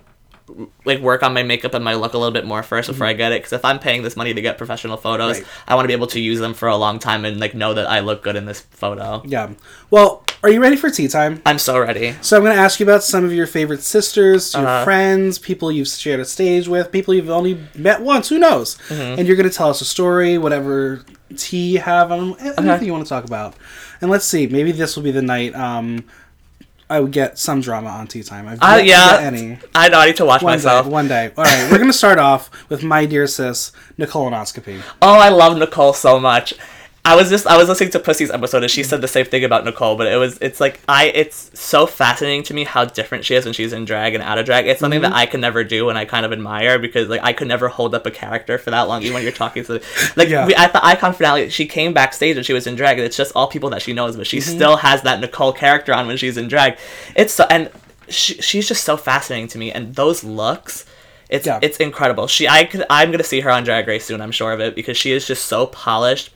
like 0.84 1.00
work 1.00 1.22
on 1.22 1.32
my 1.34 1.42
makeup 1.42 1.74
and 1.74 1.84
my 1.84 1.94
look 1.94 2.14
a 2.14 2.18
little 2.18 2.32
bit 2.32 2.44
more 2.46 2.62
first 2.62 2.88
before 2.88 3.06
I 3.06 3.12
mm-hmm. 3.12 3.18
get 3.18 3.32
it. 3.32 3.38
Because 3.42 3.52
if 3.52 3.64
I'm 3.64 3.78
paying 3.78 4.02
this 4.02 4.16
money 4.16 4.32
to 4.32 4.40
get 4.40 4.58
professional 4.58 4.96
photos, 4.96 5.38
Right. 5.38 5.48
I 5.68 5.74
want 5.74 5.84
to 5.84 5.88
be 5.88 5.94
able 5.94 6.06
to 6.08 6.20
use 6.20 6.38
them 6.38 6.54
for 6.54 6.68
a 6.68 6.76
long 6.76 6.98
time 6.98 7.24
and 7.24 7.40
like 7.40 7.54
know 7.54 7.74
that 7.74 7.86
I 7.88 8.00
look 8.00 8.22
good 8.22 8.36
in 8.36 8.44
this 8.46 8.60
photo. 8.60 9.22
yeah. 9.26 9.50
Well, 9.90 10.23
are 10.44 10.50
you 10.50 10.60
ready 10.60 10.76
for 10.76 10.90
tea 10.90 11.08
time? 11.08 11.40
I'm 11.46 11.58
so 11.58 11.78
ready. 11.78 12.14
So 12.20 12.36
I'm 12.36 12.42
going 12.44 12.54
to 12.54 12.60
ask 12.62 12.78
you 12.78 12.84
about 12.84 13.02
some 13.02 13.24
of 13.24 13.32
your 13.32 13.46
favorite 13.46 13.82
sisters, 13.82 14.52
your 14.54 14.62
Uh-huh. 14.66 14.84
friends, 14.84 15.38
people 15.38 15.72
you've 15.72 15.88
shared 15.88 16.20
a 16.20 16.24
stage 16.24 16.68
with, 16.68 16.92
people 16.92 17.14
you've 17.14 17.30
only 17.30 17.58
met 17.74 18.02
once. 18.02 18.28
Who 18.28 18.38
knows? 18.38 18.76
Mm-hmm. 18.88 19.18
And 19.18 19.26
you're 19.26 19.36
going 19.36 19.48
to 19.48 19.56
tell 19.56 19.70
us 19.70 19.80
a 19.80 19.84
story, 19.86 20.36
whatever 20.38 21.02
tea 21.36 21.72
you 21.72 21.78
have, 21.80 22.12
on 22.12 22.38
anything 22.38 22.84
you 22.86 22.92
want 22.92 23.04
to 23.06 23.08
talk 23.08 23.24
about. 23.24 23.54
And 24.00 24.10
let's 24.10 24.26
see, 24.26 24.46
maybe 24.46 24.70
this 24.70 24.94
will 24.96 25.02
be 25.02 25.10
the 25.12 25.22
night 25.22 25.54
um, 25.54 26.04
I 26.90 27.00
would 27.00 27.12
get 27.12 27.38
some 27.38 27.62
drama 27.62 27.88
on 27.88 28.06
tea 28.06 28.22
time. 28.22 28.46
I've 28.46 28.58
Uh, 28.60 28.80
yeah. 28.84 29.18
any. 29.22 29.58
I 29.74 29.88
know 29.88 29.98
I 29.98 30.06
need 30.06 30.16
to 30.16 30.26
watch 30.26 30.42
One 30.42 30.52
myself. 30.52 30.84
day, 30.84 30.92
one 30.92 31.08
day. 31.08 31.30
All 31.38 31.44
right, 31.44 31.70
we're 31.70 31.78
going 31.78 31.90
to 31.90 31.96
start 31.96 32.18
off 32.18 32.50
with 32.68 32.82
my 32.84 33.06
dear 33.06 33.26
sis, 33.26 33.72
Nicole 33.96 34.30
Nicolonoscopy. 34.30 34.82
Oh, 35.00 35.18
I 35.18 35.30
love 35.30 35.56
Nicole 35.56 35.94
so 35.94 36.20
much. 36.20 36.52
I 37.06 37.16
was 37.16 37.28
just 37.28 37.46
I 37.46 37.58
was 37.58 37.68
listening 37.68 37.90
to 37.90 37.98
Pussy's 38.00 38.30
episode 38.30 38.62
and 38.62 38.70
she 38.70 38.82
said 38.82 39.02
the 39.02 39.08
same 39.08 39.26
thing 39.26 39.44
about 39.44 39.66
Nicole, 39.66 39.94
but 39.96 40.06
it 40.06 40.16
was 40.16 40.38
it's 40.40 40.58
like 40.58 40.80
I 40.88 41.08
it's 41.08 41.50
so 41.58 41.86
fascinating 41.86 42.42
to 42.44 42.54
me 42.54 42.64
how 42.64 42.86
different 42.86 43.26
she 43.26 43.34
is 43.34 43.44
when 43.44 43.52
she's 43.52 43.74
in 43.74 43.84
drag 43.84 44.14
and 44.14 44.24
out 44.24 44.38
of 44.38 44.46
drag. 44.46 44.66
It's 44.66 44.80
something 44.80 45.02
Mm-hmm. 45.02 45.12
that 45.12 45.16
I 45.18 45.26
can 45.26 45.42
never 45.42 45.64
do 45.64 45.90
and 45.90 45.98
I 45.98 46.06
kind 46.06 46.24
of 46.24 46.32
admire 46.32 46.78
because 46.78 47.08
like 47.10 47.20
I 47.22 47.34
could 47.34 47.46
never 47.46 47.68
hold 47.68 47.94
up 47.94 48.06
a 48.06 48.10
character 48.10 48.56
for 48.56 48.70
that 48.70 48.82
long 48.88 49.02
even 49.02 49.12
when 49.12 49.22
you're 49.22 49.32
talking 49.32 49.64
to 49.64 49.82
like 50.16 50.28
Yeah. 50.30 50.46
we, 50.46 50.54
at 50.54 50.72
the 50.72 50.82
icon 50.84 51.12
finale 51.12 51.50
she 51.50 51.66
came 51.66 51.92
backstage 51.92 52.38
and 52.38 52.46
she 52.46 52.54
was 52.54 52.66
in 52.66 52.74
drag 52.74 52.96
and 52.98 53.04
it's 53.06 53.18
just 53.18 53.32
all 53.36 53.48
people 53.48 53.68
that 53.70 53.82
she 53.82 53.92
knows 53.92 54.16
but 54.16 54.26
she 54.26 54.38
Mm-hmm. 54.38 54.54
still 54.56 54.76
has 54.78 55.02
that 55.02 55.20
Nicole 55.20 55.52
character 55.52 55.92
on 55.92 56.06
when 56.06 56.16
she's 56.16 56.38
in 56.38 56.48
drag. 56.48 56.78
It's 57.14 57.34
so 57.34 57.44
and 57.50 57.70
she, 58.08 58.34
she's 58.40 58.66
just 58.66 58.82
so 58.82 58.96
fascinating 58.96 59.48
to 59.48 59.58
me 59.58 59.70
and 59.72 59.94
those 59.94 60.24
looks 60.24 60.86
it's 61.28 61.46
Yeah. 61.46 61.58
it's 61.60 61.76
incredible. 61.78 62.28
She 62.28 62.48
I 62.48 62.64
could 62.64 62.84
I'm 62.88 63.10
gonna 63.10 63.24
see 63.24 63.40
her 63.40 63.50
on 63.50 63.64
Drag 63.64 63.86
Race 63.88 64.06
soon. 64.06 64.22
I'm 64.22 64.30
sure 64.32 64.52
of 64.52 64.60
it 64.60 64.74
because 64.74 64.96
she 64.96 65.12
is 65.12 65.26
just 65.26 65.44
so 65.46 65.66
polished 65.66 66.30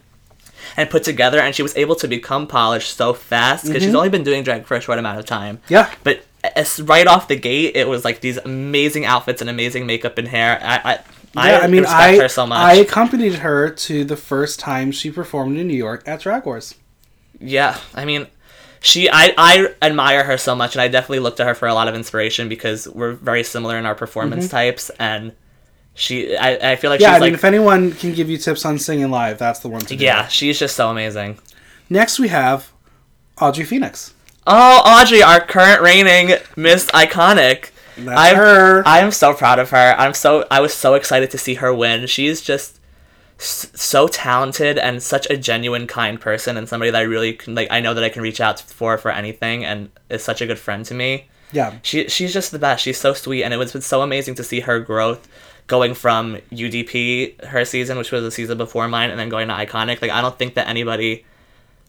and 0.78 0.88
put 0.88 1.02
together, 1.02 1.40
and 1.40 1.54
she 1.54 1.62
was 1.62 1.76
able 1.76 1.96
to 1.96 2.06
become 2.06 2.46
polished 2.46 2.96
so 2.96 3.12
fast 3.12 3.66
because 3.66 3.82
she's 3.82 3.94
only 3.94 4.08
been 4.08 4.22
doing 4.22 4.44
drag 4.44 4.64
for 4.64 4.76
a 4.76 4.80
short 4.80 5.00
amount 5.00 5.18
of 5.18 5.26
time. 5.26 5.56
Mm-hmm. 5.56 5.72
Yeah. 5.72 5.92
But 6.04 6.24
as, 6.54 6.80
right 6.80 7.06
off 7.08 7.26
the 7.26 7.34
gate, 7.34 7.74
it 7.74 7.88
was 7.88 8.04
like 8.04 8.20
these 8.20 8.36
amazing 8.36 9.04
outfits 9.04 9.40
and 9.40 9.50
amazing 9.50 9.86
makeup 9.86 10.18
and 10.18 10.28
hair. 10.28 10.60
I 10.62 10.76
I, 10.76 10.98
Yeah, 11.34 11.58
I, 11.58 11.66
mean, 11.66 11.84
I 11.84 12.26
so. 12.28 12.46
I 12.46 12.74
accompanied 12.74 13.34
her 13.34 13.70
to 13.70 14.04
the 14.04 14.16
first 14.16 14.60
time 14.60 14.92
she 14.92 15.10
performed 15.10 15.58
in 15.58 15.66
New 15.66 15.76
York 15.76 16.04
at 16.06 16.20
Drag 16.20 16.46
Wars. 16.46 16.76
Yeah, 17.40 17.76
I 17.92 18.04
mean, 18.04 18.28
she 18.80 19.10
I 19.10 19.34
I 19.36 19.74
admire 19.82 20.22
her 20.22 20.38
so 20.38 20.54
much, 20.54 20.76
and 20.76 20.80
I 20.80 20.86
definitely 20.86 21.20
look 21.20 21.36
to 21.36 21.44
her 21.44 21.56
for 21.56 21.66
a 21.66 21.74
lot 21.74 21.88
of 21.88 21.96
inspiration 21.96 22.48
because 22.48 22.88
we're 22.88 23.12
very 23.12 23.42
similar 23.42 23.76
in 23.78 23.84
our 23.84 23.96
performance 23.96 24.48
types, 24.48 24.90
and 25.00 25.32
she 25.98 26.36
I, 26.36 26.72
I 26.72 26.76
feel 26.76 26.90
like. 26.90 27.00
Yeah, 27.00 27.10
I 27.10 27.14
she's 27.14 27.20
mean, 27.22 27.30
like 27.32 27.38
if 27.38 27.44
anyone 27.44 27.92
can 27.92 28.14
give 28.14 28.30
you 28.30 28.38
tips 28.38 28.64
on 28.64 28.78
singing 28.78 29.10
live, 29.10 29.38
that's 29.38 29.58
the 29.58 29.68
one 29.68 29.80
to 29.82 29.96
do. 29.96 30.04
yeah, 30.04 30.28
she's 30.28 30.58
just 30.58 30.76
so 30.76 30.90
amazing. 30.90 31.38
Next, 31.90 32.18
we 32.18 32.28
have 32.28 32.70
Audrey 33.40 33.64
Phoenix. 33.64 34.14
Oh, 34.46 34.82
Audrey, 34.86 35.22
our 35.22 35.40
current 35.40 35.82
reigning 35.82 36.36
Miss 36.56 36.86
Iconic. 36.92 37.70
That's 37.96 38.18
I'm, 38.20 38.36
her. 38.36 38.82
I 38.86 39.00
am 39.00 39.10
so 39.10 39.34
proud 39.34 39.58
of 39.58 39.70
her. 39.70 39.94
I'm 39.98 40.14
so 40.14 40.46
I 40.50 40.60
was 40.60 40.72
so 40.72 40.94
excited 40.94 41.30
to 41.32 41.38
see 41.38 41.54
her 41.54 41.74
win. 41.74 42.06
She's 42.06 42.40
just 42.40 42.78
s- 43.40 43.68
so 43.74 44.06
talented 44.06 44.78
and 44.78 45.02
such 45.02 45.26
a 45.28 45.36
genuine 45.36 45.88
kind 45.88 46.20
person 46.20 46.56
and 46.56 46.68
somebody 46.68 46.92
that 46.92 46.98
I 46.98 47.02
really 47.02 47.32
can 47.32 47.56
like 47.56 47.68
I 47.72 47.80
know 47.80 47.94
that 47.94 48.04
I 48.04 48.08
can 48.08 48.22
reach 48.22 48.40
out 48.40 48.60
for 48.60 48.96
for 48.98 49.10
anything 49.10 49.64
and 49.64 49.90
is 50.08 50.22
such 50.22 50.40
a 50.40 50.46
good 50.46 50.60
friend 50.60 50.84
to 50.84 50.94
me. 50.94 51.26
Yeah. 51.50 51.78
She 51.82 52.08
she's 52.08 52.32
just 52.32 52.52
the 52.52 52.58
best. 52.60 52.84
She's 52.84 52.98
so 52.98 53.14
sweet 53.14 53.42
and 53.42 53.52
it 53.52 53.56
was 53.56 53.72
been 53.72 53.82
so 53.82 54.02
amazing 54.02 54.36
to 54.36 54.44
see 54.44 54.60
her 54.60 54.78
growth 54.78 55.26
going 55.68 55.94
from 55.94 56.38
UDP 56.50 57.44
her 57.44 57.64
season 57.64 57.96
which 57.98 58.10
was 58.10 58.22
the 58.22 58.30
season 58.32 58.58
before 58.58 58.88
mine 58.88 59.10
and 59.10 59.18
then 59.20 59.28
going 59.28 59.46
to 59.48 59.54
Iconic. 59.54 60.02
Like 60.02 60.10
I 60.10 60.20
don't 60.20 60.36
think 60.38 60.54
that 60.54 60.66
anybody 60.66 61.24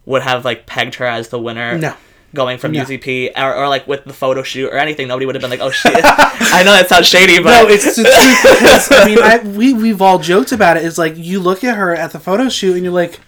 would 0.05 0.21
have 0.21 0.45
like 0.45 0.65
pegged 0.67 0.95
her 0.95 1.05
as 1.05 1.29
the 1.29 1.39
winner 1.39 1.77
No. 1.77 1.93
going 2.35 2.57
from 2.59 2.73
No. 2.73 2.83
UDP 2.83 3.31
or, 3.37 3.55
or 3.55 3.67
like 3.69 3.87
with 3.87 4.03
the 4.05 4.13
photo 4.13 4.43
shoot 4.43 4.67
or 4.71 4.77
anything, 4.77 5.07
nobody 5.07 5.25
would 5.25 5.35
have 5.35 5.41
been 5.41 5.49
like, 5.51 5.61
"Oh 5.61 5.71
shit." 5.71 5.93
I 6.03 6.61
know 6.63 6.71
that 6.73 6.87
sounds 6.89 7.07
shady, 7.07 7.41
but 7.41 7.63
No, 7.63 7.67
it's 7.69 7.85
the 7.95 8.03
truth 8.03 8.59
because 8.59 8.91
I 8.91 9.05
mean, 9.05 9.17
I, 9.21 9.39
we 9.57 9.73
we've 9.73 10.01
all 10.01 10.19
joked 10.19 10.51
about 10.51 10.77
it. 10.77 10.83
It's 10.85 10.97
like 10.97 11.13
you 11.17 11.39
look 11.39 11.63
at 11.63 11.75
her 11.77 11.95
at 11.95 12.11
the 12.11 12.19
photo 12.19 12.49
shoot 12.49 12.75
and 12.75 12.83
you're 12.83 12.93
like, 12.93 13.19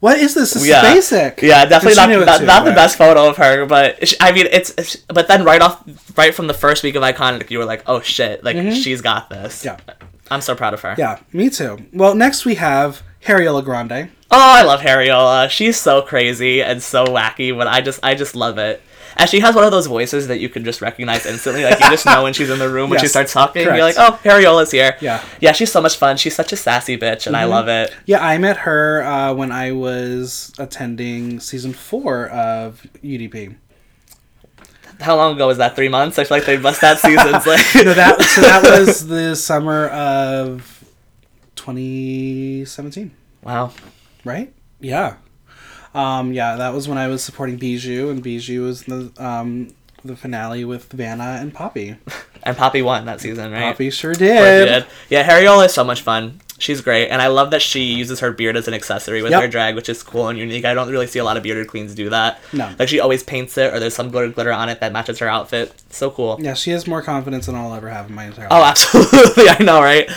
"What 0.00 0.18
is 0.18 0.34
this? 0.34 0.54
This 0.54 0.66
yeah, 0.66 0.86
is 0.86 0.94
basic." 0.94 1.42
Yeah, 1.42 1.64
definitely 1.64 2.02
And 2.02 2.10
she 2.10 2.18
knew 2.18 2.24
not 2.24 2.26
not, 2.26 2.38
too, 2.40 2.46
not 2.46 2.64
the 2.64 2.72
best 2.72 2.98
photo 2.98 3.28
of 3.28 3.36
her, 3.36 3.66
but 3.66 4.06
she, 4.06 4.16
I 4.20 4.32
mean, 4.32 4.46
it's, 4.50 4.74
it's 4.76 4.96
but 5.08 5.28
then 5.28 5.44
right 5.44 5.62
off 5.62 5.82
right 6.16 6.34
from 6.34 6.46
the 6.46 6.54
first 6.54 6.82
week 6.82 6.94
of 6.94 7.02
Iconic, 7.02 7.50
you 7.50 7.58
were 7.58 7.64
like, 7.64 7.82
"Oh 7.86 8.00
shit!" 8.00 8.42
Like 8.42 8.56
she's 8.74 9.00
got 9.00 9.30
this. 9.30 9.64
Mm-hmm. 9.64 9.88
Yeah. 9.88 9.94
I'm 10.30 10.40
so 10.40 10.54
proud 10.54 10.74
of 10.74 10.80
her. 10.82 10.94
Yeah, 10.96 11.18
me 11.32 11.50
too. 11.50 11.78
Well, 11.92 12.14
next 12.14 12.44
we 12.44 12.54
have 12.54 13.02
Harriola 13.24 13.64
Grande. 13.64 14.10
Oh, 14.30 14.38
I 14.38 14.62
love 14.62 14.80
Harriola. 14.80 15.50
She's 15.50 15.76
so 15.76 16.02
crazy 16.02 16.62
and 16.62 16.80
so 16.80 17.04
wacky, 17.04 17.56
but 17.56 17.66
I 17.66 17.80
just 17.80 18.00
I 18.02 18.14
just 18.14 18.36
love 18.36 18.58
it. 18.58 18.80
And 19.16 19.28
she 19.28 19.40
has 19.40 19.54
one 19.54 19.64
of 19.64 19.70
those 19.70 19.86
voices 19.86 20.28
that 20.28 20.40
you 20.40 20.48
can 20.48 20.64
just 20.64 20.80
recognize 20.80 21.26
instantly. 21.26 21.64
Like 21.64 21.80
you 21.80 21.90
just 21.90 22.06
know 22.06 22.22
when 22.22 22.32
she's 22.32 22.50
in 22.50 22.58
the 22.58 22.68
room 22.68 22.90
when 22.90 23.00
she 23.00 23.08
starts 23.08 23.32
talking. 23.32 23.62
You're 23.62 23.78
like, 23.78 23.96
oh, 23.98 24.18
Harriola's 24.22 24.70
here. 24.70 24.96
Yeah. 25.00 25.24
Yeah, 25.40 25.52
she's 25.52 25.70
so 25.70 25.80
much 25.80 25.96
fun. 25.96 26.16
She's 26.16 26.34
such 26.34 26.52
a 26.52 26.56
sassy 26.56 26.96
bitch, 26.96 27.26
and 27.26 27.36
I 27.36 27.44
love 27.44 27.68
it. 27.68 27.94
Yeah, 28.06 28.24
I 28.24 28.38
met 28.38 28.58
her 28.58 29.02
uh, 29.02 29.34
when 29.34 29.52
I 29.52 29.72
was 29.72 30.52
attending 30.58 31.40
season 31.40 31.72
four 31.72 32.28
of 32.28 32.86
UDP. 33.02 33.56
How 35.00 35.16
long 35.16 35.34
ago 35.34 35.46
was 35.46 35.58
that? 35.58 35.76
Three 35.76 35.88
months? 35.88 36.18
I 36.18 36.24
feel 36.24 36.36
like 36.36 36.46
they 36.46 36.58
must 36.58 36.80
have 36.82 36.98
seasons. 36.98 37.46
Like, 37.46 37.64
No, 37.74 37.94
that 37.94 38.20
so 38.22 38.40
that 38.42 38.62
was 38.86 39.06
the 39.06 39.34
summer 39.34 39.88
of 39.88 40.84
2017, 41.56 43.10
wow. 43.42 43.72
right? 44.24 44.52
Yeah, 44.78 45.16
um, 45.94 46.32
yeah, 46.32 46.56
that 46.56 46.72
was 46.72 46.88
when 46.88 46.98
I 46.98 47.08
was 47.08 47.22
supporting 47.22 47.56
Bijou, 47.56 48.10
and 48.10 48.22
Bijou 48.22 48.62
was 48.62 48.84
the 48.84 49.12
um, 49.18 49.68
the 50.04 50.16
finale 50.16 50.64
with 50.64 50.90
Vanna 50.92 51.38
and 51.40 51.52
Poppy. 51.52 51.96
And 52.42 52.56
Poppy 52.56 52.80
won 52.80 53.04
that 53.04 53.20
season, 53.20 53.52
right? 53.52 53.60
Poppy 53.72 53.90
sure 53.90 54.14
did. 54.14 54.64
did. 54.64 54.86
Yeah, 55.10 55.28
Harriola 55.28 55.66
is 55.66 55.74
so 55.74 55.84
much 55.84 56.00
fun. 56.00 56.40
She's 56.58 56.80
great, 56.80 57.08
and 57.10 57.20
I 57.20 57.26
love 57.26 57.50
that 57.50 57.60
she 57.60 57.82
uses 57.82 58.20
her 58.20 58.32
beard 58.32 58.56
as 58.56 58.66
an 58.66 58.72
accessory 58.72 59.20
with 59.20 59.32
Yep. 59.32 59.42
her 59.42 59.48
drag, 59.48 59.74
which 59.74 59.90
is 59.90 60.02
cool 60.02 60.28
and 60.28 60.38
unique. 60.38 60.64
I 60.64 60.72
don't 60.72 60.88
really 60.90 61.06
see 61.06 61.18
a 61.18 61.24
lot 61.24 61.36
of 61.36 61.42
bearded 61.42 61.68
queens 61.68 61.94
do 61.94 62.08
that. 62.08 62.40
No. 62.54 62.74
Like 62.78 62.88
she 62.88 62.98
always 62.98 63.22
paints 63.22 63.58
it, 63.58 63.74
or 63.74 63.78
there's 63.78 63.92
some 63.94 64.08
glitter 64.10 64.28
glitter 64.30 64.52
on 64.54 64.70
it 64.70 64.80
that 64.80 64.90
matches 64.90 65.18
her 65.18 65.28
outfit. 65.28 65.74
So 65.90 66.10
cool. 66.10 66.38
Yeah, 66.40 66.54
she 66.54 66.70
has 66.70 66.86
more 66.86 67.02
confidence 67.02 67.44
than 67.44 67.56
I'll 67.56 67.74
ever 67.74 67.90
have 67.90 68.08
in 68.08 68.14
my 68.14 68.24
entire 68.24 68.48
Oh, 68.50 68.64
absolutely. 68.72 69.50
I 69.50 69.58
know, 69.62 69.82
right? 69.82 70.08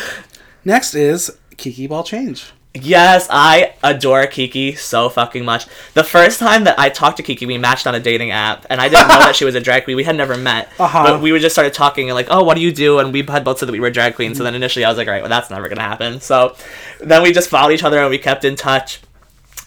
Next 0.63 0.95
is 0.95 1.37
Kiki 1.57 1.87
Ball 1.87 2.05
Change. 2.05 2.53
Yes, 2.75 3.27
I 3.29 3.75
adore 3.83 4.25
Kiki 4.25 4.73
so 4.73 5.07
fucking 5.07 5.45
much. 5.45 5.67
The 5.93 6.03
first 6.03 6.39
time 6.39 6.63
that 6.63 6.79
I 6.79 6.89
talked 6.89 7.17
to 7.17 7.23
Kiki, 7.23 7.45
we 7.45 7.59
matched 7.59 7.85
on 7.85 7.93
a 7.93 7.99
dating 7.99 8.31
app, 8.31 8.65
and 8.67 8.81
I 8.81 8.89
didn't 8.89 9.09
know 9.09 9.19
that 9.19 9.35
she 9.35 9.45
was 9.45 9.53
a 9.53 9.59
drag 9.61 9.83
queen. 9.83 9.95
We 9.95 10.03
had 10.03 10.15
never 10.15 10.35
met, 10.35 10.69
Uh-huh. 10.79 11.03
but 11.03 11.21
we 11.21 11.31
were 11.31 11.37
just 11.37 11.53
started 11.53 11.73
talking 11.75 12.09
and 12.09 12.15
like, 12.15 12.27
oh, 12.31 12.43
what 12.43 12.55
do 12.55 12.61
you 12.61 12.71
do? 12.71 12.97
And 12.97 13.13
we 13.13 13.21
had 13.21 13.43
both 13.43 13.59
said 13.59 13.67
that 13.67 13.73
we 13.73 13.79
were 13.79 13.91
drag 13.91 14.15
queens. 14.15 14.37
So 14.39 14.43
then 14.43 14.55
initially, 14.55 14.85
I 14.85 14.89
was 14.89 14.97
like, 14.97 15.07
all 15.07 15.13
right, 15.13 15.21
well, 15.21 15.29
that's 15.29 15.51
never 15.51 15.69
gonna 15.69 15.81
happen. 15.81 16.19
So 16.19 16.55
then 16.99 17.21
we 17.21 17.31
just 17.31 17.47
followed 17.47 17.73
each 17.73 17.83
other 17.83 17.99
and 17.99 18.09
we 18.09 18.17
kept 18.17 18.43
in 18.43 18.55
touch. 18.55 19.01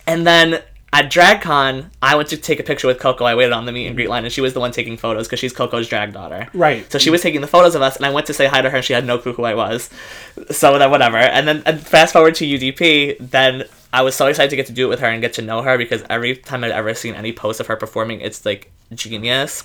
And 0.05 0.27
then 0.27 0.63
at 0.97 1.13
DragCon, 1.13 1.91
I 2.01 2.17
went 2.17 2.31
to 2.31 2.39
take 2.39 2.59
a 2.59 2.63
picture 2.63 2.87
with 2.87 2.99
Coco. 2.99 3.27
I 3.27 3.35
waited 3.35 3.53
on 3.53 3.67
the 3.67 3.73
meet 3.73 3.87
and 3.87 3.95
greet 3.95 4.09
line, 4.09 4.25
and 4.25 4.33
she 4.33 4.41
was 4.41 4.55
the 4.55 4.61
one 4.61 4.73
taking 4.73 4.97
photos 4.97 5.27
because 5.27 5.39
she's 5.39 5.53
Coco's 5.53 5.89
drag 5.89 6.15
daughter. 6.15 6.49
Right. 6.55 6.91
So 6.91 6.99
she 6.99 7.11
was 7.11 7.21
taking 7.21 7.43
the 7.43 7.47
photos 7.47 7.75
of 7.75 7.83
us, 7.83 7.97
and 7.97 8.07
I 8.07 8.11
went 8.11 8.27
to 8.29 8.33
say 8.33 8.47
hi 8.47 8.63
to 8.63 8.71
her, 8.71 8.77
and 8.79 8.85
she 8.85 8.95
had 8.95 9.05
no 9.05 9.19
clue 9.19 9.35
who 9.35 9.45
I 9.45 9.55
was. 9.55 9.91
So 10.51 10.79
then, 10.79 10.91
whatever. 10.91 11.19
And 11.19 11.47
then, 11.47 11.63
and 11.67 11.87
fast 11.87 12.15
forward 12.15 12.35
to 12.37 12.47
UDP, 12.47 13.19
then 13.21 13.65
I 13.93 14.01
was 14.01 14.15
so 14.15 14.27
excited 14.27 14.49
to 14.49 14.57
get 14.57 14.67
to 14.69 14.73
do 14.73 14.87
it 14.87 14.89
with 14.89 15.01
her 15.01 15.09
and 15.09 15.21
get 15.21 15.35
to 15.35 15.43
know 15.43 15.61
her 15.61 15.77
because 15.77 16.03
every 16.09 16.35
time 16.35 16.65
I'd 16.65 16.71
ever 16.71 16.95
seen 16.95 17.15
any 17.15 17.31
post 17.31 17.61
of 17.61 17.67
her 17.67 17.77
performing, 17.77 18.23
it's 18.23 18.47
like 18.47 18.73
genius. 18.95 19.65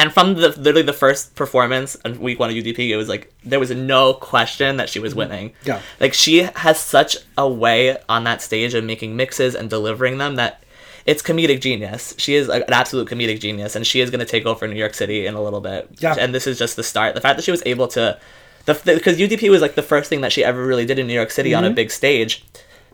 And 0.00 0.10
from 0.10 0.32
the 0.32 0.48
literally 0.48 0.80
the 0.80 0.94
first 0.94 1.34
performance 1.34 1.94
on 2.06 2.18
week 2.20 2.38
one 2.38 2.48
of 2.48 2.56
UDP, 2.56 2.88
it 2.88 2.96
was 2.96 3.06
like 3.06 3.30
there 3.44 3.60
was 3.60 3.70
no 3.70 4.14
question 4.14 4.78
that 4.78 4.88
she 4.88 4.98
was 4.98 5.12
mm-hmm. 5.12 5.18
winning. 5.18 5.52
Yeah. 5.62 5.82
Like 6.00 6.14
she 6.14 6.38
has 6.38 6.80
such 6.80 7.18
a 7.36 7.46
way 7.46 7.98
on 8.08 8.24
that 8.24 8.40
stage 8.40 8.72
of 8.72 8.82
making 8.82 9.14
mixes 9.14 9.54
and 9.54 9.68
delivering 9.68 10.16
them 10.16 10.36
that 10.36 10.64
it's 11.04 11.22
comedic 11.22 11.60
genius. 11.60 12.14
She 12.16 12.34
is 12.34 12.48
an 12.48 12.64
absolute 12.68 13.10
comedic 13.10 13.40
genius, 13.40 13.76
and 13.76 13.86
she 13.86 14.00
is 14.00 14.08
going 14.08 14.20
to 14.20 14.24
take 14.24 14.46
over 14.46 14.66
New 14.66 14.74
York 14.74 14.94
City 14.94 15.26
in 15.26 15.34
a 15.34 15.42
little 15.42 15.60
bit. 15.60 15.90
Yeah. 15.98 16.14
And 16.18 16.34
this 16.34 16.46
is 16.46 16.58
just 16.58 16.76
the 16.76 16.82
start. 16.82 17.14
The 17.14 17.20
fact 17.20 17.36
that 17.36 17.42
she 17.42 17.50
was 17.50 17.62
able 17.66 17.88
to, 17.88 18.18
the 18.64 18.80
because 18.84 19.18
UDP 19.18 19.50
was 19.50 19.60
like 19.60 19.74
the 19.74 19.82
first 19.82 20.08
thing 20.08 20.22
that 20.22 20.32
she 20.32 20.42
ever 20.42 20.64
really 20.64 20.86
did 20.86 20.98
in 20.98 21.06
New 21.08 21.12
York 21.12 21.30
City 21.30 21.52
on 21.52 21.64
a 21.64 21.66
mm-hmm. 21.66 21.74
big 21.74 21.90
stage, 21.90 22.46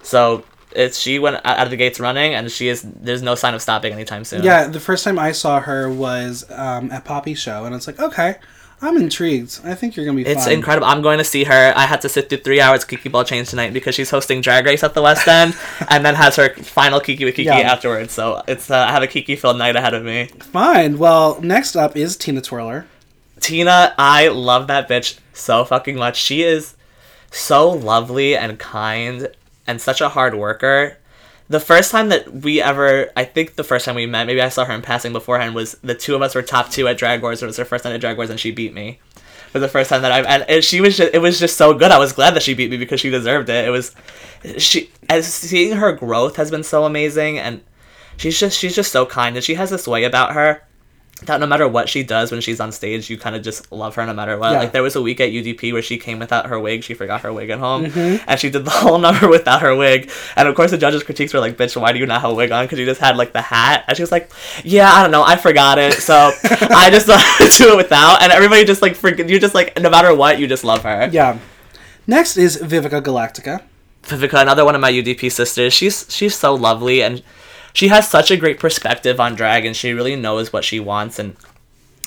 so 0.03 0.45
it's 0.77 0.99
she 0.99 1.19
went 1.19 1.41
out 1.45 1.59
of 1.65 1.71
the 1.71 1.77
gates 1.77 1.99
running, 1.99 2.35
and 2.35 2.51
she 2.51 2.69
is 2.69 2.83
there's 2.83 3.23
no 3.23 3.35
sign 3.35 3.55
of 3.55 3.63
stopping 3.63 3.93
anytime 3.93 4.25
soon. 4.25 4.43
Yeah, 4.45 4.67
the 4.69 4.81
first 4.81 5.05
time 5.05 5.19
I 5.19 5.33
saw 5.33 5.61
her 5.61 5.91
was 5.91 6.45
um, 6.51 6.91
at 6.93 7.05
Poppy's 7.05 7.39
show, 7.39 7.65
and 7.65 7.75
it's 7.75 7.87
like, 7.87 7.99
okay, 7.99 8.37
I'm 8.83 8.97
intrigued. 8.99 9.61
I 9.65 9.75
think 9.75 9.97
you're 9.97 10.05
gonna 10.05 10.17
be. 10.17 10.27
It's 10.27 10.45
fun. 10.45 10.53
incredible. 10.53 10.87
I'm 10.87 11.01
going 11.01 11.17
to 11.19 11.25
see 11.25 11.45
her. 11.45 11.73
I 11.75 11.87
had 11.87 12.03
to 12.03 12.09
sit 12.11 12.29
through 12.29 12.39
three 12.39 12.61
hours 12.61 12.83
of 12.83 12.89
Kiki 12.89 13.09
Ball 13.09 13.25
Change 13.25 13.49
tonight 13.49 13.73
because 13.73 13.95
she's 13.95 14.11
hosting 14.11 14.43
Drag 14.43 14.67
Race 14.67 14.85
at 14.85 14.93
the 14.93 15.01
West 15.03 15.27
End, 15.41 15.57
and 15.89 16.05
then 16.05 16.15
has 16.15 16.37
her 16.37 16.55
final 16.57 17.01
Kiki 17.01 17.25
with 17.25 17.35
Kiki 17.37 17.47
Yeah. 17.47 17.73
afterwards. 17.73 18.13
So 18.13 18.43
it's 18.47 18.71
uh, 18.71 18.77
I 18.77 18.93
have 18.93 19.03
a 19.03 19.07
Kiki 19.07 19.35
filled 19.35 19.57
night 19.59 19.77
ahead 19.77 19.95
of 19.95 20.05
me. 20.05 20.27
Fine. 20.41 20.99
Well, 20.99 21.41
next 21.41 21.75
up 21.75 21.97
is 21.97 22.17
Tina 22.17 22.43
Twirler. 22.43 22.87
Tina, 23.41 23.95
I 23.99 24.29
love 24.29 24.67
that 24.67 24.89
bitch 24.89 25.19
so 25.33 25.65
fucking 25.65 25.97
much. 25.97 26.17
She 26.19 26.43
is 26.43 26.75
so 27.31 27.71
lovely 27.71 28.37
and 28.37 28.59
kind 28.59 29.29
and 29.67 29.81
such 29.81 30.01
a 30.01 30.09
hard 30.09 30.35
worker. 30.35 30.99
The 31.49 31.61
first 31.61 31.93
time 31.93 32.09
that 32.09 32.43
we 32.43 32.61
ever, 32.61 33.11
I 33.17 33.25
think 33.25 33.55
the 33.55 33.65
first 33.65 33.85
time 33.85 33.95
we 33.95 34.07
met, 34.07 34.27
maybe 34.27 34.43
I 34.43 34.49
saw 34.49 34.65
her 34.65 34.75
in 34.75 34.83
passing 34.83 35.13
beforehand, 35.13 35.55
was 35.55 35.73
the 35.83 35.95
two 35.95 36.15
of 36.15 36.23
us 36.23 36.35
were 36.35 36.43
top 36.43 36.71
two 36.71 36.89
at 36.89 36.99
Drag 36.99 37.23
Wars. 37.23 37.43
It 37.43 37.47
was 37.47 37.57
her 37.57 37.65
first 37.65 37.85
night 37.85 37.95
at 37.95 38.01
Drag 38.01 38.17
Wars 38.17 38.31
and 38.31 38.41
she 38.41 38.51
beat 38.51 38.75
me. 38.75 38.99
For 39.53 39.61
the 39.61 39.69
first 39.69 39.91
time 39.91 40.03
that 40.03 40.13
I've, 40.13 40.49
and, 40.49 40.65
she 40.65 40.81
was 40.81 40.97
just, 40.97 41.15
it 41.15 41.21
was 41.21 41.39
just 41.39 41.57
so 41.57 41.73
good. 41.73 41.93
I 41.93 41.99
was 41.99 42.13
glad 42.13 42.35
that 42.35 42.43
she 42.43 42.55
beat 42.55 42.71
me 42.71 42.77
because 42.77 43.01
she 43.01 43.11
deserved 43.11 43.49
it. 43.49 43.65
It 43.65 43.71
was, 43.71 43.95
she, 44.59 44.91
as 45.09 45.33
seeing 45.33 45.77
her 45.77 45.93
growth 45.93 46.37
has 46.37 46.51
been 46.51 46.65
so 46.65 46.85
amazing 46.85 47.39
and 47.39 47.63
she's 48.17 48.39
just, 48.39 48.59
she's 48.59 48.75
just 48.75 48.91
so 48.91 49.07
kind 49.07 49.37
and 49.37 49.45
she 49.45 49.55
has 49.55 49.71
this 49.71 49.87
way 49.87 50.03
about 50.03 50.33
her 50.33 50.66
that 51.25 51.41
no 51.41 51.47
matter 51.47 51.67
what 51.67 51.89
she 51.89 52.03
does 52.03 52.31
when 52.31 52.43
she's 52.43 52.61
on 52.61 52.71
stage, 52.73 53.09
you 53.09 53.17
kind 53.17 53.35
of 53.35 53.43
just 53.43 53.73
love 53.73 53.95
her 53.95 54.05
no 54.05 54.13
matter 54.13 54.37
what. 54.37 54.53
Yeah. 54.53 54.59
Like 54.59 54.73
there 54.73 54.83
was 54.83 54.97
a 54.97 55.01
week 55.03 55.19
at 55.19 55.31
UDP 55.31 55.73
where 55.73 55.81
she 55.81 55.97
came 55.97 56.19
without 56.19 56.45
her 56.47 56.61
wig. 56.61 56.85
She 56.85 56.93
forgot 56.93 57.23
her 57.23 57.33
wig 57.33 57.49
at 57.49 57.59
home, 57.59 57.87
Mm-hmm. 57.87 58.25
and 58.29 58.39
she 58.39 58.51
did 58.51 58.67
the 58.67 58.71
whole 58.83 58.99
number 58.99 59.27
without 59.27 59.63
her 59.63 59.75
wig. 59.75 60.11
And 60.37 60.47
of 60.47 60.55
course, 60.55 60.71
the 60.73 60.77
judges' 60.79 61.03
critiques 61.03 61.33
were 61.33 61.41
like, 61.41 61.57
"Bitch, 61.57 61.75
why 61.81 61.93
do 61.93 61.99
you 61.99 62.05
not 62.07 62.21
have 62.21 62.31
a 62.33 62.35
wig 62.35 62.53
on? 62.53 62.67
Because 62.67 62.79
you 62.79 62.85
just 62.85 63.01
had 63.01 63.17
like 63.17 63.33
the 63.33 63.41
hat." 63.41 63.85
And 63.89 63.97
she 63.97 64.03
was 64.03 64.13
like, 64.13 64.31
"Yeah, 64.63 64.93
I 64.93 65.03
don't 65.03 65.11
know, 65.11 65.23
I 65.23 65.37
forgot 65.37 65.79
it, 65.79 65.95
so 65.95 66.15
I 66.45 66.91
just 66.91 67.07
do 67.59 67.73
it 67.73 67.77
without." 67.77 68.21
And 68.23 68.31
everybody 68.31 68.65
just 68.67 68.83
like 68.83 68.95
forget. 68.95 69.29
You 69.29 69.41
just 69.41 69.55
like 69.55 69.81
no 69.81 69.89
matter 69.89 70.15
what, 70.15 70.39
you 70.39 70.47
just 70.47 70.65
love 70.65 70.83
her. 70.83 71.09
Yeah. 71.11 71.39
Next 72.07 72.37
is 72.37 72.59
Vivica 72.59 73.01
Galactica. 73.03 73.63
Vivica, 74.05 74.41
another 74.43 74.65
one 74.65 74.75
of 74.75 74.81
my 74.81 74.93
UDP 74.93 75.33
sisters. 75.33 75.73
She's 75.73 76.07
she's 76.11 76.37
so 76.37 76.55
lovely 76.55 77.03
and 77.03 77.23
she 77.77 77.89
has 77.89 78.09
such 78.09 78.31
a 78.31 78.39
great 78.39 78.59
perspective 78.59 79.21
on 79.21 79.35
drag 79.35 79.67
and 79.67 79.77
she 79.77 79.93
really 79.93 80.17
knows 80.17 80.51
what 80.51 80.65
she 80.65 80.81
wants 80.81 81.19
and 81.19 81.37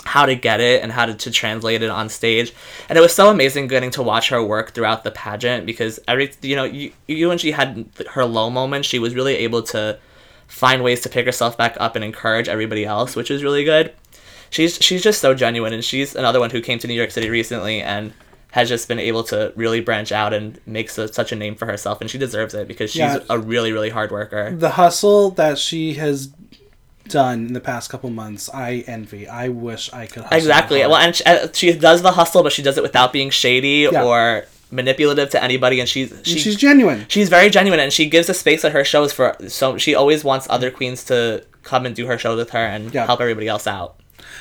how 0.03 0.25
to 0.25 0.33
get 0.33 0.59
it 0.59 0.81
and 0.81 0.91
how 0.91 1.05
to, 1.05 1.13
to 1.13 1.29
translate 1.29 1.83
it 1.83 1.91
on 1.91 2.09
stage. 2.09 2.51
And 2.89 2.97
it 2.97 3.01
was 3.01 3.13
so 3.13 3.29
amazing 3.29 3.67
getting 3.67 3.91
to 3.91 4.01
watch 4.01 4.29
her 4.29 4.43
work 4.43 4.71
throughout 4.71 5.03
the 5.03 5.11
pageant 5.11 5.67
because 5.67 5.99
every 6.07 6.33
you 6.41 6.55
know, 6.55 6.63
you, 6.63 6.91
you 7.07 7.27
when 7.27 7.37
she 7.37 7.51
had 7.51 7.87
her 8.13 8.25
low 8.25 8.49
moments, 8.49 8.87
she 8.87 8.97
was 8.97 9.13
really 9.13 9.35
able 9.35 9.61
to 9.61 9.99
find 10.47 10.83
ways 10.83 11.01
to 11.01 11.09
pick 11.09 11.27
herself 11.27 11.55
back 11.55 11.77
up 11.79 11.95
and 11.95 12.03
encourage 12.03 12.49
everybody 12.49 12.83
else, 12.83 13.15
which 13.15 13.29
is 13.29 13.43
really 13.43 13.63
good. 13.63 13.93
She's 14.49 14.81
she's 14.81 15.03
just 15.03 15.21
so 15.21 15.35
genuine 15.35 15.71
and 15.71 15.85
she's 15.85 16.15
another 16.15 16.39
one 16.39 16.49
who 16.49 16.61
came 16.61 16.79
to 16.79 16.87
New 16.87 16.95
York 16.95 17.11
City 17.11 17.29
recently 17.29 17.79
and 17.79 18.11
has 18.51 18.67
just 18.67 18.87
been 18.87 18.99
able 18.99 19.23
to 19.23 19.53
really 19.55 19.79
branch 19.79 20.11
out 20.11 20.33
and 20.33 20.59
make 20.65 20.89
so, 20.89 21.05
such 21.05 21.31
a 21.31 21.35
name 21.35 21.55
for 21.55 21.65
herself 21.67 22.01
and 22.01 22.09
she 22.09 22.17
deserves 22.17 22.53
it 22.55 22.67
because 22.67 22.89
she's 22.89 22.99
Yeah. 22.99 23.19
a 23.29 23.37
really 23.37 23.71
really 23.71 23.89
hard 23.91 24.11
worker. 24.11 24.51
The 24.55 24.71
hustle 24.71 25.29
that 25.31 25.57
she 25.59 25.93
has 25.95 26.29
done 27.07 27.47
in 27.47 27.53
the 27.53 27.59
past 27.59 27.89
couple 27.89 28.09
months, 28.09 28.49
I 28.53 28.83
envy. 28.87 29.27
I 29.27 29.49
wish 29.49 29.91
I 29.93 30.05
could. 30.05 30.23
Hustle 30.23 30.37
Exactly. 30.37 30.79
Well, 30.81 30.95
and 30.95 31.15
she, 31.15 31.23
uh, 31.25 31.47
she 31.53 31.73
does 31.73 32.01
the 32.03 32.11
hustle, 32.11 32.43
but 32.43 32.51
she 32.51 32.61
does 32.61 32.77
it 32.77 32.83
without 32.83 33.11
being 33.11 33.29
shady 33.31 33.87
Yeah. 33.91 34.03
or 34.03 34.45
manipulative 34.71 35.31
to 35.31 35.43
anybody. 35.43 35.79
And 35.79 35.89
she's 35.89 36.13
she, 36.23 36.37
she's 36.37 36.55
genuine. 36.55 37.05
she's 37.07 37.29
very 37.29 37.49
genuine, 37.49 37.79
and 37.79 37.91
she 37.91 38.07
gives 38.07 38.29
a 38.29 38.33
space 38.35 38.63
at 38.63 38.73
her 38.73 38.83
shows 38.83 39.11
for. 39.11 39.35
So 39.47 39.77
she 39.77 39.95
always 39.95 40.23
wants 40.23 40.45
other 40.51 40.69
queens 40.69 41.03
to 41.05 41.43
come 41.63 41.85
and 41.87 41.95
do 41.95 42.05
her 42.05 42.17
shows 42.19 42.37
with 42.37 42.51
her 42.51 42.59
and 42.65 42.93
Yeah. 42.93 43.05
help 43.07 43.21
everybody 43.21 43.47
else 43.47 43.65
out. 43.65 43.98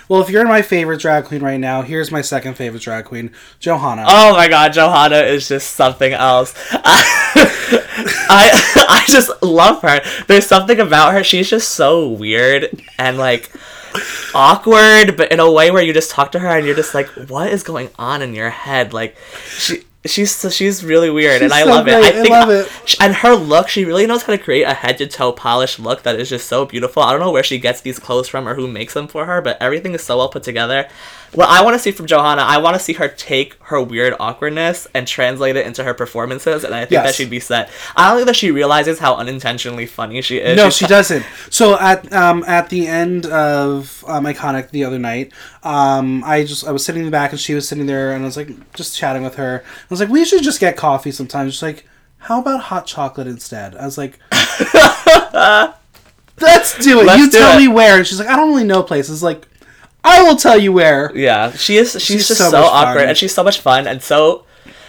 Well, 0.09 0.23
if 0.23 0.31
you're 0.31 0.47
my 0.47 0.62
favorite 0.62 1.01
drag 1.01 1.25
queen 1.25 1.42
right 1.42 1.61
now, 1.61 1.83
here's 1.83 2.11
my 2.11 2.23
second 2.23 2.55
favorite 2.55 2.83
drag 2.83 3.05
queen, 3.05 3.31
Johanna. 3.61 4.05
Oh 4.09 4.33
my 4.33 4.49
god, 4.49 4.73
Johanna 4.73 5.18
is 5.18 5.49
just 5.49 5.75
something 5.75 6.12
else. 6.12 6.55
I 8.31 8.51
I 8.88 9.05
just 9.07 9.31
love 9.42 9.83
her. 9.83 10.01
There's 10.27 10.47
something 10.47 10.81
about 10.81 11.12
her. 11.12 11.23
She's 11.23 11.51
just 11.51 11.71
so 11.71 12.09
weird 12.09 12.83
and 12.99 13.18
like 13.18 13.51
awkward, 14.35 15.16
but 15.16 15.33
in 15.33 15.40
a 15.40 15.51
way 15.51 15.71
where 15.71 15.83
you 15.83 15.92
just 15.92 16.11
talk 16.11 16.33
to 16.33 16.38
her 16.38 16.49
and 16.49 16.66
you're 16.66 16.77
just 16.77 16.94
like, 16.94 17.09
what 17.29 17.53
is 17.53 17.62
going 17.62 17.90
on 17.99 18.23
in 18.23 18.35
your 18.35 18.51
head? 18.51 18.92
Like 18.92 19.16
she 19.49 19.83
she's 20.09 20.35
so 20.35 20.49
she's 20.51 20.85
really 20.85 21.11
weird 21.11 21.42
and 21.42 21.53
I 21.53 21.62
so 21.62 21.71
love 21.71 21.85
great. 21.85 22.05
it. 22.05 22.14
I 22.14 22.23
think 22.23 22.31
love 22.31 22.51
it. 22.51 22.97
and 23.01 23.14
her 23.16 23.35
look, 23.35 23.68
she 23.68 23.85
really 23.85 24.07
knows 24.07 24.23
how 24.23 24.33
to 24.33 24.38
create 24.38 24.62
a 24.64 24.75
head 24.75 24.99
to 24.99 25.07
toe 25.07 25.33
polished 25.33 25.78
look 25.78 26.03
that 26.03 26.18
is 26.18 26.28
just 26.28 26.49
so 26.49 26.64
beautiful. 26.64 27.03
I 27.03 27.12
don't 27.12 27.20
know 27.20 27.30
where 27.30 27.43
she 27.43 27.59
gets 27.59 27.80
these 27.80 27.99
clothes 27.99 28.28
from 28.28 28.49
or 28.49 28.55
who 28.55 28.66
makes 28.68 28.95
them 28.95 29.09
for 29.09 29.26
her, 29.26 29.41
but 29.41 29.61
everything 29.61 29.95
is 29.95 30.03
so 30.03 30.18
well 30.18 30.28
put 30.28 30.43
together. 30.43 30.89
What 31.35 31.49
I 31.49 31.62
want 31.62 31.74
to 31.74 31.79
see 31.79 31.91
from 31.91 32.07
Johanna, 32.07 32.43
I 32.43 32.59
want 32.59 32.74
to 32.74 32.81
see 32.81 32.95
her 32.95 33.09
take 33.09 33.57
her 33.64 33.81
weird 33.83 34.14
awkwardness 34.18 34.87
and 34.95 35.07
translate 35.07 35.57
it 35.57 35.66
into 35.66 35.85
her 35.85 35.93
performances, 35.95 36.64
and 36.64 36.74
I 36.74 36.87
think 36.87 37.03
that 37.03 37.14
she'd 37.14 37.31
be 37.31 37.41
set. 37.41 37.70
I 37.97 38.09
don't 38.09 38.16
think 38.18 38.26
that 38.29 38.37
she 38.37 38.51
realizes 38.51 38.99
how 38.99 39.14
unintentionally 39.16 39.87
funny 39.87 40.22
she 40.22 40.39
is. 40.39 40.57
no, 40.57 40.66
She's 40.70 40.76
she 40.76 40.87
doesn't. 40.87 41.24
So 41.51 41.79
at 41.79 42.11
um, 42.12 42.45
at 42.47 42.70
the 42.70 42.87
end 42.87 43.26
of 43.26 44.05
um, 44.09 44.24
Iconic 44.24 44.70
the 44.70 44.85
other 44.85 44.99
night, 44.99 45.33
um, 45.62 46.22
I 46.24 46.45
just 46.45 46.66
I 46.66 46.72
was 46.72 46.85
sitting 46.85 47.01
in 47.01 47.07
the 47.07 47.12
back 47.12 47.33
and 47.33 47.41
she 47.41 47.55
was 47.55 47.68
sitting 47.68 47.87
there 47.87 48.12
and 48.12 48.22
I 48.22 48.26
was 48.26 48.37
like 48.37 48.72
just 48.72 48.97
chatting 48.97 49.22
with 49.22 49.35
her. 49.37 49.62
I 49.64 49.87
was 49.91 50.01
like, 50.01 50.09
we 50.09 50.24
should 50.24 50.43
just 50.43 50.61
get 50.61 50.76
coffee 50.76 51.11
sometimes. 51.11 51.55
She's 51.55 51.62
like, 51.62 51.87
how 52.18 52.41
about 52.41 52.61
hot 52.62 52.87
chocolate 52.87 53.26
instead? 53.26 53.76
I 53.76 53.85
was 53.85 53.99
like, 53.99 54.18
let's 56.41 56.79
do 56.85 57.01
it. 57.01 57.07
Let's 57.07 57.20
you 57.20 57.31
tell 57.31 57.57
it. 57.57 57.61
me 57.61 57.68
where. 57.68 57.97
And 57.99 58.07
she's 58.07 58.18
like, 58.18 58.29
I 58.29 58.37
don't 58.37 58.49
really 58.49 58.64
know 58.64 58.83
places. 58.83 59.22
Like, 59.22 59.47
I 60.09 60.22
will 60.22 60.36
tell 60.36 60.59
you 60.59 60.72
where. 60.72 61.12
Yeah, 61.16 61.52
she 61.52 61.76
is. 61.76 61.92
She's, 61.92 62.02
She's 62.02 62.28
just 62.28 62.40
so 62.40 62.50
so, 62.50 62.62
awkward, 62.64 63.00
fun. 63.00 63.09
and 63.11 63.16
she's 63.18 63.34
so 63.34 63.42
much 63.44 63.61
fun, 63.61 63.86
and 63.86 64.02
so 64.02 64.44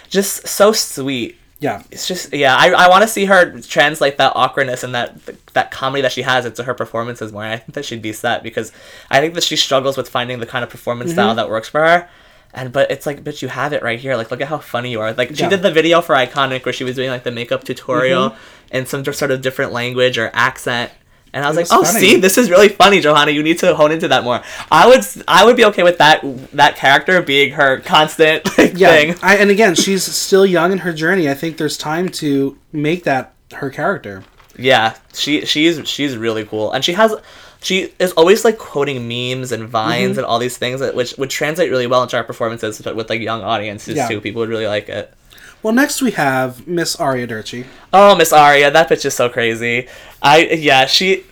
just 0.08 0.46
so 0.48 0.72
sweet. 0.72 1.36
Yeah. 1.60 1.82
It's 1.90 2.08
just 2.08 2.32
yeah, 2.32 2.56
I, 2.56 2.70
I 2.70 2.88
want 2.88 3.02
to 3.02 3.08
see 3.08 3.26
her 3.26 3.60
translate 3.60 4.16
that 4.16 4.32
awkwardness 4.34 4.82
and 4.82 4.94
that 4.94 5.14
that 5.52 5.70
comedy 5.70 6.00
that 6.02 6.10
she 6.12 6.22
has 6.22 6.46
into 6.46 6.62
her 6.64 6.72
performances 6.74 7.32
more. 7.32 7.44
And 7.44 7.52
I 7.52 7.58
think 7.58 7.74
that 7.74 7.84
she'd 7.84 8.00
be 8.00 8.14
set 8.14 8.42
because 8.42 8.72
I 9.10 9.20
think 9.20 9.34
that 9.34 9.44
she 9.44 9.56
struggles 9.56 9.96
with 9.98 10.08
finding 10.08 10.40
the 10.40 10.46
kind 10.46 10.64
of 10.64 10.70
performance 10.70 11.10
Mm-hmm. 11.10 11.16
style 11.20 11.34
that 11.34 11.50
works 11.50 11.68
for 11.68 11.80
her. 11.82 12.08
And 12.54 12.72
but 12.72 12.90
it's 12.90 13.04
like, 13.06 13.22
bitch, 13.22 13.42
you 13.42 13.48
have 13.48 13.72
it 13.74 13.82
right 13.82 14.00
here. 14.00 14.16
Like, 14.16 14.30
look 14.30 14.40
at 14.40 14.48
how 14.48 14.58
funny 14.58 14.90
you 14.90 15.00
are. 15.02 15.12
Like, 15.12 15.36
she 15.36 15.42
Yeah. 15.42 15.50
did 15.50 15.62
the 15.62 15.70
video 15.70 16.00
for 16.00 16.14
Iconic 16.16 16.64
where 16.64 16.72
she 16.72 16.82
was 16.82 16.96
doing 16.96 17.10
like 17.10 17.22
the 17.24 17.30
makeup 17.30 17.62
tutorial 17.62 18.30
Mm-hmm. 18.30 18.76
in 18.76 18.86
some 18.86 19.04
sort 19.04 19.30
of 19.30 19.42
different 19.42 19.70
language 19.72 20.16
or 20.18 20.30
accent. 20.32 20.90
And 21.32 21.44
I 21.44 21.48
was 21.48 21.56
like, 21.56 21.70
was 21.70 21.72
oh, 21.72 21.84
funny. 21.84 22.00
see, 22.00 22.16
this 22.16 22.36
is 22.38 22.50
really 22.50 22.68
funny, 22.68 23.00
Johanna. 23.00 23.30
You 23.30 23.42
need 23.42 23.58
to 23.60 23.74
hone 23.76 23.92
into 23.92 24.08
that 24.08 24.24
more. 24.24 24.42
I 24.70 24.86
would, 24.88 25.04
I 25.28 25.44
would 25.44 25.56
be 25.56 25.64
okay 25.66 25.82
with 25.84 25.98
that, 25.98 26.22
that 26.52 26.76
character 26.76 27.22
being 27.22 27.52
her 27.52 27.78
constant 27.80 28.44
like, 28.58 28.72
Yeah. 28.76 28.88
thing. 28.90 29.14
I, 29.22 29.36
and 29.36 29.50
again, 29.50 29.74
she's 29.76 30.02
still 30.04 30.44
young 30.44 30.72
in 30.72 30.78
her 30.78 30.92
journey. 30.92 31.30
I 31.30 31.34
think 31.34 31.56
there's 31.56 31.76
time 31.78 32.08
to 32.10 32.58
make 32.72 33.04
that 33.04 33.32
her 33.54 33.70
character. 33.70 34.24
Yeah, 34.58 34.96
she 35.14 35.46
she's 35.46 35.88
she's 35.88 36.16
really 36.18 36.44
cool, 36.44 36.72
and 36.72 36.84
she 36.84 36.92
has 36.92 37.14
she 37.62 37.94
is 37.98 38.12
always 38.12 38.44
like 38.44 38.58
quoting 38.58 39.08
memes 39.08 39.52
and 39.52 39.66
vines 39.68 40.10
Mm-hmm. 40.12 40.18
and 40.18 40.26
all 40.26 40.38
these 40.38 40.58
things 40.58 40.80
that 40.80 40.94
which 40.94 41.16
would 41.16 41.30
translate 41.30 41.70
really 41.70 41.86
well 41.86 42.02
into 42.02 42.16
our 42.16 42.24
performances 42.24 42.78
with, 42.78 42.94
with 42.94 43.08
like 43.08 43.20
young 43.22 43.42
audiences 43.42 43.96
Yeah. 43.96 44.08
too. 44.08 44.20
People 44.20 44.40
would 44.40 44.50
really 44.50 44.66
like 44.66 44.88
it. 44.90 45.14
Well, 45.62 45.74
next 45.74 46.00
we 46.00 46.12
have 46.12 46.66
Miss 46.66 46.96
Aria 46.96 47.26
Derci. 47.26 47.66
Oh, 47.92 48.16
Miss 48.16 48.32
Aria, 48.32 48.70
that 48.70 48.88
bitch 48.88 49.04
is 49.04 49.14
so 49.14 49.28
crazy. 49.28 49.88
I 50.22 50.46
yeah, 50.46 50.86
she, 50.86 51.24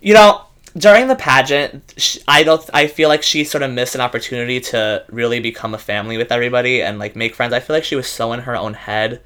you 0.00 0.14
know, 0.14 0.42
during 0.76 1.08
the 1.08 1.16
pageant, 1.16 1.94
sh 1.96 2.18
I 2.28 2.42
don't. 2.42 2.62
I 2.72 2.86
feel 2.86 3.08
like 3.08 3.22
she 3.22 3.44
sort 3.44 3.62
of 3.62 3.70
missed 3.70 3.94
an 3.94 4.00
opportunity 4.00 4.60
to 4.60 5.04
really 5.10 5.40
become 5.40 5.74
a 5.74 5.78
family 5.78 6.16
with 6.16 6.32
everybody 6.32 6.82
and 6.82 6.98
like 6.98 7.16
make 7.16 7.34
friends. 7.34 7.52
I 7.52 7.60
feel 7.60 7.74
like 7.74 7.84
she 7.84 7.96
was 7.96 8.06
so 8.06 8.32
in 8.32 8.40
her 8.40 8.56
own 8.56 8.74
head, 8.74 9.20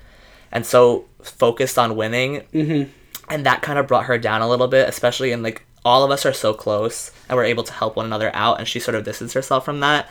and 0.50 0.64
so 0.64 1.04
focused 1.22 1.78
on 1.78 1.96
winning, 1.96 2.42
mm-hmm. 2.52 2.90
and 3.28 3.46
that 3.46 3.62
kind 3.62 3.78
of 3.78 3.86
brought 3.86 4.06
her 4.06 4.18
down 4.18 4.42
a 4.42 4.48
little 4.48 4.68
bit. 4.68 4.88
Especially 4.88 5.32
in 5.32 5.42
like 5.42 5.64
all 5.84 6.02
of 6.02 6.10
us 6.10 6.26
are 6.26 6.32
so 6.32 6.52
close 6.52 7.12
and 7.28 7.36
we're 7.36 7.44
able 7.44 7.62
to 7.62 7.72
help 7.72 7.94
one 7.94 8.06
another 8.06 8.30
out, 8.34 8.58
and 8.58 8.66
she 8.66 8.80
sort 8.80 8.96
of 8.96 9.04
distanced 9.04 9.34
herself 9.34 9.64
from 9.64 9.80
that. 9.80 10.10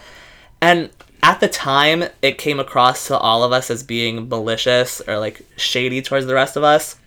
And 0.61 0.89
at 1.25 1.39
the 1.39 1.47
time, 1.47 2.03
it 2.21 2.37
came 2.37 2.59
across 2.59 3.07
to 3.07 3.17
all 3.17 3.43
of 3.43 3.51
us 3.51 3.71
as 3.71 3.81
being 3.81 4.29
malicious 4.29 5.01
or 5.07 5.17
like 5.17 5.41
shady 5.57 5.99
towards 5.99 6.27
the 6.27 6.35
rest 6.35 6.55
of 6.55 6.63
us. 6.63 6.97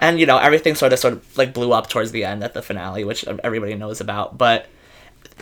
And 0.00 0.18
you 0.18 0.24
know, 0.24 0.38
everything 0.38 0.74
sort 0.74 0.94
of 0.94 0.98
sort 0.98 1.12
of 1.12 1.36
like 1.36 1.52
blew 1.52 1.72
up 1.72 1.90
towards 1.90 2.12
the 2.12 2.24
end 2.24 2.42
at 2.42 2.54
the 2.54 2.62
finale, 2.62 3.04
which 3.04 3.24
everybody 3.24 3.74
knows 3.74 4.00
about. 4.00 4.38
But 4.38 4.68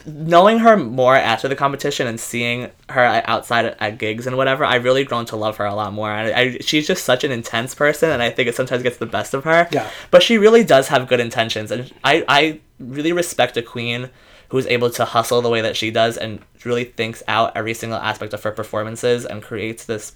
knowing 0.04 0.58
her 0.58 0.76
more 0.76 1.14
after 1.14 1.46
the 1.46 1.54
competition 1.54 2.08
and 2.08 2.18
seeing 2.18 2.72
her 2.88 3.22
outside 3.26 3.76
at, 3.78 3.98
gigs 3.98 4.26
and 4.26 4.36
whatever, 4.36 4.64
I've 4.64 4.82
really 4.82 5.04
grown 5.04 5.24
to 5.26 5.36
love 5.36 5.58
her 5.58 5.64
a 5.64 5.74
lot 5.76 5.92
more. 5.92 6.10
And 6.10 6.34
I, 6.34 6.58
she's 6.58 6.88
just 6.88 7.04
such 7.04 7.22
an 7.22 7.30
intense 7.30 7.76
person, 7.76 8.10
and 8.10 8.20
I 8.20 8.30
think 8.30 8.48
it 8.48 8.56
sometimes 8.56 8.82
gets 8.82 8.96
the 8.96 9.06
best 9.06 9.34
of 9.34 9.44
her. 9.44 9.68
Yeah. 9.70 9.88
But 10.10 10.24
she 10.24 10.36
really 10.36 10.64
does 10.64 10.88
have 10.88 11.06
good 11.06 11.20
intentions, 11.20 11.70
and 11.70 11.92
I 12.02 12.24
I 12.26 12.60
really 12.80 13.12
respect 13.12 13.56
a 13.56 13.62
queen 13.62 14.10
who's 14.50 14.66
able 14.66 14.90
to 14.90 15.04
hustle 15.04 15.42
the 15.42 15.48
way 15.48 15.60
that 15.60 15.76
she 15.76 15.90
does 15.90 16.16
and 16.16 16.40
really 16.64 16.84
thinks 16.84 17.22
out 17.28 17.52
every 17.56 17.74
single 17.74 17.98
aspect 17.98 18.34
of 18.34 18.42
her 18.42 18.50
performances 18.50 19.24
and 19.24 19.42
creates 19.42 19.84
this 19.84 20.14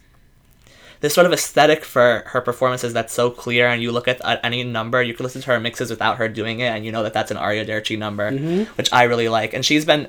this 1.01 1.14
sort 1.14 1.26
of 1.26 1.32
aesthetic 1.32 1.85
for 1.85 2.22
her 2.26 2.41
performances 2.41 2.95
that's 2.95 3.12
so 3.12 3.30
clear. 3.30 3.68
And 3.68 3.82
you 3.82 3.93
look 3.93 4.09
at, 4.09 4.20
at 4.22 4.41
any 4.43 4.64
number 4.64 5.03
you 5.03 5.14
can 5.14 5.24
listen 5.24 5.43
to 5.43 5.51
her 5.51 5.61
mixes 5.61 5.91
without 5.91 6.16
her 6.16 6.28
doing 6.28 6.61
it. 6.61 6.66
And 6.66 6.85
you 6.85 6.93
know 6.93 7.03
that 7.03 7.12
that's 7.12 7.30
an 7.30 7.37
Aria 7.37 7.64
Derci 7.64 7.99
number 7.99 8.30
mm-hmm. 8.30 8.72
which 8.74 8.93
I 8.93 9.05
really 9.05 9.28
like. 9.28 9.55
And 9.55 9.64
she's 9.64 9.85
been 9.85 10.09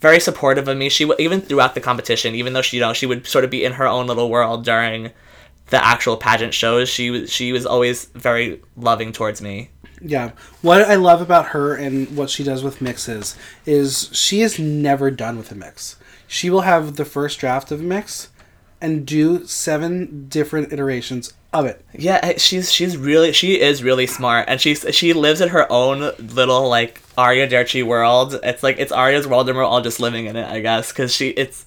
very 0.00 0.20
supportive 0.20 0.68
of 0.68 0.76
me. 0.76 0.88
She 0.88 1.10
even 1.18 1.40
throughout 1.40 1.74
the 1.74 1.80
competition 1.80 2.34
even 2.34 2.52
though 2.52 2.62
she 2.62 2.76
you 2.76 2.82
know 2.82 2.92
she 2.92 3.06
would 3.06 3.26
sort 3.26 3.44
of 3.44 3.50
be 3.50 3.64
in 3.64 3.72
her 3.72 3.86
own 3.86 4.06
little 4.06 4.28
world 4.28 4.64
during 4.64 5.12
the 5.72 5.82
actual 5.82 6.18
pageant 6.18 6.52
shows 6.52 6.88
she 6.88 7.10
was 7.10 7.32
she 7.32 7.52
was 7.52 7.64
always 7.64 8.06
very 8.14 8.60
loving 8.76 9.12
towards 9.12 9.40
me 9.40 9.70
Yeah. 10.04 10.32
What 10.62 10.82
I 10.82 10.94
love 10.96 11.20
about 11.20 11.48
her 11.48 11.74
and 11.74 12.16
what 12.16 12.30
she 12.30 12.42
does 12.44 12.62
with 12.62 12.80
mixes 12.82 13.36
is 13.66 14.08
she 14.12 14.40
is 14.42 14.58
never 14.58 15.10
done 15.10 15.36
with 15.36 15.52
a 15.52 15.54
mix. 15.54 15.96
She 16.26 16.50
will 16.50 16.62
have 16.62 16.96
the 16.96 17.04
first 17.04 17.38
draft 17.38 17.70
of 17.70 17.80
a 17.80 17.84
mix 17.84 18.28
and 18.80 19.06
do 19.06 19.46
seven 19.46 20.26
different 20.28 20.72
iterations 20.72 21.32
of 21.52 21.66
it. 21.66 21.84
Yeah, 21.96 22.32
she's 22.38 22.72
she's 22.72 22.96
really 22.96 23.32
she 23.32 23.60
is 23.60 23.82
really 23.82 24.06
smart, 24.06 24.46
and 24.48 24.60
she's 24.60 24.84
she 24.94 25.12
lives 25.12 25.40
in 25.40 25.50
her 25.50 25.70
own 25.70 26.12
little 26.18 26.68
like 26.68 27.00
Aria 27.16 27.46
Derci 27.46 27.84
world. 27.84 28.40
It's 28.42 28.62
like 28.62 28.78
it's 28.78 28.90
Aria's 28.90 29.26
world, 29.28 29.48
and 29.48 29.56
we're 29.58 29.64
all 29.64 29.82
just 29.82 30.00
living 30.00 30.26
in 30.26 30.34
it, 30.36 30.48
I 30.48 30.60
guess, 30.60 30.90
because 30.90 31.14
she 31.14 31.28
it's 31.28 31.64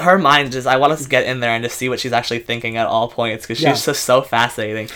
her 0.00 0.18
mind 0.18 0.52
just 0.52 0.66
I 0.66 0.76
want 0.76 0.92
us 0.92 1.02
to 1.02 1.08
get 1.08 1.26
in 1.26 1.40
there 1.40 1.50
and 1.50 1.62
just 1.64 1.76
see 1.76 1.88
what 1.88 2.00
she's 2.00 2.12
actually 2.12 2.38
thinking 2.38 2.76
at 2.76 2.86
all 2.86 3.08
points 3.08 3.44
because 3.44 3.58
she's 3.58 3.64
Yeah. 3.64 3.74
just 3.74 4.04
so 4.04 4.22
fascinating. 4.22 4.88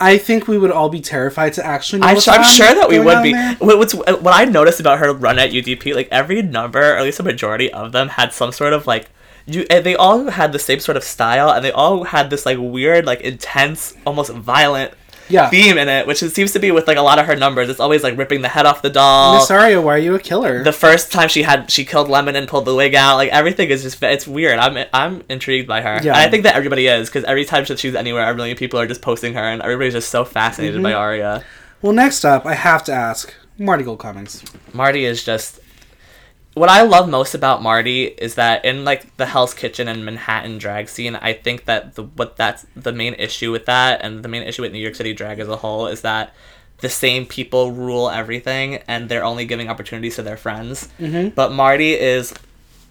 I 0.00 0.18
think 0.18 0.46
we 0.46 0.58
would 0.58 0.70
all 0.70 0.88
be 0.88 1.00
terrified 1.00 1.54
to 1.54 1.64
actually 1.64 2.00
know 2.00 2.08
I, 2.08 2.14
what's 2.14 2.28
I'm 2.28 2.44
sure 2.44 2.74
that 2.74 2.88
we 2.88 2.98
would 2.98 3.22
be. 3.22 3.32
What, 3.64 3.78
what's 3.78 3.94
uh, 3.94 4.16
what 4.20 4.34
I 4.34 4.44
noticed 4.44 4.80
about 4.80 4.98
her 4.98 5.12
run 5.12 5.38
at 5.38 5.50
UDP, 5.50 5.94
like 5.94 6.08
every 6.10 6.42
number, 6.42 6.80
or 6.80 6.96
at 6.96 7.02
least 7.02 7.20
a 7.20 7.22
majority 7.22 7.72
of 7.72 7.92
them, 7.92 8.08
had 8.08 8.32
some 8.32 8.52
sort 8.52 8.72
of 8.72 8.86
like 8.86 9.08
you. 9.46 9.64
And 9.70 9.84
they 9.86 9.96
all 9.96 10.30
had 10.30 10.52
the 10.52 10.58
same 10.58 10.80
sort 10.80 10.96
of 10.96 11.04
style, 11.04 11.50
and 11.50 11.64
they 11.64 11.72
all 11.72 12.04
had 12.04 12.30
this 12.30 12.44
like 12.44 12.58
weird, 12.60 13.06
like 13.06 13.22
intense, 13.22 13.94
almost 14.06 14.32
violent 14.32 14.92
Yeah. 15.28 15.48
theme 15.50 15.76
in 15.78 15.88
it, 15.88 16.06
which 16.06 16.22
it 16.22 16.30
seems 16.30 16.52
to 16.52 16.58
be 16.58 16.70
with 16.70 16.86
like 16.86 16.96
a 16.96 17.02
lot 17.02 17.18
of 17.18 17.26
her 17.26 17.36
numbers. 17.36 17.68
It's 17.68 17.80
always 17.80 18.02
like 18.02 18.16
ripping 18.16 18.42
the 18.42 18.48
head 18.48 18.66
off 18.66 18.82
the 18.82 18.90
doll. 18.90 19.36
Miss 19.38 19.50
Aria, 19.50 19.80
why 19.80 19.94
are 19.94 19.98
you 19.98 20.14
a 20.14 20.20
killer? 20.20 20.62
the 20.64 20.72
first 20.72 21.10
time 21.12 21.28
she 21.28 21.42
had 21.42 21.70
she 21.70 21.84
killed 21.84 22.08
Lemon 22.08 22.36
and 22.36 22.46
pulled 22.46 22.64
the 22.64 22.74
wig 22.74 22.94
out, 22.94 23.16
like 23.16 23.30
everything 23.30 23.68
is 23.70 23.82
just 23.82 24.02
it's 24.02 24.26
weird. 24.26 24.58
I'm 24.58 24.86
I'm 24.92 25.24
intrigued 25.28 25.66
by 25.68 25.80
her. 25.80 25.94
Yeah. 26.02 26.12
And 26.12 26.16
I 26.16 26.28
think 26.30 26.44
that 26.44 26.54
everybody 26.56 26.86
is 26.86 27.08
because 27.08 27.24
every 27.24 27.44
time 27.44 27.64
she's 27.64 27.94
anywhere, 27.94 28.30
a 28.30 28.34
million 28.34 28.56
people 28.56 28.78
are 28.80 28.86
just 28.86 29.02
posting 29.02 29.34
her, 29.34 29.42
and 29.42 29.62
everybody's 29.62 29.94
just 29.94 30.10
so 30.10 30.24
fascinated 30.24 30.82
by 30.82 30.90
Mm-hmm. 30.90 30.98
Aria. 31.00 31.44
well, 31.82 31.92
next 31.92 32.24
up, 32.24 32.46
I 32.46 32.54
have 32.54 32.84
to 32.84 32.92
ask 32.92 33.32
Marti 33.58 33.84
Gould 33.84 33.98
Cummings. 33.98 34.44
Marti 34.72 35.04
is 35.04 35.24
just 35.24 35.58
what 36.56 36.70
I 36.70 36.82
love 36.82 37.06
most 37.06 37.34
about 37.34 37.62
Marti 37.62 38.04
is 38.04 38.36
that 38.36 38.64
in 38.64 38.82
like 38.82 39.14
the 39.18 39.26
Hell's 39.26 39.52
Kitchen 39.52 39.88
and 39.88 40.06
Manhattan 40.06 40.56
drag 40.56 40.88
scene, 40.88 41.14
I 41.14 41.34
think 41.34 41.66
that 41.66 41.96
the 41.96 42.04
what 42.04 42.38
that's 42.38 42.64
the 42.74 42.94
main 42.94 43.12
issue 43.12 43.52
with 43.52 43.66
that 43.66 44.00
and 44.02 44.22
the 44.22 44.28
main 44.28 44.42
issue 44.42 44.62
with 44.62 44.72
New 44.72 44.78
York 44.78 44.94
City 44.94 45.12
drag 45.12 45.38
as 45.38 45.48
a 45.48 45.56
whole 45.56 45.86
is 45.86 46.00
that 46.00 46.34
the 46.78 46.88
same 46.88 47.26
people 47.26 47.72
rule 47.72 48.08
everything 48.08 48.76
and 48.88 49.10
they're 49.10 49.22
only 49.22 49.44
giving 49.44 49.68
opportunities 49.68 50.16
to 50.16 50.22
their 50.22 50.38
friends. 50.38 50.88
Mm-hmm. 50.98 51.34
But 51.34 51.52
Marti 51.52 51.92
is 51.92 52.32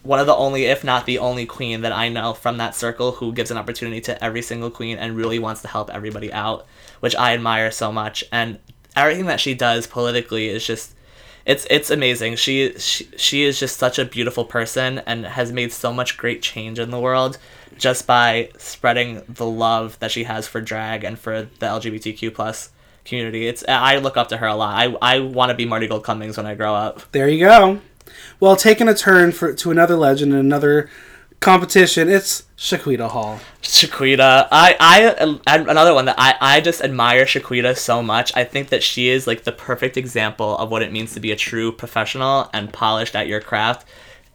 one 0.03 0.19
of 0.19 0.27
the 0.27 0.35
only, 0.35 0.65
if 0.65 0.83
not 0.83 1.07
the 1.07 1.17
only 1.17 1.47
queen 1.47 1.81
that 1.81 1.91
I 1.91 2.09
know 2.09 2.35
from 2.35 2.57
that 2.57 2.75
circle 2.75 3.13
who 3.13 3.33
gives 3.33 3.49
an 3.49 3.57
opportunity 3.57 3.99
to 4.01 4.23
every 4.23 4.43
single 4.43 4.69
queen 4.69 4.99
and 4.99 5.17
really 5.17 5.39
wants 5.39 5.63
to 5.63 5.67
help 5.67 5.89
everybody 5.89 6.31
out, 6.31 6.67
which 6.99 7.15
I 7.15 7.33
admire 7.33 7.71
so 7.71 7.91
much. 7.91 8.23
And 8.31 8.59
everything 8.95 9.25
that 9.25 9.39
she 9.39 9.55
does 9.55 9.87
politically 9.87 10.49
is 10.49 10.67
just 10.67 10.93
it's 11.45 11.67
it's 11.69 11.89
amazing. 11.91 12.35
She, 12.37 12.77
she 12.79 13.07
she 13.17 13.43
is 13.43 13.59
just 13.59 13.77
such 13.77 13.99
a 13.99 14.05
beautiful 14.05 14.45
person 14.45 14.99
and 15.05 15.25
has 15.25 15.51
made 15.51 15.71
so 15.71 15.93
much 15.93 16.17
great 16.17 16.41
change 16.41 16.79
in 16.79 16.89
the 16.89 16.99
world 16.99 17.37
just 17.77 18.07
by 18.07 18.49
spreading 18.57 19.21
the 19.27 19.45
love 19.45 19.99
that 19.99 20.11
she 20.11 20.23
has 20.23 20.47
for 20.47 20.61
drag 20.61 21.03
and 21.03 21.19
for 21.19 21.43
the 21.43 21.65
LGBTQ 21.65 22.33
plus 22.33 22.71
community. 23.03 23.47
It's 23.47 23.63
I 23.67 23.97
look 23.97 24.17
up 24.17 24.29
to 24.29 24.37
her 24.37 24.47
a 24.47 24.55
lot. 24.55 24.75
I 24.75 24.95
I 25.01 25.19
want 25.19 25.49
to 25.49 25.55
be 25.55 25.65
Marti 25.65 25.87
Gould 25.87 26.03
Cummings 26.03 26.37
when 26.37 26.47
I 26.47 26.55
grow 26.55 26.73
up. 26.73 27.03
There 27.11 27.29
you 27.29 27.45
go. 27.45 27.79
Well, 28.39 28.55
taking 28.55 28.87
a 28.87 28.95
turn 28.95 29.31
for 29.31 29.53
to 29.53 29.71
another 29.71 29.95
legend 29.95 30.31
and 30.31 30.41
another 30.41 30.89
competition, 31.39 32.09
it's 32.09 32.43
Shequida 32.57 33.09
Hall. 33.09 33.39
Shequida, 33.61 34.47
I, 34.51 34.75
I, 34.79 35.41
another 35.47 35.93
one 35.93 36.05
that 36.05 36.15
I, 36.17 36.35
I 36.39 36.61
just 36.61 36.81
admire 36.81 37.25
Shequida 37.25 37.77
so 37.77 38.01
much. 38.01 38.35
I 38.35 38.43
think 38.43 38.69
that 38.69 38.83
she 38.83 39.09
is 39.09 39.27
like 39.27 39.43
the 39.43 39.51
perfect 39.51 39.97
example 39.97 40.57
of 40.57 40.71
what 40.71 40.81
it 40.81 40.91
means 40.91 41.13
to 41.13 41.19
be 41.19 41.31
a 41.31 41.35
true 41.35 41.71
professional 41.71 42.49
and 42.53 42.73
polished 42.73 43.15
at 43.15 43.27
your 43.27 43.41
craft. 43.41 43.87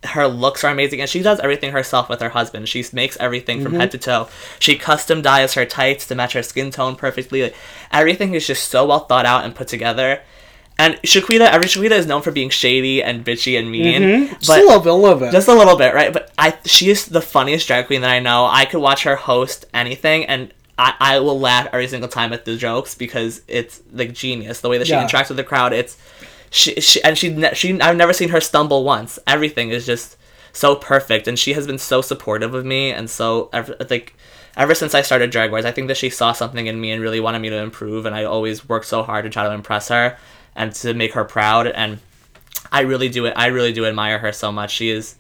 Her 0.05 0.27
looks 0.29 0.65
are 0.65 0.73
amazing, 0.73 1.01
and 1.01 1.11
she 1.11 1.23
does 1.23 1.41
everything 1.41 1.73
herself 1.73 2.09
with 2.09 2.21
her 2.21 2.31
husband. 2.31 2.69
She 2.69 2.85
makes 2.93 3.19
everything 3.19 3.63
from 3.63 3.73
mm-hmm. 3.73 3.81
head 3.81 3.91
to 3.91 3.99
toe. 3.99 4.29
She 4.59 4.77
custom 4.77 5.21
dyes 5.21 5.55
her 5.55 5.67
tights 5.67 6.07
to 6.07 6.15
match 6.15 6.33
her 6.33 6.43
skin 6.43 6.71
tone 6.71 6.97
perfectly. 6.97 7.43
Like, 7.43 7.57
everything 7.93 8.35
is 8.35 8.47
just 8.47 8.69
so 8.69 8.87
well 8.87 9.01
thought 9.01 9.27
out 9.27 9.45
and 9.45 9.55
put 9.55 9.69
together. 9.69 10.23
And 10.83 10.95
Shequida, 11.03 11.47
every 11.51 11.67
Shequida 11.69 11.93
is 11.93 12.07
known 12.07 12.23
for 12.23 12.31
being 12.31 12.49
shady 12.49 13.03
and 13.03 13.23
bitchy 13.25 13.59
and 13.59 13.71
mean, 13.71 14.29
Just 14.39 14.49
a 14.49 14.55
little 14.65 14.81
bit, 14.81 14.93
a 14.93 14.95
little 14.95 15.19
bit. 15.19 15.31
just 15.31 15.47
a 15.49 15.55
little 15.55 15.77
bit, 15.77 15.93
right? 15.95 16.11
But 16.13 16.31
I, 16.39 16.57
she 16.65 16.89
is 16.89 17.05
the 17.07 17.21
funniest 17.21 17.67
drag 17.67 17.87
queen 17.87 18.01
that 18.01 18.11
I 18.11 18.19
know. 18.19 18.47
I 18.47 18.65
could 18.65 18.81
watch 18.81 19.03
her 19.03 19.17
host 19.17 19.67
anything, 19.75 20.25
and 20.25 20.53
I, 20.79 20.95
I 20.99 21.19
will 21.19 21.39
laugh 21.39 21.67
every 21.73 21.87
single 21.89 22.09
time 22.09 22.33
at 22.33 22.47
the 22.47 22.57
jokes 22.57 22.95
because 22.95 23.43
it's 23.47 23.83
like 23.93 24.15
genius. 24.15 24.63
The 24.63 24.71
way 24.71 24.79
that 24.79 24.87
she 24.87 24.95
Yeah. 24.95 25.07
interacts 25.07 25.29
with 25.29 25.37
the 25.37 25.45
crowd, 25.45 25.75
it's 25.75 25.99
she, 26.51 26.75
she 26.81 27.03
and 27.05 27.19
she, 27.19 27.27
she. 27.53 27.79
I've 27.81 27.97
never 27.97 28.15
seen 28.15 28.31
her 28.31 28.41
stumble 28.41 28.83
once. 28.83 29.19
Everything 29.27 29.69
is 29.69 29.85
just 29.85 30.17
so 30.53 30.75
perfect, 30.77 31.29
and 31.29 31.39
she 31.39 31.53
has 31.53 31.67
been 31.67 31.79
so 31.79 32.01
supportive 32.01 32.55
of 32.55 32.65
me, 32.65 32.91
and 32.91 33.11
so 33.11 33.51
like 33.91 34.15
ever 34.57 34.75
since 34.75 34.95
I 34.95 35.03
started 35.03 35.31
Drag 35.31 35.51
Wars, 35.51 35.65
I 35.67 35.73
think 35.73 35.89
that 35.89 35.97
she 35.99 36.09
saw 36.11 36.33
something 36.33 36.67
in 36.67 36.81
me 36.81 36.91
and 36.91 37.03
really 37.03 37.21
wanted 37.21 37.41
me 37.41 37.51
to 37.51 37.57
improve, 37.59 38.07
and 38.07 38.15
I 38.17 38.25
always 38.25 38.69
worked 38.69 38.87
so 38.87 39.03
hard 39.03 39.25
to 39.25 39.31
try 39.31 39.45
to 39.45 39.53
impress 39.53 39.89
her 39.89 40.17
and 40.57 40.73
to 40.77 40.95
make 40.95 41.13
her 41.15 41.25
proud. 41.25 41.67
And 41.67 41.99
I 42.73 42.81
really 42.83 43.09
do 43.09 43.27
it. 43.27 43.35
I 43.37 43.47
really 43.47 43.73
do 43.73 43.87
admire 43.87 44.19
her 44.19 44.33
so 44.33 44.51
much. 44.53 44.71
She 44.73 44.91
is, 44.91 45.17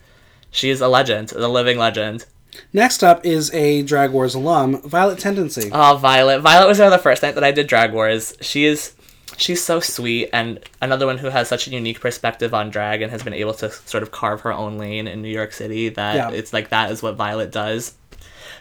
she 0.51 0.71
is 0.71 0.81
a 0.81 0.89
legend, 0.89 1.33
a 1.33 1.49
living 1.49 1.79
legend. 1.79 2.27
Next 2.73 3.03
up 3.05 3.25
is 3.25 3.53
a 3.55 3.83
Drag 3.83 4.11
Wars 4.11 4.35
alum, 4.35 4.83
Violet 4.83 5.19
Tendency. 5.19 5.71
Oh, 5.73 5.97
Violet. 5.97 6.41
Violet 6.41 6.67
was 6.69 6.79
there 6.79 6.91
the 6.91 6.99
first 6.99 7.23
night 7.23 7.35
that 7.37 7.45
I 7.45 7.53
did 7.53 7.67
Drag 7.69 7.93
Wars. 7.93 8.35
She 8.41 8.65
is 8.65 8.95
she's 9.37 9.63
so 9.65 9.81
sweet 9.81 10.29
and 10.33 10.59
another 10.83 11.07
one 11.07 11.17
who 11.17 11.29
has 11.29 11.49
such 11.49 11.67
a 11.67 11.71
unique 11.71 12.01
perspective 12.01 12.53
on 12.53 12.69
drag 12.69 13.01
and 13.01 13.11
has 13.11 13.23
been 13.23 13.33
able 13.33 13.55
to 13.55 13.71
sort 13.71 14.03
of 14.03 14.11
carve 14.11 14.43
her 14.43 14.53
own 14.53 14.77
lane 14.77 15.07
in 15.07 15.23
New 15.23 15.31
York 15.31 15.53
City 15.53 15.89
that 15.91 16.17
Yeah. 16.17 16.31
it's 16.31 16.53
like 16.53 16.69
that 16.71 16.91
is 16.91 17.03
what 17.03 17.15
Violet 17.15 17.51
does. 17.51 17.95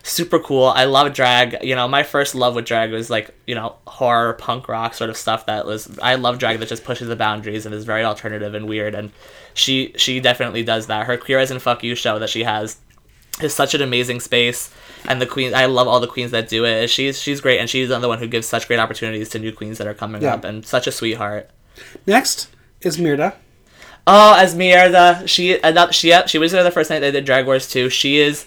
Super 0.03 0.39
cool. 0.39 0.65
I 0.65 0.85
love 0.85 1.13
drag. 1.13 1.57
You 1.61 1.75
know, 1.75 1.87
my 1.87 2.03
first 2.03 2.33
love 2.33 2.55
with 2.55 2.65
drag 2.65 2.91
was 2.91 3.09
like, 3.09 3.31
you 3.45 3.53
know, 3.55 3.75
horror, 3.85 4.33
punk 4.33 4.67
rock 4.67 4.93
sort 4.93 5.09
of 5.09 5.17
stuff 5.17 5.45
that 5.47 5.65
was 5.65 5.99
I 6.01 6.15
love 6.15 6.39
drag 6.39 6.59
that 6.59 6.69
just 6.69 6.83
pushes 6.83 7.07
the 7.09 7.15
boundaries 7.15 7.65
and 7.65 7.75
is 7.75 7.83
very 7.85 8.03
alternative 8.03 8.53
and 8.53 8.67
weird 8.67 8.95
and 8.95 9.11
she 9.53 9.93
she 9.97 10.19
definitely 10.19 10.63
does 10.63 10.87
that. 10.87 11.05
Her 11.05 11.17
Queer 11.17 11.39
as 11.39 11.51
in 11.51 11.59
Fuck 11.59 11.83
You 11.83 11.95
show 11.95 12.17
that 12.19 12.29
she 12.29 12.43
has 12.43 12.77
is 13.41 13.53
such 13.53 13.73
an 13.73 13.81
amazing 13.81 14.19
space 14.21 14.73
and 15.07 15.21
the 15.21 15.25
queen 15.25 15.53
I 15.53 15.65
love 15.65 15.87
all 15.87 15.99
the 15.99 16.07
queens 16.07 16.31
that 16.31 16.47
do 16.49 16.65
it. 16.65 16.89
She's 16.89 17.21
she's 17.21 17.41
great 17.41 17.59
and 17.59 17.69
she's 17.69 17.89
another 17.89 18.07
one 18.07 18.19
who 18.19 18.27
gives 18.27 18.47
such 18.47 18.67
great 18.67 18.79
opportunities 18.79 19.29
to 19.29 19.39
new 19.39 19.51
queens 19.51 19.77
that 19.79 19.87
are 19.87 19.93
coming 19.93 20.21
Yeah. 20.21 20.33
up 20.35 20.43
and 20.45 20.65
such 20.65 20.87
a 20.87 20.91
sweetheart. 20.91 21.49
Next 22.07 22.49
is 22.81 22.97
Mirda. 22.97 23.35
Oh, 24.07 24.41
Esmeralda, 24.41 25.27
she 25.27 25.59
uh, 25.61 25.69
another 25.69 25.93
she 25.93 26.13
she 26.25 26.37
was 26.37 26.51
there 26.51 26.63
the 26.63 26.71
first 26.71 26.89
night 26.89 26.99
they 26.99 27.11
did 27.11 27.25
Drag 27.25 27.45
Wars 27.45 27.69
too. 27.69 27.89
She 27.89 28.19
is 28.19 28.45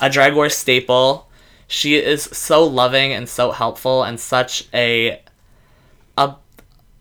a 0.00 0.10
Drag 0.10 0.34
Wars 0.34 0.56
staple. 0.56 1.28
She 1.66 1.96
is 1.96 2.24
so 2.24 2.64
loving 2.64 3.12
and 3.12 3.28
so 3.28 3.50
helpful 3.50 4.02
and 4.02 4.20
such 4.20 4.68
a 4.74 5.20
a 6.16 6.34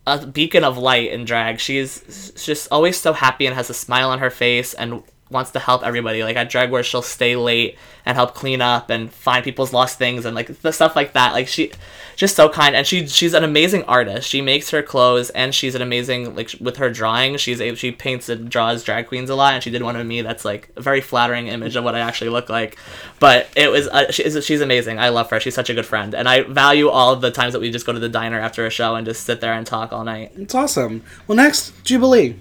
a 0.05 0.25
beacon 0.25 0.63
of 0.63 0.77
light 0.77 1.11
in 1.11 1.25
drag. 1.25 1.59
She's 1.59 2.31
just 2.43 2.67
always 2.71 2.99
so 2.99 3.13
happy 3.13 3.45
and 3.45 3.55
has 3.55 3.69
a 3.69 3.73
smile 3.73 4.09
on 4.09 4.19
her 4.19 4.29
face 4.29 4.73
and 4.73 5.03
wants 5.33 5.51
to 5.51 5.59
help 5.59 5.83
everybody. 5.83 6.23
Like 6.23 6.37
at 6.37 6.49
Drag 6.49 6.71
Wars, 6.71 6.85
she'll 6.85 7.01
stay 7.01 7.35
late 7.35 7.77
and 8.05 8.15
help 8.15 8.33
clean 8.33 8.61
up 8.61 8.89
and 8.89 9.11
find 9.11 9.43
people's 9.43 9.73
lost 9.73 9.97
things 9.97 10.25
and 10.25 10.35
like 10.35 10.61
the 10.61 10.71
stuff 10.71 10.95
like 10.95 11.13
that. 11.13 11.33
Like 11.33 11.47
she, 11.47 11.71
just 12.15 12.35
so 12.35 12.49
kind 12.49 12.75
and 12.75 12.85
she 12.85 13.07
she's 13.07 13.33
an 13.33 13.43
amazing 13.43 13.83
artist. 13.83 14.29
She 14.29 14.41
makes 14.41 14.69
her 14.69 14.81
clothes 14.81 15.29
and 15.31 15.53
she's 15.53 15.75
an 15.75 15.81
amazing 15.81 16.35
like 16.35 16.51
with 16.59 16.77
her 16.77 16.89
drawing. 16.89 17.37
She's 17.37 17.59
a, 17.59 17.75
she 17.75 17.91
paints 17.91 18.29
and 18.29 18.49
draws 18.49 18.83
drag 18.83 19.07
queens 19.07 19.29
a 19.29 19.35
lot 19.35 19.53
and 19.53 19.63
she 19.63 19.69
did 19.69 19.81
one 19.81 19.95
of 19.95 20.05
me 20.05 20.21
that's 20.21 20.45
like 20.45 20.69
a 20.75 20.81
very 20.81 21.01
flattering 21.01 21.47
image 21.47 21.75
of 21.75 21.83
what 21.83 21.95
I 21.95 21.99
actually 21.99 22.29
look 22.29 22.49
like. 22.49 22.77
But 23.19 23.49
it 23.55 23.69
was 23.69 23.87
uh, 23.87 24.11
she's 24.11 24.45
she's 24.45 24.61
amazing. 24.61 24.99
I 24.99 25.09
love 25.09 25.29
her. 25.31 25.39
She's 25.39 25.55
such 25.55 25.69
a 25.69 25.73
good 25.73 25.85
friend 25.85 26.13
and 26.13 26.29
I 26.29 26.43
value 26.43 26.89
all 26.89 27.13
of 27.13 27.21
the 27.21 27.31
times 27.31 27.53
that 27.53 27.59
we 27.59 27.71
just 27.71 27.85
go 27.85 27.93
to 27.93 27.99
the 27.99 28.09
diner 28.09 28.39
after 28.39 28.65
a 28.65 28.69
show 28.69 28.95
and 28.95 29.05
just 29.05 29.23
sit 29.23 29.41
there 29.41 29.53
and 29.53 29.65
talk 29.65 29.91
all 29.91 30.03
night. 30.03 30.31
It's 30.35 30.55
awesome. 30.55 31.03
Well, 31.27 31.35
next, 31.35 31.73
Jubilee. 31.83 32.35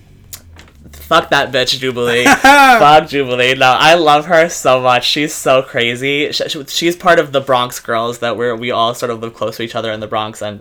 Fuck 0.93 1.31
that 1.31 1.53
bitch, 1.53 1.79
Jubilee. 1.79 2.25
Fuck 2.43 3.09
Jubilee. 3.09 3.55
No, 3.55 3.67
I 3.79 3.95
love 3.95 4.27
her 4.27 4.49
so 4.49 4.81
much. 4.81 5.05
She's 5.05 5.35
so 5.35 5.63
crazy. 5.63 6.31
Sh- 6.33 6.43
sh- 6.49 6.57
She's 6.69 6.97
part 6.97 7.19
of 7.19 7.33
the 7.33 7.41
Bronx 7.41 7.81
girls 7.81 8.19
that 8.21 8.37
we're 8.37 8.55
we 8.57 8.71
all 8.71 8.95
sort 8.95 9.11
of 9.11 9.21
live 9.21 9.35
close 9.35 9.57
to 9.57 9.63
each 9.63 9.75
other 9.75 9.93
in 9.93 10.01
the 10.01 10.07
Bronx, 10.07 10.41
and 10.43 10.61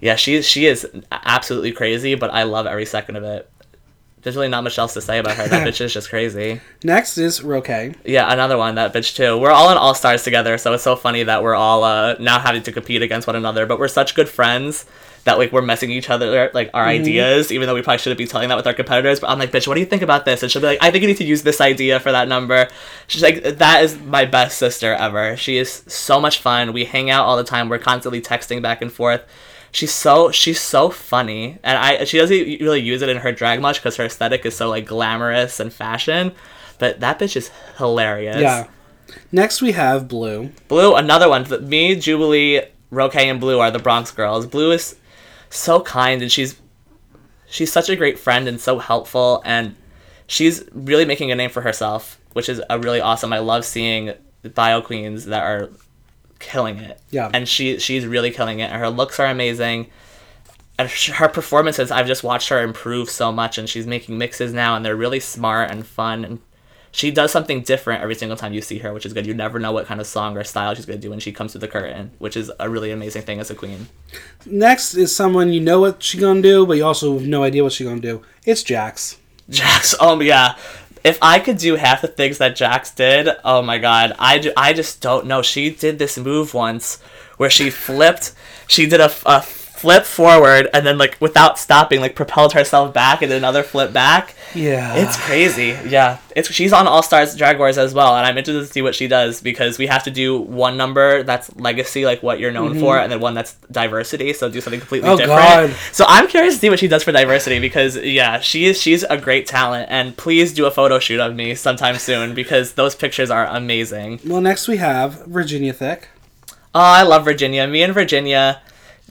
yeah, 0.00 0.16
she 0.16 0.42
she 0.42 0.66
is 0.66 0.86
absolutely 1.10 1.72
crazy. 1.72 2.14
But 2.14 2.30
I 2.30 2.42
love 2.42 2.66
every 2.66 2.86
second 2.86 3.16
of 3.16 3.24
it. 3.24 3.50
There's 4.22 4.34
really 4.34 4.48
not 4.48 4.64
much 4.64 4.76
else 4.78 4.92
to 4.94 5.00
say 5.00 5.18
about 5.18 5.36
her. 5.36 5.46
That 5.46 5.66
bitch 5.68 5.80
is 5.80 5.92
just 5.94 6.08
crazy. 6.10 6.60
Next 6.82 7.16
is 7.16 7.42
Roque. 7.42 7.68
Yeah, 8.04 8.30
another 8.32 8.58
one, 8.58 8.74
that 8.74 8.92
bitch 8.92 9.14
too. 9.14 9.38
We're 9.38 9.52
all 9.52 9.70
in 9.70 9.78
All 9.78 9.94
Stars 9.94 10.24
together, 10.24 10.58
so 10.58 10.72
it's 10.72 10.82
so 10.82 10.96
funny 10.96 11.22
that 11.22 11.42
we're 11.42 11.54
all 11.54 11.84
uh, 11.84 12.16
now 12.18 12.40
having 12.40 12.62
to 12.64 12.72
compete 12.72 13.02
against 13.02 13.26
one 13.26 13.36
another. 13.36 13.66
But 13.66 13.78
we're 13.78 13.86
such 13.88 14.14
good 14.16 14.28
friends 14.28 14.84
that 15.26 15.38
like 15.38 15.52
we're 15.52 15.60
messing 15.60 15.90
each 15.90 16.08
other 16.08 16.50
like 16.54 16.70
our 16.72 16.86
mm-hmm. 16.86 17.02
ideas, 17.02 17.50
even 17.52 17.66
though 17.66 17.74
we 17.74 17.82
probably 17.82 17.98
shouldn't 17.98 18.18
be 18.18 18.26
telling 18.26 18.48
that 18.48 18.56
with 18.56 18.66
our 18.66 18.72
competitors. 18.72 19.20
But 19.20 19.30
I'm 19.30 19.38
like, 19.38 19.50
bitch, 19.50 19.66
what 19.66 19.74
do 19.74 19.80
you 19.80 19.86
think 19.86 20.02
about 20.02 20.24
this? 20.24 20.42
And 20.42 20.50
she'll 20.50 20.62
be 20.62 20.68
like, 20.68 20.78
I 20.80 20.90
think 20.90 21.02
you 21.02 21.08
need 21.08 21.18
to 21.18 21.24
use 21.24 21.42
this 21.42 21.60
idea 21.60 21.98
for 22.00 22.12
that 22.12 22.28
number. 22.28 22.68
She's 23.08 23.22
like, 23.22 23.42
that 23.42 23.82
is 23.82 23.98
my 23.98 24.24
best 24.24 24.56
sister 24.56 24.94
ever. 24.94 25.36
She 25.36 25.58
is 25.58 25.82
so 25.88 26.20
much 26.20 26.38
fun. 26.38 26.72
We 26.72 26.84
hang 26.84 27.10
out 27.10 27.26
all 27.26 27.36
the 27.36 27.44
time. 27.44 27.68
We're 27.68 27.78
constantly 27.78 28.22
texting 28.22 28.62
back 28.62 28.80
and 28.80 28.92
forth. 28.92 29.22
She's 29.72 29.92
so 29.92 30.30
she's 30.30 30.60
so 30.60 30.88
funny, 30.88 31.58
and 31.62 31.76
I 31.76 32.04
she 32.04 32.16
doesn't 32.16 32.60
really 32.60 32.80
use 32.80 33.02
it 33.02 33.10
in 33.10 33.18
her 33.18 33.32
drag 33.32 33.60
much 33.60 33.78
because 33.78 33.96
her 33.96 34.04
aesthetic 34.04 34.46
is 34.46 34.56
so 34.56 34.70
like 34.70 34.86
glamorous 34.86 35.60
and 35.60 35.72
fashion. 35.72 36.32
But 36.78 37.00
that 37.00 37.18
bitch 37.18 37.36
is 37.36 37.50
hilarious. 37.76 38.40
Yeah. 38.40 38.68
Next 39.32 39.60
we 39.60 39.72
have 39.72 40.08
Blue. 40.08 40.52
Blue, 40.68 40.94
another 40.94 41.28
one. 41.28 41.46
Me, 41.68 41.94
Jubilee, 41.96 42.62
Roque, 42.90 43.16
and 43.16 43.40
Blue 43.40 43.58
are 43.58 43.70
the 43.70 43.78
Bronx 43.78 44.10
girls. 44.12 44.46
Blue 44.46 44.70
is 44.70 44.96
so 45.50 45.80
kind 45.80 46.22
and 46.22 46.30
she's 46.30 46.60
she's 47.48 47.72
such 47.72 47.88
a 47.88 47.96
great 47.96 48.18
friend 48.18 48.48
and 48.48 48.60
so 48.60 48.78
helpful 48.78 49.42
and 49.44 49.74
she's 50.26 50.64
really 50.72 51.04
making 51.04 51.30
a 51.30 51.34
name 51.34 51.50
for 51.50 51.62
herself, 51.62 52.20
which 52.32 52.48
is 52.48 52.60
a 52.68 52.78
really 52.78 53.00
awesome. 53.00 53.32
I 53.32 53.38
love 53.38 53.64
seeing 53.64 54.12
bio 54.54 54.82
queens 54.82 55.26
that 55.26 55.42
are 55.42 55.70
killing 56.38 56.78
it. 56.78 57.00
Yeah. 57.10 57.30
And 57.32 57.48
she 57.48 57.78
she's 57.78 58.06
really 58.06 58.30
killing 58.30 58.60
it. 58.60 58.70
And 58.70 58.80
her 58.80 58.90
looks 58.90 59.18
are 59.20 59.26
amazing. 59.26 59.90
And 60.78 60.90
her 60.90 61.28
performances, 61.28 61.90
I've 61.90 62.06
just 62.06 62.22
watched 62.22 62.50
her 62.50 62.62
improve 62.62 63.08
so 63.08 63.32
much, 63.32 63.56
and 63.56 63.66
she's 63.66 63.86
making 63.86 64.18
mixes 64.18 64.52
now, 64.52 64.76
and 64.76 64.84
they're 64.84 64.94
really 64.94 65.20
smart 65.20 65.70
and 65.70 65.86
fun. 65.86 66.22
And 66.22 66.40
she 66.96 67.10
does 67.10 67.30
something 67.30 67.60
different 67.60 68.02
every 68.02 68.14
single 68.14 68.38
time 68.38 68.54
you 68.54 68.62
see 68.62 68.78
her, 68.78 68.90
which 68.94 69.04
is 69.04 69.12
good. 69.12 69.26
You 69.26 69.34
never 69.34 69.58
know 69.58 69.70
what 69.70 69.84
kind 69.84 70.00
of 70.00 70.06
song 70.06 70.34
or 70.34 70.44
style 70.44 70.74
she's 70.74 70.86
gonna 70.86 70.98
do 70.98 71.10
when 71.10 71.20
she 71.20 71.30
comes 71.30 71.52
to 71.52 71.58
the 71.58 71.68
curtain, 71.68 72.12
which 72.18 72.38
is 72.38 72.50
a 72.58 72.70
really 72.70 72.90
amazing 72.90 73.20
thing 73.20 73.38
as 73.38 73.50
a 73.50 73.54
queen. 73.54 73.88
Next 74.46 74.94
is 74.94 75.14
someone 75.14 75.52
you 75.52 75.60
know 75.60 75.78
what 75.78 76.02
she 76.02 76.16
gonna 76.16 76.40
do, 76.40 76.64
but 76.64 76.78
you 76.78 76.86
also 76.86 77.18
have 77.18 77.28
no 77.28 77.42
idea 77.42 77.62
what 77.62 77.74
she 77.74 77.84
gonna 77.84 78.00
do. 78.00 78.22
It's 78.46 78.62
Jax. 78.62 79.18
Jax, 79.50 79.94
oh 80.00 80.18
yeah. 80.22 80.56
If 81.04 81.18
I 81.20 81.38
could 81.38 81.58
do 81.58 81.76
half 81.76 82.00
the 82.00 82.08
things 82.08 82.38
that 82.38 82.56
Jax 82.56 82.90
did, 82.92 83.28
oh 83.44 83.60
my 83.60 83.76
god, 83.76 84.14
I, 84.18 84.38
ju- 84.38 84.54
I 84.56 84.72
just 84.72 85.02
don't 85.02 85.26
know. 85.26 85.42
She 85.42 85.68
did 85.68 85.98
this 85.98 86.16
move 86.16 86.54
once 86.54 86.96
where 87.36 87.50
she 87.50 87.68
flipped, 87.68 88.32
she 88.68 88.86
did 88.86 89.00
a, 89.00 89.12
a 89.26 89.42
flip 89.86 90.04
forward 90.04 90.68
and 90.74 90.84
then 90.84 90.98
like 90.98 91.16
without 91.20 91.60
stopping, 91.60 92.00
like 92.00 92.16
propelled 92.16 92.52
herself 92.54 92.92
back 92.92 93.22
and 93.22 93.32
another 93.32 93.62
flip 93.62 93.92
back. 93.92 94.34
Yeah. 94.52 94.94
It's 94.96 95.16
crazy. 95.16 95.78
Yeah. 95.88 96.18
It's 96.34 96.50
she's 96.52 96.72
on 96.72 96.88
All 96.88 97.04
Stars 97.04 97.36
Drag 97.36 97.56
Wars 97.56 97.78
as 97.78 97.94
well, 97.94 98.16
and 98.16 98.26
I'm 98.26 98.36
interested 98.36 98.66
to 98.66 98.72
see 98.72 98.82
what 98.82 98.96
she 98.96 99.06
does 99.06 99.40
because 99.40 99.78
we 99.78 99.86
have 99.86 100.02
to 100.02 100.10
do 100.10 100.38
one 100.38 100.76
number 100.76 101.22
that's 101.22 101.54
legacy, 101.54 102.04
like 102.04 102.20
what 102.20 102.40
you're 102.40 102.50
known 102.50 102.80
for, 102.80 102.98
and 102.98 103.10
then 103.12 103.20
one 103.20 103.34
that's 103.34 103.54
diversity. 103.70 104.32
So 104.32 104.50
do 104.50 104.60
something 104.60 104.80
completely 104.80 105.08
Mm-hmm. 105.08 105.14
Oh, 105.14 105.16
different. 105.18 105.72
God. 105.72 105.76
So 105.92 106.04
I'm 106.08 106.26
curious 106.26 106.54
to 106.54 106.60
see 106.60 106.68
what 106.68 106.80
she 106.80 106.88
does 106.88 107.04
for 107.04 107.12
diversity 107.12 107.60
because 107.60 107.96
yeah, 107.96 108.40
she 108.40 108.64
is 108.66 108.82
she's 108.82 109.04
a 109.04 109.16
great 109.16 109.46
talent, 109.46 109.86
and 109.88 110.16
please 110.16 110.52
do 110.52 110.66
a 110.66 110.70
photo 110.72 110.98
shoot 110.98 111.20
of 111.20 111.36
me 111.36 111.54
sometime 111.54 111.96
soon 111.98 112.34
because 112.34 112.72
those 112.72 112.96
pictures 112.96 113.30
are 113.30 113.46
amazing. 113.46 114.18
well, 114.26 114.40
next 114.40 114.66
we 114.66 114.78
have 114.78 115.24
Virginia 115.26 115.72
Thick. 115.72 116.08
Oh, 116.74 116.80
I 116.80 117.02
love 117.02 117.24
Virginia. 117.24 117.68
Me 117.68 117.82
and 117.84 117.94
Virginia 117.94 118.60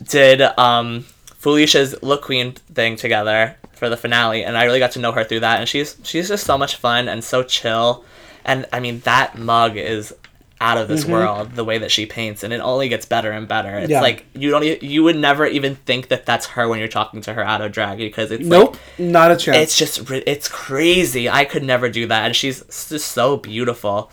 did 0.04 0.42
um 0.42 1.06
Felicia's 1.38 1.96
Look 2.02 2.24
Queen 2.24 2.54
thing 2.54 2.96
together 2.96 3.56
for 3.74 3.90
the 3.90 3.98
finale, 3.98 4.44
and 4.44 4.58
I 4.58 4.64
really 4.64 4.80
got 4.80 4.92
to 4.94 5.00
know 5.00 5.12
her 5.12 5.24
through 5.24 5.42
that. 5.42 5.60
And 5.60 5.70
she's 5.70 5.98
she's 6.04 6.28
just 6.30 6.46
so 6.46 6.58
much 6.58 6.76
fun 6.78 7.08
and 7.08 7.24
so 7.24 7.44
chill. 7.44 8.04
And 8.44 8.66
I 8.74 8.80
mean 8.80 9.00
that 9.02 9.38
mug 9.38 9.78
is 9.78 10.14
out 10.62 10.78
of 10.78 10.88
this 10.88 11.04
Mm-hmm. 11.04 11.12
world 11.12 11.52
the 11.56 11.66
way 11.66 11.78
that 11.80 11.92
she 11.92 12.06
paints 12.06 12.42
and 12.42 12.54
it 12.54 12.62
only 12.62 12.88
gets 12.88 13.06
better 13.06 13.30
and 13.30 13.46
better 13.46 13.78
it's 13.78 13.90
Yeah. 13.90 14.00
like 14.00 14.24
you 14.34 14.50
don't 14.52 14.64
e- 14.64 14.80
you 14.82 15.04
would 15.04 15.18
never 15.18 15.46
even 15.46 15.76
think 15.76 16.08
that 16.08 16.26
that's 16.26 16.46
her 16.46 16.70
when 16.70 16.80
you're 16.80 16.88
talking 16.88 17.20
to 17.24 17.34
her 17.34 17.44
out 17.44 17.60
of 17.60 17.74
drag 17.74 17.98
because 17.98 18.32
it's 18.32 18.46
Nope, 18.46 18.78
like, 18.98 19.08
not 19.08 19.32
a 19.32 19.36
chance. 19.36 19.58
it's 19.58 19.78
just 19.78 20.10
it's 20.10 20.48
crazy. 20.48 21.30
I 21.30 21.44
could 21.44 21.62
never 21.64 21.90
do 21.90 22.08
that, 22.08 22.26
and 22.26 22.34
she's 22.36 22.62
just 22.88 23.12
so 23.12 23.36
beautiful, 23.36 24.10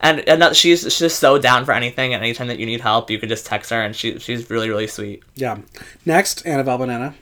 and, 0.00 0.20
and 0.28 0.40
not- 0.40 0.56
she's 0.56 0.82
she's 0.82 0.98
just 0.98 1.18
so 1.18 1.38
down 1.38 1.64
for 1.64 1.72
anything. 1.72 2.14
And 2.14 2.22
anytime 2.22 2.48
that 2.48 2.58
you 2.58 2.66
need 2.66 2.80
help, 2.80 3.10
you 3.10 3.18
can 3.18 3.28
just 3.28 3.46
text 3.46 3.70
her, 3.70 3.80
and 3.80 3.94
she 3.94 4.18
she's 4.18 4.50
really 4.50 4.68
really 4.68 4.86
sweet. 4.86 5.22
yeah. 5.34 5.58
Next, 6.04 6.46
Annabelle 6.46 6.78
Banana. 6.78 7.14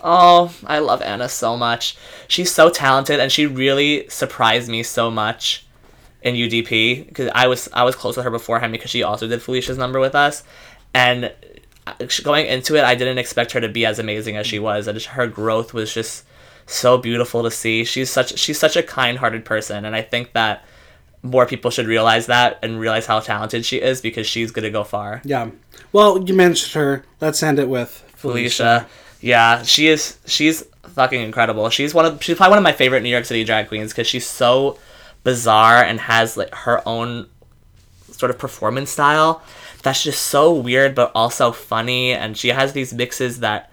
Oh, 0.00 0.54
I 0.66 0.78
love 0.80 1.00
Anna 1.02 1.28
so 1.28 1.56
much. 1.56 1.96
She's 2.28 2.52
so 2.52 2.68
talented, 2.70 3.18
and 3.20 3.32
she 3.32 3.46
really 3.46 4.08
surprised 4.08 4.68
me 4.68 4.82
so 4.82 5.10
much 5.10 5.66
in 6.22 6.34
UDP 6.34 7.06
because 7.06 7.30
I 7.34 7.46
was 7.46 7.68
I 7.72 7.84
was 7.84 7.94
close 7.94 8.16
with 8.16 8.24
her 8.24 8.30
beforehand 8.30 8.72
because 8.72 8.90
she 8.90 9.02
also 9.02 9.26
did 9.26 9.40
Felicia's 9.42 9.78
number 9.78 9.98
with 10.00 10.14
us, 10.14 10.42
and 10.92 11.32
uh, 11.86 11.94
going 12.22 12.46
into 12.46 12.76
it, 12.76 12.84
I 12.84 12.94
didn't 12.94 13.18
expect 13.18 13.52
her 13.52 13.60
to 13.60 13.68
be 13.68 13.86
as 13.86 13.98
amazing 13.98 14.36
as 14.36 14.46
she 14.46 14.58
was, 14.58 14.86
and 14.88 15.00
her 15.00 15.26
growth 15.26 15.72
was 15.72 15.94
just 15.94 16.24
so 16.66 16.98
beautiful 16.98 17.42
to 17.44 17.50
see. 17.50 17.84
She's 17.84 18.10
such 18.10 18.36
she's 18.38 18.58
such 18.58 18.76
a 18.76 18.82
kind-hearted 18.82 19.44
person, 19.44 19.84
and 19.84 19.94
I 19.94 20.02
think 20.02 20.32
that 20.32 20.64
more 21.30 21.46
people 21.46 21.70
should 21.70 21.86
realize 21.86 22.26
that 22.26 22.58
and 22.62 22.80
realize 22.80 23.06
how 23.06 23.20
talented 23.20 23.64
she 23.64 23.76
is 23.78 24.00
because 24.00 24.26
she's 24.26 24.50
gonna 24.50 24.70
go 24.70 24.84
far. 24.84 25.22
Yeah. 25.24 25.50
Well, 25.92 26.22
you 26.22 26.34
mentioned 26.34 26.72
her. 26.72 27.04
Let's 27.20 27.42
end 27.42 27.58
it 27.58 27.68
with 27.68 27.90
Felicia. 28.16 28.86
Yeah, 29.20 29.62
she 29.62 29.88
is. 29.88 30.18
She's 30.26 30.62
fucking 30.94 31.20
incredible. 31.20 31.68
She's 31.70 31.94
one 31.94 32.04
of. 32.06 32.22
She's 32.22 32.36
probably 32.36 32.50
one 32.50 32.58
of 32.58 32.64
my 32.64 32.72
favorite 32.72 33.02
New 33.02 33.08
York 33.08 33.24
City 33.24 33.44
drag 33.44 33.68
queens 33.68 33.92
because 33.92 34.06
she's 34.06 34.26
so 34.26 34.78
bizarre 35.24 35.82
and 35.82 35.98
has 36.00 36.36
like 36.36 36.54
her 36.54 36.86
own 36.86 37.28
sort 38.12 38.30
of 38.30 38.38
performance 38.38 38.90
style 38.90 39.42
that's 39.82 40.02
just 40.02 40.22
so 40.22 40.52
weird 40.52 40.94
but 40.94 41.12
also 41.14 41.52
funny 41.52 42.12
and 42.12 42.36
she 42.36 42.48
has 42.48 42.72
these 42.72 42.94
mixes 42.94 43.40
that 43.40 43.70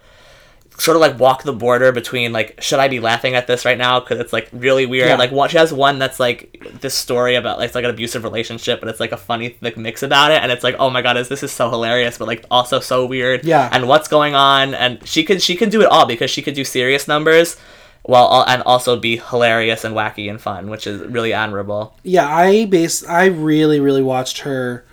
sort 0.76 0.96
of 0.96 1.00
like 1.00 1.18
walk 1.18 1.44
the 1.44 1.52
border 1.52 1.92
between 1.92 2.32
like 2.32 2.60
should 2.60 2.80
I 2.80 2.88
be 2.88 3.00
laughing 3.00 3.34
at 3.34 3.46
this 3.46 3.64
right 3.64 3.78
now? 3.78 4.00
Because 4.00 4.18
it's 4.18 4.32
like 4.32 4.48
really 4.52 4.86
weird. 4.86 5.08
Yeah. 5.08 5.16
like 5.16 5.30
what 5.30 5.50
she 5.50 5.58
has 5.58 5.72
one 5.72 5.98
that's 5.98 6.18
like 6.18 6.64
this 6.80 6.94
story 6.94 7.36
about 7.36 7.58
like 7.58 7.66
it's 7.66 7.74
like 7.74 7.84
an 7.84 7.90
abusive 7.90 8.24
relationship 8.24 8.80
but 8.80 8.88
it's 8.88 9.00
like 9.00 9.12
a 9.12 9.16
funny 9.16 9.56
like 9.60 9.76
mix 9.76 10.02
about 10.02 10.32
it 10.32 10.42
and 10.42 10.50
it's 10.50 10.64
like 10.64 10.74
oh 10.78 10.90
my 10.90 11.00
god 11.00 11.16
is 11.16 11.28
this 11.28 11.42
is 11.42 11.52
so 11.52 11.70
hilarious 11.70 12.18
but 12.18 12.26
like 12.26 12.44
also 12.50 12.80
so 12.80 13.06
weird. 13.06 13.44
Yeah. 13.44 13.68
and 13.72 13.86
what's 13.88 14.08
going 14.08 14.34
on? 14.34 14.74
And 14.74 15.06
she 15.06 15.24
could 15.24 15.40
she 15.40 15.54
could 15.54 15.70
do 15.70 15.80
it 15.80 15.86
all 15.86 16.06
because 16.06 16.30
she 16.30 16.42
could 16.42 16.54
do 16.54 16.64
serious 16.64 17.06
numbers 17.06 17.56
while 18.02 18.44
and 18.46 18.62
also 18.62 18.98
be 18.98 19.16
hilarious 19.16 19.84
and 19.84 19.94
wacky 19.94 20.28
and 20.28 20.40
fun 20.40 20.68
which 20.70 20.86
is 20.86 21.00
really 21.02 21.32
admirable. 21.32 21.96
Yeah, 22.02 22.26
I 22.28 22.66
base 22.66 23.06
I 23.06 23.26
really 23.26 23.80
really 23.80 24.02
watched 24.02 24.40
her 24.40 24.84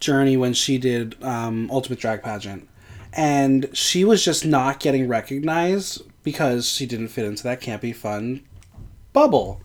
journey 0.00 0.36
when 0.36 0.54
she 0.54 0.78
did 0.78 1.22
um, 1.22 1.70
Ultimate 1.70 2.00
Drag 2.00 2.22
Pageant, 2.22 2.66
and 3.12 3.68
she 3.72 4.04
was 4.04 4.24
just 4.24 4.44
not 4.44 4.80
getting 4.80 5.08
recognized 5.08 6.02
because 6.22 6.68
she 6.68 6.86
didn't 6.86 7.08
fit 7.08 7.24
into 7.24 7.42
that 7.44 7.60
campy 7.60 7.94
fun 7.94 8.42
bubble. 9.12 9.60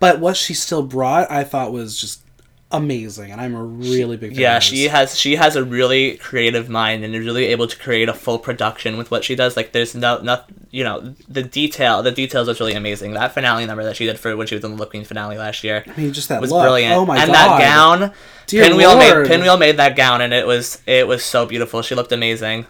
But 0.00 0.20
what 0.20 0.36
she 0.36 0.54
still 0.54 0.82
brought, 0.82 1.30
I 1.30 1.42
thought 1.44 1.72
was 1.72 2.00
just 2.00 2.22
amazing, 2.70 3.32
and 3.32 3.40
I'm 3.40 3.54
a 3.54 3.64
really 3.64 4.18
big 4.18 4.32
fan. 4.32 4.40
yeah 4.40 4.58
she 4.58 4.88
has 4.88 5.18
she 5.18 5.36
has 5.36 5.56
a 5.56 5.64
really 5.64 6.18
creative 6.18 6.68
mind 6.68 7.02
and 7.02 7.14
is 7.14 7.24
really 7.24 7.46
able 7.46 7.66
to 7.66 7.74
create 7.78 8.10
a 8.10 8.12
full 8.12 8.38
production 8.38 8.98
with 8.98 9.10
what 9.10 9.24
she 9.24 9.34
does 9.34 9.56
like 9.56 9.72
there's 9.72 9.94
no 9.94 10.18
no 10.20 10.42
you 10.70 10.84
know 10.84 11.14
the 11.30 11.42
detail 11.42 12.02
the 12.02 12.10
details 12.12 12.46
was 12.46 12.60
really 12.60 12.74
amazing 12.74 13.14
that 13.14 13.32
finale 13.32 13.64
number 13.64 13.82
that 13.84 13.96
she 13.96 14.04
did 14.04 14.18
for 14.20 14.36
when 14.36 14.46
she 14.46 14.54
was 14.54 14.62
in 14.62 14.72
the 14.72 14.76
Look 14.76 14.90
Queen 14.90 15.02
finale 15.04 15.38
last 15.38 15.64
year 15.64 15.82
I 15.86 15.98
mean, 15.98 16.12
just 16.12 16.28
that 16.28 16.42
was 16.42 16.50
look. 16.52 16.62
brilliant 16.62 16.94
Oh 16.94 17.06
my 17.06 17.16
and 17.16 17.32
god! 17.32 17.36
And 17.38 17.52
that 17.52 17.58
gown 17.58 18.12
Dear 18.46 18.64
pinwheel 18.64 18.94
Lord. 18.96 19.22
made 19.22 19.28
pinwheel 19.28 19.56
made 19.56 19.78
that 19.78 19.96
gown 19.96 20.20
and 20.20 20.34
it 20.34 20.46
was 20.46 20.82
it 20.84 21.08
was 21.08 21.24
so 21.24 21.46
beautiful 21.46 21.80
she 21.80 21.94
looked 21.94 22.12
amazing 22.12 22.66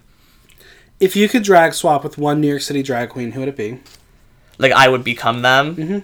If 1.01 1.15
you 1.15 1.29
could 1.29 1.43
drag 1.45 1.75
swap 1.75 2.03
with 2.03 2.19
one 2.19 2.41
New 2.41 2.49
York 2.49 2.63
City 2.63 2.83
drag 2.83 3.11
queen, 3.11 3.33
who 3.33 3.41
would 3.41 3.49
it 3.49 3.57
be? 3.57 3.81
like 4.59 4.73
I 4.73 4.89
would 4.89 5.05
become 5.05 5.43
them. 5.43 5.77
Mm-hmm. 5.77 5.99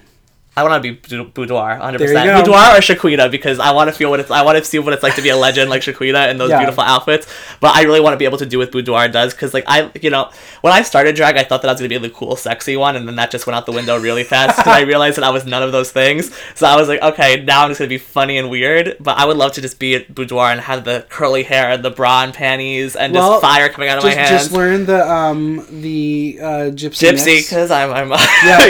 I 0.56 0.62
want 0.62 0.80
to 0.80 0.92
be 0.92 1.24
Boudoir, 1.24 1.80
100%. 1.80 1.98
There 1.98 2.08
you 2.10 2.14
go. 2.14 2.38
Boudoir 2.38 2.76
or 2.76 2.80
Shequida 2.80 3.28
because 3.28 3.58
I 3.58 3.72
want 3.72 3.90
to 3.90 3.92
feel 3.96 4.08
what 4.08 4.20
it's 4.20 4.30
I 4.30 4.42
want 4.42 4.56
to 4.56 4.64
see 4.64 4.78
what 4.78 4.92
it's 4.92 5.02
like 5.02 5.16
to 5.16 5.22
be 5.22 5.30
a 5.30 5.36
legend 5.36 5.68
like 5.68 5.82
Shequida 5.82 6.30
in 6.30 6.38
those 6.38 6.50
Yeah. 6.50 6.58
beautiful 6.60 6.84
outfits. 6.84 7.26
But 7.58 7.74
I 7.74 7.82
really 7.82 7.98
want 8.00 8.14
to 8.14 8.18
be 8.18 8.24
able 8.24 8.38
to 8.38 8.46
do 8.46 8.58
what 8.58 8.70
Boudoir 8.70 9.08
does 9.08 9.34
because 9.34 9.52
like 9.52 9.64
I 9.66 9.90
you 10.00 10.10
know 10.10 10.30
when 10.60 10.72
I 10.72 10.82
started 10.82 11.16
drag 11.16 11.36
I 11.36 11.42
thought 11.42 11.62
that 11.62 11.68
I 11.68 11.72
was 11.72 11.80
gonna 11.80 11.88
be 11.88 11.98
the 11.98 12.08
cool 12.10 12.36
sexy 12.36 12.76
one 12.76 12.94
and 12.94 13.08
then 13.08 13.16
that 13.16 13.32
just 13.32 13.48
went 13.48 13.56
out 13.56 13.66
the 13.66 13.72
window 13.72 13.98
really 13.98 14.22
fast 14.22 14.56
because 14.58 14.72
I 14.72 14.82
realized 14.92 15.16
that 15.16 15.24
I 15.24 15.30
was 15.30 15.44
none 15.44 15.64
of 15.64 15.72
those 15.72 15.90
things. 15.90 16.30
So 16.54 16.68
I 16.68 16.76
was 16.76 16.86
like 16.88 17.02
okay 17.02 17.42
now 17.42 17.64
I'm 17.64 17.70
just 17.70 17.78
gonna 17.80 17.88
be 17.88 17.98
funny 17.98 18.38
and 18.38 18.48
weird. 18.48 18.96
But 19.00 19.18
I 19.18 19.24
would 19.24 19.36
love 19.36 19.52
to 19.54 19.60
just 19.60 19.80
be 19.80 19.96
at 19.96 20.14
Boudoir 20.14 20.50
and 20.52 20.60
have 20.60 20.84
the 20.84 21.04
curly 21.08 21.42
hair 21.42 21.70
and 21.70 21.84
the 21.84 21.90
bra 21.90 22.22
and 22.22 22.32
panties 22.32 22.94
and 22.94 23.12
Well, 23.12 23.32
just 23.32 23.42
fire 23.42 23.68
coming 23.70 23.88
out 23.88 23.98
of 23.98 24.04
Just, 24.04 24.16
my 24.16 24.22
hands. 24.22 24.42
just 24.44 24.52
learn 24.52 24.86
the 24.86 25.10
um 25.12 25.66
the 25.80 26.38
uh, 26.40 26.46
gypsy. 26.70 27.10
Gypsy 27.10 27.42
because 27.42 27.72
I'm 27.72 27.92
I'm 27.92 28.10
Yeah. 28.46 28.66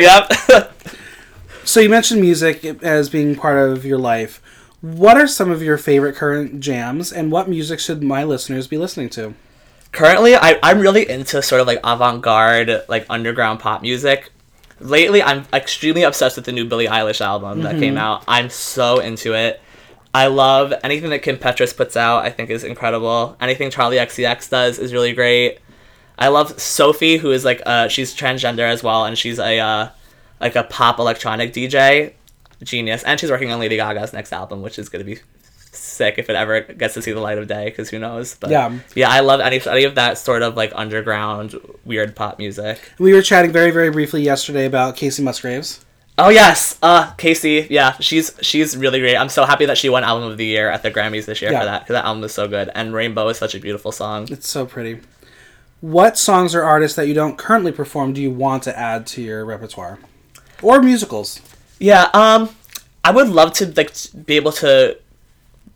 yep. 0.48 0.70
So 1.64 1.80
you 1.80 1.88
mentioned 1.88 2.20
music 2.20 2.64
as 2.82 3.08
being 3.08 3.36
part 3.36 3.70
of 3.70 3.84
your 3.84 3.98
life. 3.98 4.42
What 4.80 5.16
are 5.16 5.26
some 5.26 5.50
of 5.50 5.62
your 5.62 5.78
favorite 5.78 6.14
current 6.14 6.60
jams, 6.60 7.10
and 7.10 7.32
what 7.32 7.48
music 7.48 7.80
should 7.80 8.02
my 8.02 8.22
listeners 8.24 8.66
be 8.66 8.78
listening 8.78 9.08
to? 9.10 9.34
currently 9.94 10.34
I, 10.34 10.58
i'm 10.62 10.80
really 10.80 11.08
into 11.08 11.40
sort 11.40 11.60
of 11.60 11.68
like 11.68 11.78
avant-garde 11.84 12.82
like 12.88 13.06
underground 13.08 13.60
pop 13.60 13.80
music. 13.80 14.32
Lately 14.80 15.22
i'm 15.22 15.44
extremely 15.52 16.02
obsessed 16.02 16.34
with 16.36 16.46
the 16.46 16.52
new 16.52 16.64
billie 16.64 16.88
eilish 16.88 17.20
album 17.20 17.62
that 17.62 17.78
came 17.78 17.96
out. 17.96 18.24
I'm 18.26 18.50
so 18.50 18.98
into 18.98 19.34
it. 19.34 19.60
I 20.12 20.26
love 20.26 20.74
anything 20.82 21.10
that 21.10 21.20
kim 21.20 21.36
petras 21.36 21.76
puts 21.76 21.96
out 21.96 22.24
i 22.24 22.30
think 22.30 22.50
is 22.50 22.64
incredible. 22.64 23.36
Anything 23.40 23.70
charlie 23.70 23.98
xcx 23.98 24.50
does 24.50 24.80
is 24.80 24.92
really 24.92 25.12
great. 25.12 25.60
I 26.18 26.26
love 26.26 26.60
sophie 26.60 27.18
who 27.18 27.30
is 27.30 27.44
like 27.44 27.62
uh 27.64 27.86
she's 27.86 28.12
transgender 28.16 28.68
as 28.68 28.82
well 28.82 29.04
and 29.04 29.16
she's 29.16 29.38
a 29.38 29.60
uh 29.60 29.88
like 30.44 30.54
a 30.56 30.62
pop 30.64 30.98
electronic 30.98 31.52
dj 31.52 32.12
genius. 32.62 33.02
And 33.02 33.18
she's 33.18 33.30
working 33.30 33.50
on 33.50 33.58
lady 33.58 33.76
gaga's 33.76 34.12
next 34.12 34.32
album 34.32 34.62
which 34.62 34.78
is 34.78 34.88
going 34.88 35.04
to 35.04 35.10
be 35.14 35.20
sick 35.72 36.14
if 36.18 36.30
it 36.30 36.36
ever 36.36 36.60
gets 36.60 36.94
to 36.94 37.02
see 37.02 37.12
the 37.12 37.20
light 37.20 37.36
of 37.38 37.48
day 37.48 37.64
because 37.64 37.90
who 37.90 37.98
knows? 37.98 38.36
But 38.36 38.50
Yeah. 38.50 38.78
yeah 38.94 39.10
i 39.10 39.20
love 39.20 39.40
any, 39.40 39.60
any 39.66 39.84
of 39.84 39.94
that 39.96 40.18
sort 40.18 40.42
of 40.42 40.56
like 40.56 40.72
underground 40.74 41.54
weird 41.84 42.14
pop 42.14 42.38
music. 42.38 42.78
We 42.98 43.12
were 43.12 43.22
chatting 43.22 43.50
very, 43.52 43.70
very 43.72 43.90
briefly 43.90 44.22
yesterday 44.22 44.66
about 44.66 44.96
Kacey 44.96 45.22
Musgraves. 45.24 45.84
oh 46.16 46.28
yes. 46.28 46.78
Uh 46.82 47.10
Kacey. 47.22 47.66
Yeah 47.70 47.96
she's 47.98 48.32
she's 48.40 48.76
really 48.76 49.00
great. 49.00 49.16
I'm 49.16 49.28
so 49.28 49.44
happy 49.44 49.66
that 49.66 49.76
she 49.78 49.88
won 49.88 50.04
album 50.04 50.30
of 50.30 50.36
the 50.38 50.46
year 50.46 50.70
at 50.70 50.82
the 50.84 50.90
grammys 50.92 51.24
this 51.26 51.42
year 51.42 51.50
Yeah. 51.50 51.60
for 51.60 51.66
that 51.66 51.80
because 51.82 51.94
that 51.94 52.04
album 52.04 52.22
is 52.22 52.32
so 52.32 52.46
good. 52.46 52.70
And 52.74 52.94
rainbow 52.94 53.26
is 53.28 53.38
such 53.38 53.54
a 53.56 53.60
beautiful 53.66 53.90
song. 53.92 54.28
It's 54.30 54.48
so 54.48 54.64
pretty. 54.66 55.00
What 55.80 56.16
songs 56.16 56.54
or 56.54 56.62
artists 56.62 56.96
that 56.96 57.08
you 57.08 57.14
don't 57.14 57.36
currently 57.36 57.72
perform 57.72 58.12
do 58.14 58.22
you 58.22 58.30
want 58.30 58.62
to 58.62 58.78
add 58.78 59.06
to 59.08 59.20
your 59.22 59.44
repertoire, 59.44 59.98
or 60.64 60.82
musicals? 60.82 61.40
Yeah, 61.78 62.08
um, 62.14 62.50
I 63.04 63.10
would 63.10 63.28
love 63.28 63.52
to 63.54 63.66
like 63.76 63.92
be 64.24 64.36
able 64.36 64.52
to 64.52 64.96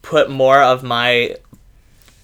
put 0.02 0.30
more 0.30 0.62
of 0.62 0.82
my 0.82 1.36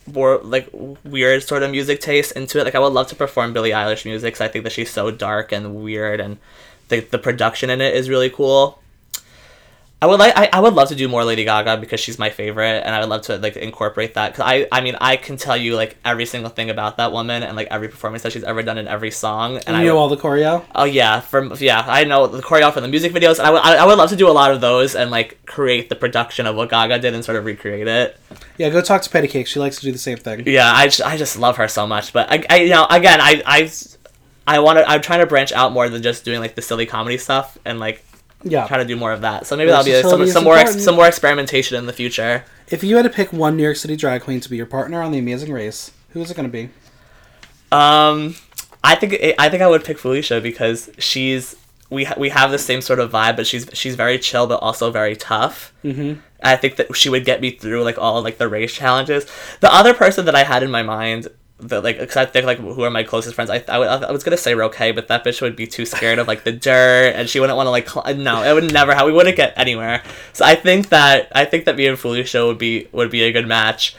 more 0.06 0.38
like 0.42 0.68
weird 1.04 1.42
sort 1.42 1.62
of 1.62 1.70
music 1.70 2.00
taste 2.00 2.32
into 2.32 2.58
it. 2.60 2.64
Like 2.64 2.74
I 2.74 2.78
would 2.78 2.92
love 2.92 3.08
to 3.08 3.16
perform 3.16 3.52
Billie 3.52 3.70
Eilish 3.70 4.04
music 4.04 4.34
'cause 4.34 4.40
I 4.40 4.48
think 4.48 4.64
that 4.64 4.72
she's 4.72 4.90
so 4.90 5.10
dark 5.10 5.52
and 5.52 5.76
weird, 5.76 6.20
and 6.20 6.38
the 6.88 7.00
the 7.00 7.18
production 7.18 7.70
in 7.70 7.80
it 7.80 7.94
is 7.94 8.08
really 8.08 8.30
cool. 8.30 8.78
I 10.04 10.06
would 10.06 10.20
like 10.20 10.36
I, 10.36 10.50
I 10.52 10.60
would 10.60 10.74
love 10.74 10.88
to 10.88 10.94
do 10.94 11.08
more 11.08 11.24
Lady 11.24 11.44
Gaga 11.44 11.78
because 11.78 11.98
she's 11.98 12.18
my 12.18 12.28
favorite, 12.28 12.82
and 12.84 12.94
I 12.94 13.00
would 13.00 13.08
love 13.08 13.22
to 13.22 13.38
like 13.38 13.56
incorporate 13.56 14.12
that 14.14 14.32
because 14.32 14.44
I 14.46 14.68
I 14.70 14.82
mean 14.82 14.98
I 15.00 15.16
can 15.16 15.38
tell 15.38 15.56
you 15.56 15.76
like 15.76 15.96
every 16.04 16.26
single 16.26 16.50
thing 16.50 16.68
about 16.68 16.98
that 16.98 17.10
woman 17.10 17.42
and 17.42 17.56
like 17.56 17.68
every 17.70 17.88
performance 17.88 18.22
that 18.24 18.32
she's 18.32 18.44
ever 18.44 18.62
done 18.62 18.76
in 18.76 18.86
every 18.86 19.10
song, 19.10 19.56
and 19.56 19.68
And 19.68 19.76
I 19.78 19.82
you 19.82 19.88
know 19.88 19.96
all 19.96 20.10
the 20.10 20.18
choreo. 20.18 20.62
Oh 20.74 20.84
yeah, 20.84 21.20
from 21.20 21.54
yeah, 21.58 21.86
I 21.88 22.04
know 22.04 22.26
the 22.26 22.42
choreo 22.42 22.70
from 22.70 22.82
the 22.82 22.88
music 22.90 23.14
videos. 23.14 23.38
And 23.38 23.46
I 23.46 23.50
would 23.50 23.62
I, 23.62 23.76
I 23.76 23.86
would 23.86 23.96
love 23.96 24.10
to 24.10 24.16
do 24.16 24.28
a 24.28 24.36
lot 24.40 24.52
of 24.52 24.60
those 24.60 24.94
and 24.94 25.10
like 25.10 25.38
create 25.46 25.88
the 25.88 25.96
production 25.96 26.44
of 26.44 26.54
what 26.54 26.68
Gaga 26.68 26.98
did 26.98 27.14
and 27.14 27.24
sort 27.24 27.38
of 27.38 27.46
recreate 27.46 27.88
it. 27.88 28.20
Yeah, 28.58 28.68
go 28.68 28.82
talk 28.82 29.00
to 29.00 29.08
Petty 29.08 29.28
Cake. 29.28 29.46
She 29.46 29.58
likes 29.58 29.76
to 29.76 29.82
do 29.82 29.90
the 29.90 29.96
same 29.96 30.18
thing. 30.18 30.42
Yeah, 30.46 30.70
I 30.70 30.84
just, 30.84 31.00
I 31.00 31.16
just 31.16 31.38
love 31.38 31.56
her 31.56 31.66
so 31.66 31.86
much. 31.86 32.12
But 32.12 32.30
I, 32.30 32.44
I 32.50 32.56
you 32.58 32.68
know 32.68 32.86
again 32.90 33.22
I 33.22 33.42
I 33.46 33.70
I 34.46 34.58
want 34.58 34.80
to 34.80 34.86
I'm 34.86 35.00
trying 35.00 35.20
to 35.20 35.26
branch 35.26 35.52
out 35.52 35.72
more 35.72 35.88
than 35.88 36.02
just 36.02 36.26
doing 36.26 36.40
like 36.40 36.56
the 36.56 36.62
silly 36.62 36.84
comedy 36.84 37.16
stuff 37.16 37.56
and 37.64 37.80
like 37.80 38.04
Yeah. 38.44 38.66
try 38.66 38.78
to 38.78 38.84
do 38.84 38.96
more 38.96 39.12
of 39.12 39.22
that. 39.22 39.46
So 39.46 39.56
maybe 39.56 39.70
that'll 39.70 39.84
be 39.84 40.02
some 40.02 40.26
some 40.28 40.44
more 40.44 40.56
ex, 40.56 40.82
some 40.82 40.94
more 40.94 41.08
experimentation 41.08 41.76
in 41.76 41.86
the 41.86 41.92
future. 41.92 42.44
If 42.68 42.84
you 42.84 42.96
had 42.96 43.02
to 43.02 43.10
pick 43.10 43.32
one 43.32 43.56
New 43.56 43.62
York 43.62 43.76
City 43.76 43.96
drag 43.96 44.22
queen 44.22 44.40
to 44.40 44.48
be 44.50 44.56
your 44.56 44.66
partner 44.66 45.02
on 45.02 45.12
The 45.12 45.18
Amazing 45.18 45.52
Race, 45.52 45.90
who 46.10 46.20
is 46.20 46.30
it 46.30 46.36
going 46.36 46.48
to 46.48 46.52
be? 46.52 46.70
Um, 47.72 48.36
I 48.82 48.94
think 48.94 49.14
it, 49.14 49.34
I 49.38 49.48
think 49.48 49.62
I 49.62 49.66
would 49.68 49.84
pick 49.84 49.98
Felicia 49.98 50.40
because 50.40 50.90
she's 50.98 51.56
we 51.90 52.04
ha- 52.04 52.14
we 52.18 52.28
have 52.30 52.50
the 52.50 52.58
same 52.58 52.80
sort 52.80 53.00
of 53.00 53.10
vibe, 53.10 53.36
but 53.36 53.46
she's 53.46 53.68
she's 53.72 53.94
very 53.94 54.18
chill 54.18 54.46
but 54.46 54.56
also 54.56 54.90
very 54.90 55.16
tough. 55.16 55.72
Mm-hmm. 55.82 56.20
I 56.42 56.56
think 56.56 56.76
that 56.76 56.94
she 56.94 57.08
would 57.08 57.24
get 57.24 57.40
me 57.40 57.50
through 57.50 57.82
like 57.82 57.98
all 57.98 58.22
like 58.22 58.38
the 58.38 58.48
race 58.48 58.72
challenges. 58.74 59.26
The 59.60 59.72
other 59.72 59.94
person 59.94 60.26
that 60.26 60.34
I 60.34 60.44
had 60.44 60.62
in 60.62 60.70
my 60.70 60.82
mind. 60.82 61.28
That 61.60 61.84
like, 61.84 61.98
cause 61.98 62.16
I 62.16 62.26
think 62.26 62.46
like 62.46 62.58
who 62.58 62.82
are 62.82 62.90
my 62.90 63.04
closest 63.04 63.36
friends? 63.36 63.48
I, 63.48 63.62
I, 63.68 63.78
I 63.78 64.10
was 64.10 64.24
gonna 64.24 64.36
say 64.36 64.54
Roque, 64.54 64.76
but 64.94 65.06
that 65.08 65.24
bitch 65.24 65.40
would 65.40 65.54
be 65.54 65.66
too 65.68 65.86
scared 65.86 66.18
of 66.18 66.26
like 66.26 66.42
the 66.44 66.50
dirt, 66.52 67.12
and 67.14 67.28
she 67.28 67.38
wouldn't 67.38 67.56
want 67.56 67.66
to 67.68 67.70
like. 67.70 67.88
Cl- 67.88 68.16
no, 68.16 68.42
it 68.42 68.52
would 68.52 68.72
never. 68.72 68.92
How 68.94 69.06
we 69.06 69.12
wouldn't 69.12 69.36
get 69.36 69.54
anywhere. 69.56 70.02
So 70.32 70.44
I 70.44 70.56
think 70.56 70.88
that 70.88 71.30
I 71.32 71.44
think 71.44 71.64
that 71.66 71.76
me 71.76 71.86
and 71.86 71.98
Felicia 71.98 72.44
would 72.44 72.58
be 72.58 72.88
would 72.92 73.10
be 73.10 73.22
a 73.22 73.30
good 73.32 73.46
match. 73.46 73.94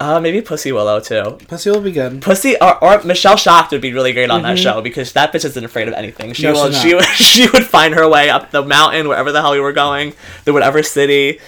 Uh, 0.00 0.18
maybe 0.18 0.40
Pussy 0.40 0.72
Willow 0.72 0.98
too. 1.00 1.38
Pussy 1.46 1.70
will 1.70 1.80
be 1.80 1.92
good. 1.92 2.22
Pussy 2.22 2.56
or, 2.60 2.82
or 2.82 3.02
Michelle 3.04 3.36
Shocked 3.36 3.70
would 3.72 3.80
be 3.80 3.92
really 3.92 4.12
great 4.12 4.30
on 4.30 4.42
that 4.42 4.58
show 4.58 4.80
because 4.80 5.12
that 5.12 5.32
bitch 5.32 5.44
isn't 5.44 5.64
afraid 5.64 5.86
of 5.86 5.94
anything. 5.94 6.32
She 6.32 6.42
Mm-hmm. 6.44 6.54
No, 6.54 6.64
will 6.64 6.72
she 6.72 6.94
would 6.94 7.04
she 7.14 7.48
would 7.50 7.64
find 7.64 7.94
her 7.94 8.08
way 8.08 8.28
up 8.30 8.50
the 8.52 8.64
mountain 8.64 9.06
wherever 9.08 9.30
the 9.30 9.40
hell 9.42 9.52
we 9.52 9.60
were 9.60 9.72
going, 9.72 10.14
the 10.44 10.52
whatever 10.52 10.82
city. 10.82 11.40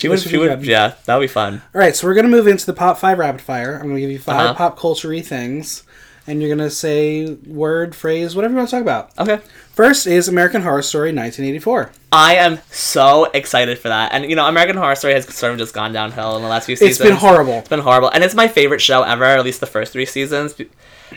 She 0.00 0.08
would 0.08 0.18
she 0.20 0.38
would 0.38 0.64
yeah, 0.64 0.94
that 1.04 1.16
would 1.16 1.24
be 1.24 1.28
fun. 1.28 1.60
All 1.74 1.78
right, 1.78 1.94
so 1.94 2.06
we're 2.06 2.14
going 2.14 2.24
to 2.24 2.30
move 2.30 2.46
into 2.46 2.64
the 2.64 2.72
pop 2.72 2.96
five 2.98 3.18
rapid 3.18 3.42
fire. 3.42 3.74
I'm 3.74 3.82
going 3.82 3.96
to 3.96 4.00
give 4.00 4.10
you 4.10 4.18
5 4.18 4.34
Uh-huh. 4.34 4.54
pop 4.54 4.78
culture 4.78 5.10
things, 5.20 5.82
and 6.30 6.40
you're 6.40 6.56
to 6.56 6.70
say 6.70 7.34
word, 7.46 7.94
phrase, 7.94 8.36
whatever 8.36 8.52
you 8.52 8.58
want 8.58 8.68
to 8.68 8.76
talk 8.76 8.82
about. 8.82 9.18
Okay. 9.18 9.42
First 9.72 10.06
is 10.06 10.28
American 10.28 10.62
Horror 10.62 10.82
Story 10.82 11.08
1984. 11.08 11.90
I 12.12 12.36
am 12.36 12.60
so 12.70 13.24
excited 13.32 13.78
for 13.78 13.88
that. 13.88 14.12
And 14.12 14.28
you 14.30 14.36
know, 14.36 14.46
American 14.46 14.76
Horror 14.76 14.94
Story 14.94 15.14
has 15.14 15.32
sort 15.34 15.52
of 15.52 15.58
just 15.58 15.74
gone 15.74 15.92
downhill 15.92 16.36
in 16.36 16.42
the 16.42 16.48
last 16.48 16.66
few 16.66 16.76
seasons. 16.76 17.00
It's 17.00 17.08
been 17.08 17.16
horrible. 17.16 17.54
It's 17.54 17.68
been 17.68 17.80
horrible. 17.80 18.10
And 18.10 18.22
it's 18.22 18.34
my 18.34 18.46
favorite 18.46 18.80
show 18.80 19.02
ever, 19.02 19.24
at 19.24 19.44
least 19.44 19.58
the 19.58 19.66
first 19.66 19.92
three 19.92 20.06
seasons. 20.06 20.54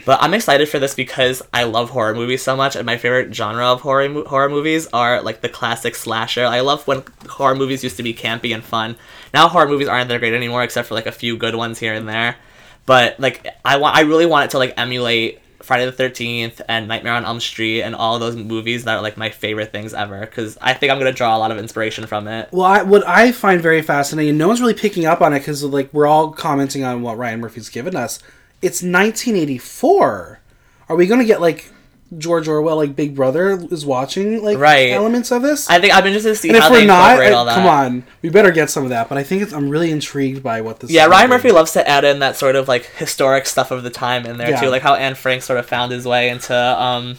But 0.05 0.21
I'm 0.23 0.33
excited 0.33 0.67
for 0.67 0.79
this 0.79 0.95
because 0.95 1.43
I 1.53 1.63
love 1.65 1.91
horror 1.91 2.15
movies 2.15 2.41
so 2.41 2.55
much, 2.55 2.75
and 2.75 2.85
my 2.85 2.97
favorite 2.97 3.33
genre 3.35 3.67
of 3.67 3.81
horror 3.81 4.09
mo- 4.09 4.25
horror 4.25 4.49
movies 4.49 4.87
are 4.91 5.21
like 5.21 5.41
the 5.41 5.49
classic 5.49 5.95
slasher. 5.95 6.45
I 6.45 6.61
love 6.61 6.87
when 6.87 7.03
horror 7.29 7.55
movies 7.55 7.83
used 7.83 7.97
to 7.97 8.03
be 8.03 8.13
campy 8.13 8.53
and 8.53 8.63
fun. 8.63 8.95
Now 9.33 9.47
horror 9.47 9.67
movies 9.67 9.87
aren't 9.87 10.09
that 10.09 10.19
great 10.19 10.33
anymore, 10.33 10.63
except 10.63 10.87
for 10.87 10.95
like 10.95 11.05
a 11.05 11.11
few 11.11 11.37
good 11.37 11.53
ones 11.53 11.77
here 11.77 11.93
and 11.93 12.09
there. 12.09 12.37
But 12.85 13.19
like 13.19 13.47
I 13.63 13.77
want, 13.77 13.95
I 13.95 14.01
really 14.01 14.25
want 14.25 14.45
it 14.45 14.51
to 14.51 14.57
like 14.57 14.73
emulate 14.77 15.39
Friday 15.61 15.85
the 15.85 15.91
Thirteenth 15.91 16.61
and 16.67 16.87
Nightmare 16.87 17.13
on 17.13 17.25
Elm 17.25 17.39
Street 17.39 17.83
and 17.83 17.95
all 17.95 18.19
those 18.19 18.35
movies 18.35 18.83
that 18.83 18.97
are 18.97 19.01
like 19.01 19.15
my 19.15 19.29
favorite 19.29 19.71
things 19.71 19.93
ever 19.93 20.19
because 20.19 20.57
I 20.61 20.73
think 20.73 20.91
I'm 20.91 20.97
gonna 20.97 21.13
draw 21.13 21.35
a 21.35 21.39
lot 21.39 21.51
of 21.51 21.57
inspiration 21.57 22.05
from 22.05 22.27
it. 22.27 22.49
Well, 22.51 22.65
I, 22.65 22.83
what 22.83 23.07
I 23.07 23.31
find 23.31 23.61
very 23.61 23.81
fascinating, 23.81 24.37
no 24.37 24.49
one's 24.49 24.61
really 24.61 24.73
picking 24.73 25.05
up 25.05 25.21
on 25.21 25.33
it 25.33 25.39
because 25.39 25.63
like 25.63 25.93
we're 25.93 26.07
all 26.07 26.31
commenting 26.31 26.83
on 26.83 27.01
what 27.01 27.17
Ryan 27.17 27.39
Murphy's 27.39 27.69
given 27.69 27.95
us. 27.95 28.19
It's 28.61 28.83
1984. 28.83 30.39
Are 30.89 30.95
we 30.95 31.07
to 31.07 31.25
get 31.25 31.41
like 31.41 31.72
George 32.17 32.47
Orwell, 32.47 32.77
like 32.77 32.95
Big 32.95 33.15
Brother, 33.15 33.59
is 33.71 33.85
watching 33.85 34.41
like 34.43 34.57
Right. 34.57 34.91
elements 34.91 35.31
of 35.31 35.41
this? 35.41 35.69
I 35.69 35.79
think 35.79 35.95
I'm 35.95 36.05
interested 36.05 36.29
to 36.29 36.35
see 36.35 36.49
and 36.49 36.57
if 36.57 36.69
we're 36.69 36.85
not, 36.85 37.11
incorporate 37.11 37.33
all 37.33 37.45
that. 37.45 37.55
come 37.55 37.65
on, 37.67 38.03
we 38.21 38.29
better 38.29 38.51
get 38.51 38.69
some 38.69 38.83
of 38.83 38.89
that. 38.89 39.09
But 39.09 39.17
I 39.17 39.23
think 39.23 39.41
it's, 39.41 39.53
I'm 39.53 39.69
really 39.69 39.91
intrigued 39.91 40.41
by 40.43 40.61
what 40.61 40.79
this. 40.79 40.91
Yeah, 40.91 41.05
Ryan. 41.05 41.29
Murphy 41.29 41.51
loves 41.51 41.71
to 41.73 41.87
add 41.87 42.03
in 42.03 42.19
that 42.19 42.35
sort 42.37 42.55
of 42.55 42.67
like 42.67 42.85
historic 42.97 43.45
stuff 43.45 43.71
of 43.71 43.83
the 43.83 43.89
time 43.89 44.25
in 44.25 44.37
there 44.37 44.49
Yeah. 44.51 44.61
too, 44.61 44.69
like 44.69 44.81
how 44.81 44.95
Anne 44.95 45.15
Frank 45.15 45.43
sort 45.43 45.59
of 45.59 45.65
found 45.65 45.91
his 45.91 46.05
way 46.07 46.29
into 46.29 46.55
um 46.55 47.17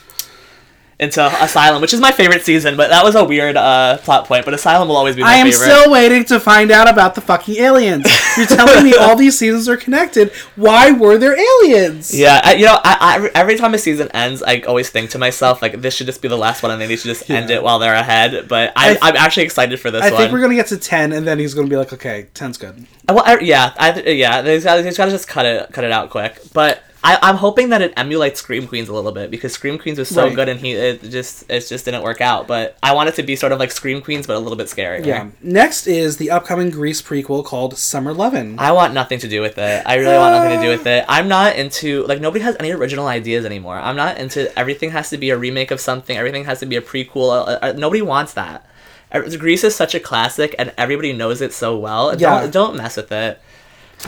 into 1.01 1.25
Asylum, 1.43 1.83
which 1.83 1.93
is 1.93 2.01
my 2.01 2.13
favorite 2.13 2.43
season, 2.45 2.77
but 2.77 2.89
that 2.91 3.03
was 3.05 3.15
a 3.15 3.25
weird 3.25 3.57
uh 3.57 3.99
plot 3.99 4.27
point. 4.27 4.45
But 4.45 4.55
Asylum 4.55 4.89
will 4.89 4.97
always 4.97 5.17
be 5.17 5.23
my 5.23 5.29
I 5.29 5.35
am 5.37 5.47
favorite. 5.51 5.65
still 5.65 5.91
waiting 5.91 6.25
to 6.27 6.39
find 6.39 6.71
out 6.71 6.89
about 6.89 7.15
the 7.15 7.21
fucking 7.21 7.57
aliens. 7.57 8.07
You're 8.37 8.47
telling 8.47 8.85
me 8.85 8.95
all 8.95 9.17
these 9.17 9.39
seasons 9.39 9.69
are 9.69 9.77
connected. 9.77 10.31
Why 10.57 10.93
were 10.93 11.19
there 11.19 11.37
aliens? 11.39 12.13
Yeah, 12.17 12.41
I, 12.45 12.55
you 12.55 12.65
know, 12.67 12.79
I, 12.83 12.97
I, 13.25 13.31
every 13.35 13.57
time 13.57 13.75
a 13.75 13.79
season 13.79 14.09
ends, 14.15 14.43
I 14.43 14.61
always 14.61 14.91
think 14.91 15.11
to 15.11 15.19
myself 15.19 15.63
like 15.63 15.81
this 15.81 15.95
should 15.95 16.07
just 16.07 16.23
be 16.23 16.29
the 16.29 16.37
last 16.39 16.63
one, 16.63 16.71
and 16.73 16.81
they 16.81 16.97
should 16.97 17.09
just 17.17 17.29
end 17.31 17.51
it 17.51 17.63
while 17.63 17.79
they're 17.79 17.95
ahead. 17.95 18.49
But 18.49 18.73
I, 18.77 18.93
I- 18.95 18.99
I'm 19.03 19.17
actually 19.17 19.45
excited 19.45 19.81
for 19.81 19.91
this 19.91 20.03
I 20.03 20.11
one. 20.11 20.21
think 20.21 20.33
we're 20.33 20.41
gonna 20.41 20.55
get 20.55 20.69
to 20.69 20.77
ten, 20.79 21.13
and 21.13 21.27
then 21.27 21.39
he's 21.39 21.55
gonna 21.55 21.69
be 21.69 21.77
like, 21.77 21.93
"Okay, 21.93 22.29
10's 22.35 22.59
good." 22.59 22.87
Well, 23.09 23.23
I, 23.25 23.39
yeah, 23.41 23.73
I, 23.77 24.01
yeah, 24.03 24.43
he's 24.43 24.65
got 24.65 24.77
to 24.77 25.11
just 25.11 25.29
cut 25.29 25.45
it, 25.45 25.71
cut 25.73 25.85
it 25.85 25.93
out 25.93 26.11
quick. 26.11 26.41
But 26.53 26.83
I, 27.07 27.19
I'm 27.21 27.37
hoping 27.37 27.69
that 27.69 27.83
it 27.83 27.93
emulates 27.99 28.41
Scream 28.41 28.67
Queens 28.67 28.89
a 28.89 28.95
little 28.95 29.13
bit 29.13 29.31
because 29.31 29.53
Scream 29.53 29.79
Queens 29.79 29.99
was 29.99 30.09
so 30.09 30.25
Right. 30.25 30.35
good 30.35 30.49
and 30.49 30.59
he 30.59 30.73
it 30.73 31.03
just 31.03 31.45
it 31.51 31.61
just 31.69 31.85
didn't 31.85 32.03
work 32.03 32.23
out. 32.23 32.49
But 32.49 32.79
I 32.83 32.95
want 32.95 33.11
it 33.11 33.15
to 33.17 33.23
be 33.23 33.37
sort 33.37 33.53
of 33.53 33.59
like 33.59 33.71
Scream 33.71 34.01
Queens, 34.01 34.27
but 34.27 34.37
a 34.37 34.39
little 34.39 34.57
bit 34.57 34.69
scarier. 34.69 35.05
Yeah. 35.05 35.29
Next 35.43 35.87
is 35.87 36.17
the 36.17 36.31
upcoming 36.31 36.71
Grease 36.71 37.03
prequel 37.03 37.45
called 37.45 37.77
Summer 37.77 38.15
Lovin'. 38.15 38.57
I 38.59 38.73
want 38.73 38.95
nothing 38.95 39.19
to 39.19 39.29
do 39.29 39.43
with 39.43 39.59
it. 39.59 39.83
I 39.85 39.97
really 39.97 40.17
want 40.17 40.35
nothing 40.35 40.59
to 40.59 40.65
do 40.65 40.71
with 40.71 40.87
it. 40.87 41.05
I'm 41.07 41.29
not 41.29 41.57
into 41.57 42.05
like 42.07 42.21
nobody 42.23 42.43
has 42.43 42.57
any 42.59 42.73
original 42.73 43.07
ideas 43.07 43.45
anymore. 43.45 43.77
I'm 43.79 43.97
not 43.97 44.17
into 44.17 44.57
everything 44.59 44.91
has 44.93 45.11
to 45.11 45.19
be 45.19 45.29
a 45.29 45.37
remake 45.37 45.71
of 45.71 45.81
something. 45.81 46.17
Everything 46.17 46.45
has 46.47 46.61
to 46.61 46.67
be 46.67 46.77
a 46.77 46.81
prequel. 46.83 47.47
Uh, 47.47 47.59
uh, 47.61 47.73
nobody 47.77 48.01
wants 48.01 48.33
that. 48.33 48.65
Uh, 49.13 49.21
Grease 49.39 49.63
is 49.63 49.77
such 49.77 49.95
a 49.95 50.01
classic, 50.01 50.55
and 50.59 50.73
everybody 50.79 51.13
knows 51.13 51.41
it 51.43 51.53
so 51.53 51.77
well. 51.77 52.17
Yeah. 52.19 52.41
Don't 52.41 52.51
don't 52.51 52.77
mess 52.77 52.97
with 52.97 53.13
it. 53.13 53.41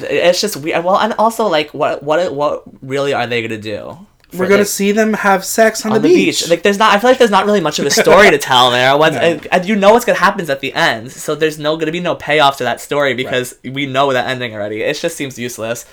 It's 0.02 0.40
just 0.40 0.56
weird. 0.56 0.84
Well, 0.84 0.98
and 0.98 1.12
also 1.14 1.46
like 1.46 1.72
what 1.72 2.02
what 2.02 2.34
what 2.34 2.62
really 2.82 3.12
are 3.14 3.26
they 3.26 3.42
gonna 3.42 3.58
do? 3.60 3.98
We're 4.32 4.48
gonna 4.48 4.58
like, 4.58 4.66
see 4.66 4.92
them 4.92 5.12
have 5.14 5.44
sex 5.44 5.86
on, 5.86 5.92
on 5.92 6.02
the, 6.02 6.08
beach. 6.08 6.48
Like 6.48 6.62
there's 6.62 6.78
not. 6.78 6.92
I 6.94 6.98
feel 6.98 7.10
like 7.10 7.18
there's 7.18 7.30
not 7.30 7.46
really 7.46 7.60
much 7.60 7.78
of 7.78 7.86
a 7.86 7.90
story 7.90 8.30
to 8.30 8.38
tell 8.52 8.70
there. 8.70 8.96
Once, 8.96 9.14
No. 9.14 9.20
and, 9.50 9.64
you 9.64 9.76
know 9.76 9.92
what's 9.92 10.04
gonna 10.04 10.18
happen 10.18 10.48
at 10.50 10.60
the 10.60 10.74
end, 10.74 11.12
so 11.12 11.34
there's 11.34 11.58
no 11.58 11.76
gonna 11.76 11.92
be 11.92 12.00
no 12.00 12.16
payoff 12.16 12.58
to 12.58 12.64
that 12.64 12.80
story 12.80 13.14
because 13.14 13.56
we 13.64 13.86
know 13.86 14.12
that 14.12 14.26
ending 14.28 14.52
already. 14.54 14.82
It 14.82 14.94
just 14.94 15.16
seems 15.16 15.38
useless. 15.38 15.86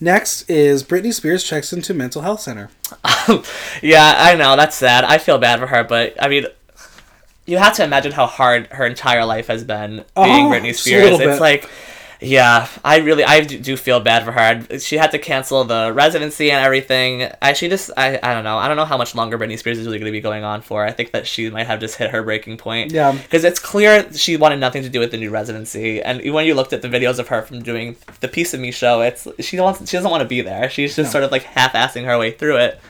Next 0.00 0.50
is 0.50 0.82
Britney 0.82 1.14
Spears 1.14 1.44
checks 1.44 1.72
into 1.72 1.94
mental 1.94 2.22
health 2.22 2.40
center. 2.40 2.70
yeah, 3.82 4.14
I 4.18 4.34
know 4.36 4.56
that's 4.56 4.74
sad. 4.74 5.04
I 5.04 5.18
feel 5.18 5.38
bad 5.38 5.60
for 5.60 5.68
her, 5.68 5.84
but 5.84 6.20
I 6.20 6.26
mean, 6.26 6.46
you 7.46 7.58
have 7.58 7.74
to 7.76 7.84
imagine 7.84 8.10
how 8.12 8.26
hard 8.26 8.66
her 8.72 8.84
entire 8.84 9.24
life 9.24 9.46
has 9.46 9.62
been 9.62 9.90
being 9.90 10.06
Oh, 10.16 10.50
Britney 10.50 10.74
Spears. 10.74 11.10
It's 11.10 11.18
bit. 11.18 11.40
like, 11.40 11.70
yeah, 12.22 12.68
I 12.84 12.98
really, 12.98 13.24
I 13.24 13.40
do 13.40 13.76
feel 13.76 13.98
bad 14.00 14.24
for 14.24 14.32
her. 14.32 14.78
She 14.78 14.96
had 14.96 15.10
to 15.10 15.18
cancel 15.18 15.64
the 15.64 15.92
residency 15.92 16.50
and 16.50 16.64
everything. 16.64 17.28
I, 17.42 17.52
she 17.52 17.68
just, 17.68 17.90
I, 17.96 18.18
I 18.22 18.32
don't 18.32 18.44
know. 18.44 18.58
I 18.58 18.68
don't 18.68 18.76
know 18.76 18.84
how 18.84 18.96
much 18.96 19.14
longer 19.14 19.38
Britney 19.38 19.58
Spears 19.58 19.78
is 19.78 19.86
really 19.86 19.98
going 19.98 20.06
to 20.06 20.12
be 20.12 20.20
going 20.20 20.44
on 20.44 20.62
for. 20.62 20.84
I 20.84 20.92
think 20.92 21.10
that 21.12 21.26
she 21.26 21.50
might 21.50 21.66
have 21.66 21.80
just 21.80 21.96
hit 21.96 22.10
her 22.10 22.22
breaking 22.22 22.58
point. 22.58 22.92
Yeah. 22.92 23.12
Because 23.12 23.44
it's 23.44 23.58
clear 23.58 24.10
she 24.12 24.36
wanted 24.36 24.60
nothing 24.60 24.82
to 24.84 24.88
do 24.88 25.00
with 25.00 25.10
the 25.10 25.16
new 25.16 25.30
residency, 25.30 26.00
and 26.02 26.22
when 26.32 26.46
you 26.46 26.54
looked 26.54 26.72
at 26.72 26.82
the 26.82 26.88
videos 26.88 27.18
of 27.18 27.28
her 27.28 27.42
from 27.42 27.62
doing 27.62 27.96
the 28.20 28.28
Piece 28.28 28.54
of 28.54 28.60
Me 28.60 28.70
show, 28.70 29.00
it's 29.00 29.26
she 29.40 29.58
wants, 29.58 29.90
she 29.90 29.96
doesn't 29.96 30.10
want 30.10 30.22
to 30.22 30.28
be 30.28 30.40
there. 30.42 30.70
She's 30.70 30.94
just 30.94 31.08
No. 31.08 31.12
sort 31.12 31.24
of 31.24 31.32
like 31.32 31.42
half-assing 31.42 32.04
her 32.04 32.16
way 32.18 32.30
through 32.30 32.58
it. 32.58 32.80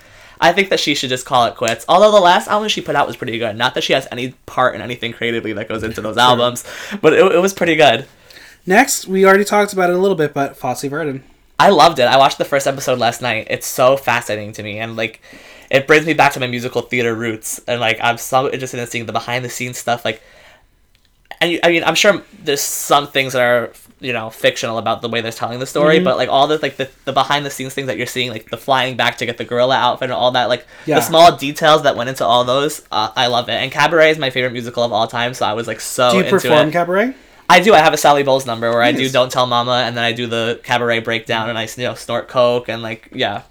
I 0.41 0.53
think 0.53 0.70
that 0.70 0.80
she 0.80 0.95
should 0.97 1.09
just 1.11 1.24
call 1.24 1.47
it 1.47 1.55
quits. 1.55 1.85
Although 1.89 2.11
the 2.11 2.20
last 2.20 2.49
album 2.49 2.68
she 2.68 2.80
put 2.80 2.97
out 2.97 3.07
was 3.07 3.16
pretty 3.16 3.39
good. 3.39 3.57
Not 3.57 3.74
that 3.74 3.85
she 3.85 3.93
has 3.93 4.09
any 4.11 4.33
part 4.45 4.74
in 4.74 4.80
anything 4.83 5.12
creatively 5.12 5.53
that 5.53 5.68
goes 5.68 5.85
into 5.85 6.01
those 6.01 6.18
albums, 6.18 6.64
but 7.01 7.12
it, 7.12 7.20
it 7.33 7.39
was 7.39 7.55
pretty 7.55 7.76
good. 7.76 8.07
Next, 8.66 9.06
we 9.08 9.24
already 9.26 9.44
talked 9.44 9.72
about 9.72 9.90
it 9.90 9.96
a 9.96 9.98
little 9.98 10.16
bit, 10.16 10.32
but 10.34 10.56
Fosse 10.56 10.82
Verdon. 10.84 11.24
I 11.58 11.70
loved 11.70 11.98
it. 11.98 12.04
I 12.04 12.16
watched 12.16 12.38
the 12.38 12.44
first 12.44 12.66
episode 12.66 12.98
last 12.98 13.22
night. 13.22 13.46
It's 13.50 13.66
so 13.66 13.96
fascinating 13.96 14.52
to 14.54 14.62
me, 14.62 14.78
and 14.78 14.96
like, 14.96 15.20
it 15.70 15.86
brings 15.86 16.06
me 16.06 16.12
back 16.14 16.32
to 16.32 16.40
my 16.40 16.46
musical 16.46 16.82
theater 16.82 17.14
roots. 17.14 17.60
And 17.66 17.80
like, 17.80 17.98
I'm 18.02 18.18
so 18.18 18.50
interested 18.50 18.80
in 18.80 18.86
seeing 18.86 19.06
the 19.06 19.12
behind 19.12 19.44
the 19.44 19.48
scenes 19.48 19.78
stuff. 19.78 20.04
Like, 20.04 20.22
and 21.40 21.58
I 21.62 21.68
mean, 21.70 21.82
I'm 21.84 21.94
sure 21.94 22.22
there's 22.42 22.60
some 22.60 23.06
things 23.08 23.32
that 23.32 23.42
are 23.42 23.72
you 24.00 24.12
know 24.12 24.30
fictional 24.30 24.78
about 24.78 25.00
the 25.00 25.08
way 25.08 25.20
they're 25.20 25.30
telling 25.30 25.60
the 25.60 25.66
story, 25.66 25.96
Mm-hmm. 25.96 26.04
but 26.04 26.16
like 26.16 26.28
all 26.28 26.46
the 26.48 26.58
like 26.58 26.76
the, 26.76 26.90
the 27.04 27.12
behind 27.12 27.46
the 27.46 27.50
scenes 27.50 27.74
things 27.74 27.86
that 27.86 27.96
you're 27.96 28.06
seeing, 28.06 28.30
like 28.30 28.50
the 28.50 28.56
flying 28.56 28.96
back 28.96 29.18
to 29.18 29.26
get 29.26 29.38
the 29.38 29.44
gorilla 29.44 29.76
outfit 29.76 30.06
and 30.06 30.12
all 30.12 30.32
that, 30.32 30.48
like 30.48 30.66
Yeah. 30.86 30.96
the 30.96 31.02
small 31.02 31.36
details 31.36 31.82
that 31.84 31.96
went 31.96 32.08
into 32.10 32.24
all 32.24 32.44
those, 32.44 32.82
uh, 32.90 33.12
I 33.14 33.28
love 33.28 33.48
it. 33.48 33.52
And 33.52 33.70
Cabaret 33.70 34.10
is 34.10 34.18
my 34.18 34.30
favorite 34.30 34.52
musical 34.52 34.82
of 34.82 34.92
all 34.92 35.06
time, 35.06 35.34
so 35.34 35.46
I 35.46 35.52
was 35.52 35.68
like 35.68 35.80
so 35.80 36.10
Do 36.10 36.16
you 36.18 36.24
into 36.24 36.30
perform 36.36 36.68
it. 36.68 36.72
cabaret? 36.72 37.14
I 37.53 37.61
do. 37.61 37.74
I 37.74 37.78
have 37.78 37.92
a 37.92 37.98
Sally 37.98 38.22
Bowles 38.22 38.46
number 38.46 38.70
where 38.70 38.82
I 38.82 38.92
do 38.92 39.09
"Don't 39.11 39.30
Tell 39.30 39.46
Mama" 39.46 39.84
and 39.86 39.94
then 39.94 40.05
I 40.05 40.12
do 40.12 40.26
the 40.26 40.59
cabaret 40.62 41.00
breakdown 41.00 41.50
and 41.50 41.59
I 41.59 41.68
you 41.76 41.84
know 41.84 41.94
snort 41.94 42.28
coke 42.28 42.68
and 42.68 42.82
like 42.82 43.09
yeah. 43.12 43.42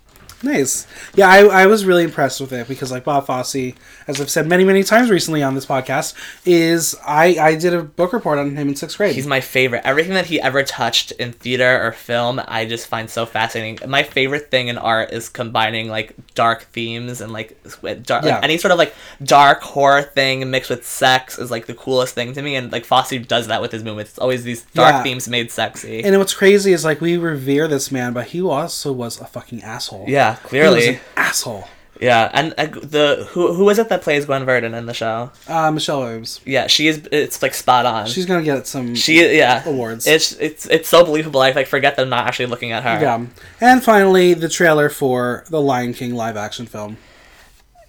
Nice. 0.43 0.87
Yeah, 1.15 1.27
I, 1.29 1.45
I 1.45 1.65
was 1.67 1.85
really 1.85 2.03
impressed 2.03 2.41
with 2.41 2.51
it 2.51 2.67
because, 2.67 2.91
like 2.91 3.03
Bob 3.03 3.25
Fosse, 3.27 3.73
as 4.07 4.19
I've 4.19 4.29
said 4.29 4.47
many, 4.47 4.63
many 4.63 4.83
times 4.83 5.09
recently 5.09 5.43
on 5.43 5.53
this 5.55 5.65
podcast, 5.65 6.15
is 6.45 6.95
I, 7.05 7.37
I 7.39 7.55
did 7.55 7.73
a 7.73 7.83
book 7.83 8.11
report 8.13 8.39
on 8.39 8.55
him 8.55 8.69
in 8.69 8.75
sixth 8.75 8.97
grade. 8.97 9.13
He's 9.15 9.27
my 9.27 9.41
favorite. 9.41 9.81
Everything 9.85 10.13
that 10.13 10.25
he 10.25 10.41
ever 10.41 10.63
touched 10.63 11.11
in 11.13 11.31
theater 11.31 11.85
or 11.85 11.91
film, 11.91 12.41
I 12.47 12.65
just 12.65 12.87
find 12.87 13.09
so 13.09 13.25
fascinating. 13.25 13.87
My 13.89 14.03
favorite 14.03 14.49
thing 14.49 14.67
in 14.67 14.77
art 14.77 15.11
is 15.11 15.29
combining 15.29 15.89
like 15.89 16.15
dark 16.33 16.63
themes 16.63 17.21
and 17.21 17.31
like 17.31 17.57
dark, 18.03 18.23
Yeah. 18.25 18.35
like 18.35 18.43
any 18.43 18.57
sort 18.57 18.71
of 18.71 18.77
like 18.77 18.95
dark 19.23 19.61
horror 19.61 20.01
thing 20.01 20.49
mixed 20.49 20.69
with 20.69 20.85
sex 20.85 21.37
is 21.37 21.51
like 21.51 21.67
the 21.67 21.73
coolest 21.75 22.15
thing 22.15 22.33
to 22.33 22.41
me. 22.41 22.55
And 22.55 22.71
like 22.71 22.85
Fosse 22.85 23.11
does 23.27 23.47
that 23.47 23.61
with 23.61 23.71
his 23.71 23.83
movements. 23.83 24.11
It's 24.11 24.19
always 24.19 24.43
these 24.43 24.63
dark 24.73 24.93
Yeah. 24.95 25.03
themes 25.03 25.27
made 25.29 25.51
sexy. 25.51 26.03
and 26.03 26.17
what's 26.17 26.33
crazy 26.33 26.73
is 26.73 26.83
like 26.83 26.99
we 27.01 27.17
revere 27.17 27.67
this 27.67 27.91
man, 27.91 28.13
but 28.13 28.27
he 28.27 28.41
also 28.41 28.91
was 28.91 29.19
a 29.21 29.25
fucking 29.25 29.61
asshole. 29.63 30.05
yeah, 30.07 30.30
he 30.35 30.39
was 30.41 30.49
clearly. 30.49 30.87
an 30.95 30.99
asshole. 31.17 31.67
Yeah, 31.99 32.31
and 32.33 32.55
uh, 32.57 32.65
the 32.65 33.27
who 33.29 33.53
who 33.53 33.69
is 33.69 33.77
it 33.77 33.89
that 33.89 34.01
plays 34.01 34.25
Gwen 34.25 34.43
Verdon 34.43 34.73
in 34.73 34.87
the 34.87 34.93
show? 34.93 35.31
Uh, 35.47 35.69
Michelle 35.69 35.99
Williams. 35.99 36.41
Yeah, 36.45 36.65
she 36.65 36.87
is. 36.87 37.07
It's 37.11 37.43
like 37.43 37.53
spot 37.53 37.85
on. 37.85 38.07
She's 38.07 38.25
gonna 38.25 38.41
get 38.41 38.65
some. 38.65 38.95
she 38.95 39.37
yeah 39.37 39.61
awards. 39.69 40.07
It's 40.07 40.31
it's 40.33 40.65
it's 40.65 40.89
so 40.89 41.05
believable. 41.05 41.41
I 41.41 41.51
like 41.51 41.67
forget 41.67 41.95
them 41.97 42.09
not 42.09 42.25
actually 42.25 42.47
looking 42.47 42.71
at 42.71 42.81
her. 42.81 42.99
yeah. 42.99 43.23
And 43.61 43.83
finally, 43.83 44.33
the 44.33 44.49
trailer 44.49 44.89
for 44.89 45.43
the 45.49 45.61
Lion 45.61 45.93
King 45.93 46.15
live 46.15 46.37
action 46.37 46.65
film. 46.65 46.97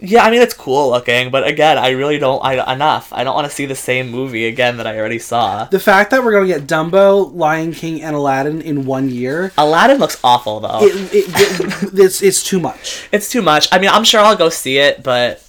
Yeah, 0.02 0.24
I 0.24 0.30
mean 0.30 0.42
it's 0.42 0.54
cool 0.54 0.90
looking, 0.90 1.30
but 1.30 1.46
again, 1.46 1.78
I 1.78 1.90
really 1.90 2.18
don't. 2.18 2.40
I 2.44 2.72
enough. 2.72 3.12
I 3.12 3.22
don't 3.24 3.34
want 3.34 3.48
to 3.48 3.54
see 3.54 3.66
the 3.66 3.76
same 3.76 4.10
movie 4.10 4.46
again 4.46 4.76
that 4.78 4.86
I 4.86 4.98
already 4.98 5.18
saw. 5.20 5.64
The 5.66 5.80
fact 5.80 6.10
that 6.10 6.24
we're 6.24 6.32
gonna 6.32 6.46
get 6.46 6.66
Dumbo, 6.66 7.32
Lion 7.34 7.72
King, 7.72 8.02
and 8.02 8.16
Aladdin 8.16 8.60
in 8.62 8.84
one 8.84 9.08
year, 9.08 9.52
Aladdin 9.56 9.98
looks 9.98 10.18
awful 10.24 10.60
though. 10.60 10.80
it, 10.82 11.14
it, 11.14 11.24
it, 11.28 11.90
it's 11.98 12.20
it's 12.22 12.42
too 12.42 12.58
much. 12.58 13.08
it's 13.12 13.30
too 13.30 13.42
much. 13.42 13.68
I 13.72 13.78
mean, 13.78 13.90
I'm 13.90 14.04
sure 14.04 14.20
I'll 14.20 14.36
go 14.36 14.48
see 14.48 14.78
it, 14.78 15.02
but 15.02 15.42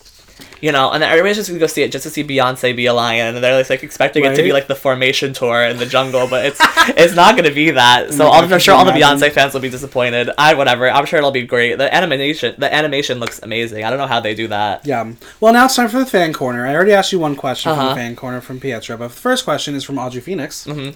you 0.63 0.71
know, 0.71 0.91
and 0.91 1.03
then 1.03 1.09
everybody's 1.11 1.35
just 1.35 1.49
gonna 1.49 1.59
go 1.59 1.67
see 1.67 1.83
it 1.83 1.91
just 1.91 2.03
to 2.03 2.09
see 2.09 2.23
Beyonce 2.23 2.73
be 2.73 2.85
a 2.85 2.93
lion, 2.93 3.35
and 3.35 3.43
they're 3.43 3.53
like, 3.57 3.69
like 3.69 3.83
expecting 3.83 4.23
it 4.23 4.33
to 4.37 4.41
be 4.41 4.53
like 4.53 4.67
the 4.67 4.75
formation 4.75 5.33
tour 5.33 5.61
in 5.63 5.75
the 5.75 5.85
jungle, 5.85 6.25
but 6.27 6.45
it's 6.45 6.57
it's 6.97 7.13
not 7.15 7.35
gonna 7.35 7.51
be 7.51 7.71
that. 7.71 8.11
So 8.13 8.19
God, 8.29 8.49
I'm 8.51 8.59
sure 8.59 8.73
all 8.73 8.85
the? 8.85 8.91
Beyonce 8.93 9.29
fans 9.31 9.53
will 9.53 9.59
be 9.61 9.69
disappointed. 9.69 10.29
I 10.37 10.53
whatever. 10.53 10.89
I'm 10.89 11.05
sure 11.05 11.17
it'll 11.19 11.31
be 11.31 11.41
great. 11.43 11.77
The 11.77 11.93
animation, 11.93 12.55
the 12.57 12.73
animation 12.73 13.19
looks 13.19 13.41
amazing. 13.43 13.83
I 13.83 13.89
don't 13.89 13.99
know 13.99 14.07
how 14.07 14.21
they 14.21 14.33
do 14.35 14.47
that. 14.47 14.85
Yeah. 14.85 15.11
Well, 15.41 15.51
now 15.51 15.65
it's 15.65 15.75
time 15.75 15.89
for 15.89 15.99
the 15.99 16.05
fan 16.05 16.31
corner. 16.31 16.65
I 16.65 16.73
already 16.73 16.93
asked 16.93 17.11
you 17.11 17.19
one 17.19 17.35
question 17.35 17.71
from 17.71 17.79
Uh-huh. 17.79 17.89
the 17.89 17.95
fan 17.95 18.15
corner 18.15 18.39
from 18.39 18.61
Pietro, 18.61 18.95
but 18.95 19.09
the 19.09 19.13
first 19.15 19.43
question 19.43 19.75
is 19.75 19.83
from 19.83 19.97
Audrey 19.99 20.21
Phoenix. 20.21 20.65
Mhm. 20.65 20.95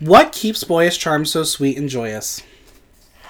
What 0.00 0.32
keeps 0.32 0.64
boyish 0.64 0.98
charm 0.98 1.24
so 1.24 1.44
sweet 1.44 1.78
and 1.78 1.88
joyous? 1.88 2.42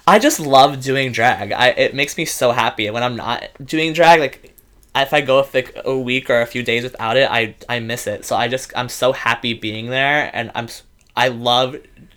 I 0.09 0.19
just 0.19 0.41
love 0.41 0.81
doing 0.83 1.13
drag. 1.13 1.53
I 1.53 1.69
it 1.69 1.95
makes 1.95 2.17
me 2.17 2.25
so 2.25 2.53
happy. 2.53 2.87
And 2.87 2.95
when 2.95 3.03
I'm 3.03 3.17
not 3.17 3.43
doing 3.63 3.93
drag, 3.93 4.21
like 4.21 4.56
if 5.03 5.13
I 5.13 5.21
go 5.21 5.47
like 5.53 5.77
a 5.85 5.97
week 5.97 6.31
or 6.31 6.41
a 6.41 6.47
few 6.47 6.63
days 6.63 6.83
without 6.83 7.17
it, 7.17 7.31
I 7.31 7.55
I 7.69 7.81
miss 7.81 8.07
it. 8.07 8.25
So 8.25 8.37
I 8.37 8.49
just 8.49 8.73
I'm 8.77 8.89
so 8.89 9.13
happy 9.13 9.55
being 9.55 9.91
there, 9.91 10.31
and 10.33 10.51
I'm 10.55 10.69
I 11.17 11.29
love 11.29 11.77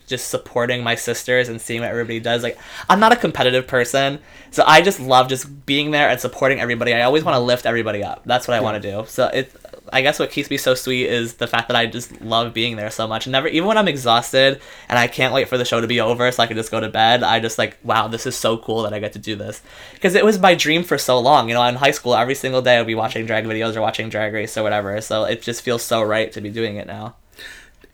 just 0.10 0.30
supporting 0.30 0.84
my 0.84 0.95
sisters 0.95 1.47
and 1.47 1.62
seeing 1.62 1.82
what 1.82 1.89
everybody 1.89 2.20
does. 2.20 2.43
Like 2.43 2.57
I'm 2.89 2.99
not 2.99 3.14
a 3.14 3.16
competitive 3.16 3.68
person, 3.68 4.20
so 4.51 4.64
I 4.66 4.82
just 4.82 4.99
love 4.99 5.30
just 5.30 5.66
being 5.66 5.91
there 5.91 6.10
and 6.10 6.20
supporting 6.20 6.60
everybody. 6.60 6.93
I 6.93 7.03
always 7.03 7.24
want 7.24 7.36
to 7.36 7.39
lift 7.39 7.66
everybody 7.66 8.03
up. 8.03 8.24
That's 8.26 8.47
what 8.47 8.57
I 8.57 8.60
want 8.62 8.82
to 8.82 8.91
do. 8.91 9.05
So 9.07 9.28
it 9.28 9.53
I 9.91 10.01
guess 10.01 10.20
what 10.20 10.32
keeps 10.32 10.49
me 10.49 10.57
so 10.57 10.76
sweet 10.76 11.07
is 11.07 11.36
the 11.36 11.47
fact 11.47 11.68
that 11.68 11.78
I 11.78 11.86
just 11.86 12.22
love 12.22 12.53
being 12.53 12.76
there 12.76 12.89
so 12.89 13.07
much. 13.07 13.26
And 13.26 13.32
Never 13.32 13.47
even 13.47 13.68
when 13.68 13.78
I'm 13.78 13.88
exhausted 13.88 14.60
and 14.88 14.99
I 14.99 15.07
can't 15.07 15.34
wait 15.34 15.47
for 15.47 15.57
the 15.57 15.66
show 15.66 15.82
to 15.82 15.88
be 15.88 16.01
over 16.01 16.32
so 16.32 16.43
I 16.43 16.47
can 16.47 16.57
just 16.57 16.72
go 16.72 16.80
to 16.80 16.89
bed, 16.89 17.24
I 17.24 17.39
just 17.39 17.57
like, 17.57 17.78
wow, 17.84 18.07
this 18.07 18.26
is 18.26 18.36
so 18.36 18.57
cool 18.57 18.84
that 18.84 18.93
I 18.93 18.99
get 18.99 19.14
to 19.14 19.20
do 19.20 19.36
this. 19.36 19.62
Because 19.93 20.16
it 20.16 20.26
was 20.26 20.39
my 20.39 20.55
dream 20.55 20.84
for 20.84 20.97
so 20.97 21.20
long. 21.20 21.47
You 21.47 21.55
know, 21.55 21.64
in 21.64 21.76
high 21.76 21.91
school 21.91 22.16
every 22.16 22.36
single 22.36 22.62
day 22.62 22.78
I'd 22.78 22.88
be 22.88 22.95
watching 22.95 23.26
drag 23.26 23.45
videos 23.45 23.76
or 23.76 23.82
watching 23.82 24.10
drag 24.10 24.34
race 24.34 24.57
or 24.57 24.64
whatever. 24.64 24.99
So 25.01 25.24
it 25.24 25.41
just 25.41 25.62
feels 25.62 25.84
so 25.84 26.01
right 26.01 26.32
to 26.34 26.41
be 26.41 26.49
doing 26.49 26.76
it 26.76 26.88
now. 26.88 27.16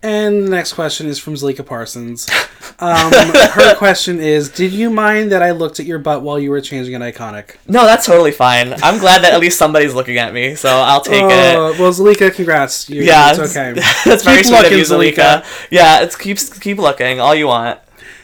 And 0.06 0.46
the 0.46 0.52
next 0.52 0.74
question 0.74 1.08
is 1.08 1.18
from 1.18 1.34
Zalika 1.34 1.66
Parsons. 1.66 2.30
Um, 2.78 3.12
her 3.12 3.76
question 3.78 4.20
is 4.20 4.50
Did 4.50 4.72
you 4.72 4.92
mind 4.92 5.32
that 5.32 5.42
I 5.42 5.50
looked 5.50 5.80
at 5.80 5.88
your 5.88 5.98
butt 5.98 6.22
while 6.22 6.38
you 6.40 6.52
were 6.52 6.62
changing 6.62 6.94
an 6.94 7.02
iconic? 7.02 7.56
No, 7.68 7.86
that's 7.86 8.06
totally 8.06 8.32
fine. 8.32 8.74
I'm 8.84 9.00
glad 9.00 9.24
that 9.24 9.34
at 9.34 9.40
least 9.40 9.58
somebody's 9.58 9.96
looking 9.96 10.20
at 10.20 10.32
me, 10.32 10.54
so 10.54 10.70
I'll 10.70 11.02
take 11.02 11.24
Oh, 11.24 11.74
it. 11.74 11.80
well, 11.80 11.92
Zalika, 11.92 12.32
congrats. 12.34 12.88
You, 12.88 13.02
Yeah, 13.02 13.32
it's 13.32 13.40
okay. 13.56 13.74
that's 14.06 14.24
very 14.24 14.38
Keep 14.38 14.46
sweet 14.46 14.66
of 14.66 14.72
you, 14.74 14.84
Zalika. 14.84 15.44
Yeah, 15.72 16.02
it's 16.04 16.16
keep 16.16 16.38
keep 16.62 16.78
looking 16.78 17.20
all 17.20 17.34
you 17.34 17.48
want. 17.48 17.80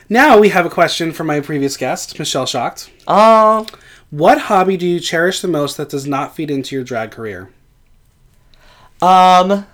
Now 0.07 0.37
we 0.37 0.49
have 0.49 0.67
a 0.67 0.69
question 0.69 1.11
from 1.11 1.25
my 1.27 1.39
previous 1.39 1.77
guest, 1.77 2.19
Michelle 2.19 2.45
Shocked. 2.45 2.91
Oh, 3.07 3.65
What 4.11 4.37
hobby 4.41 4.77
do 4.77 4.85
you 4.85 4.99
cherish 4.99 5.41
the 5.41 5.47
most 5.47 5.77
that 5.77 5.89
does 5.89 6.05
not 6.05 6.35
feed 6.35 6.51
into 6.51 6.75
your 6.75 6.83
drag 6.83 7.09
career? 7.09 7.49
Um, 9.01 9.65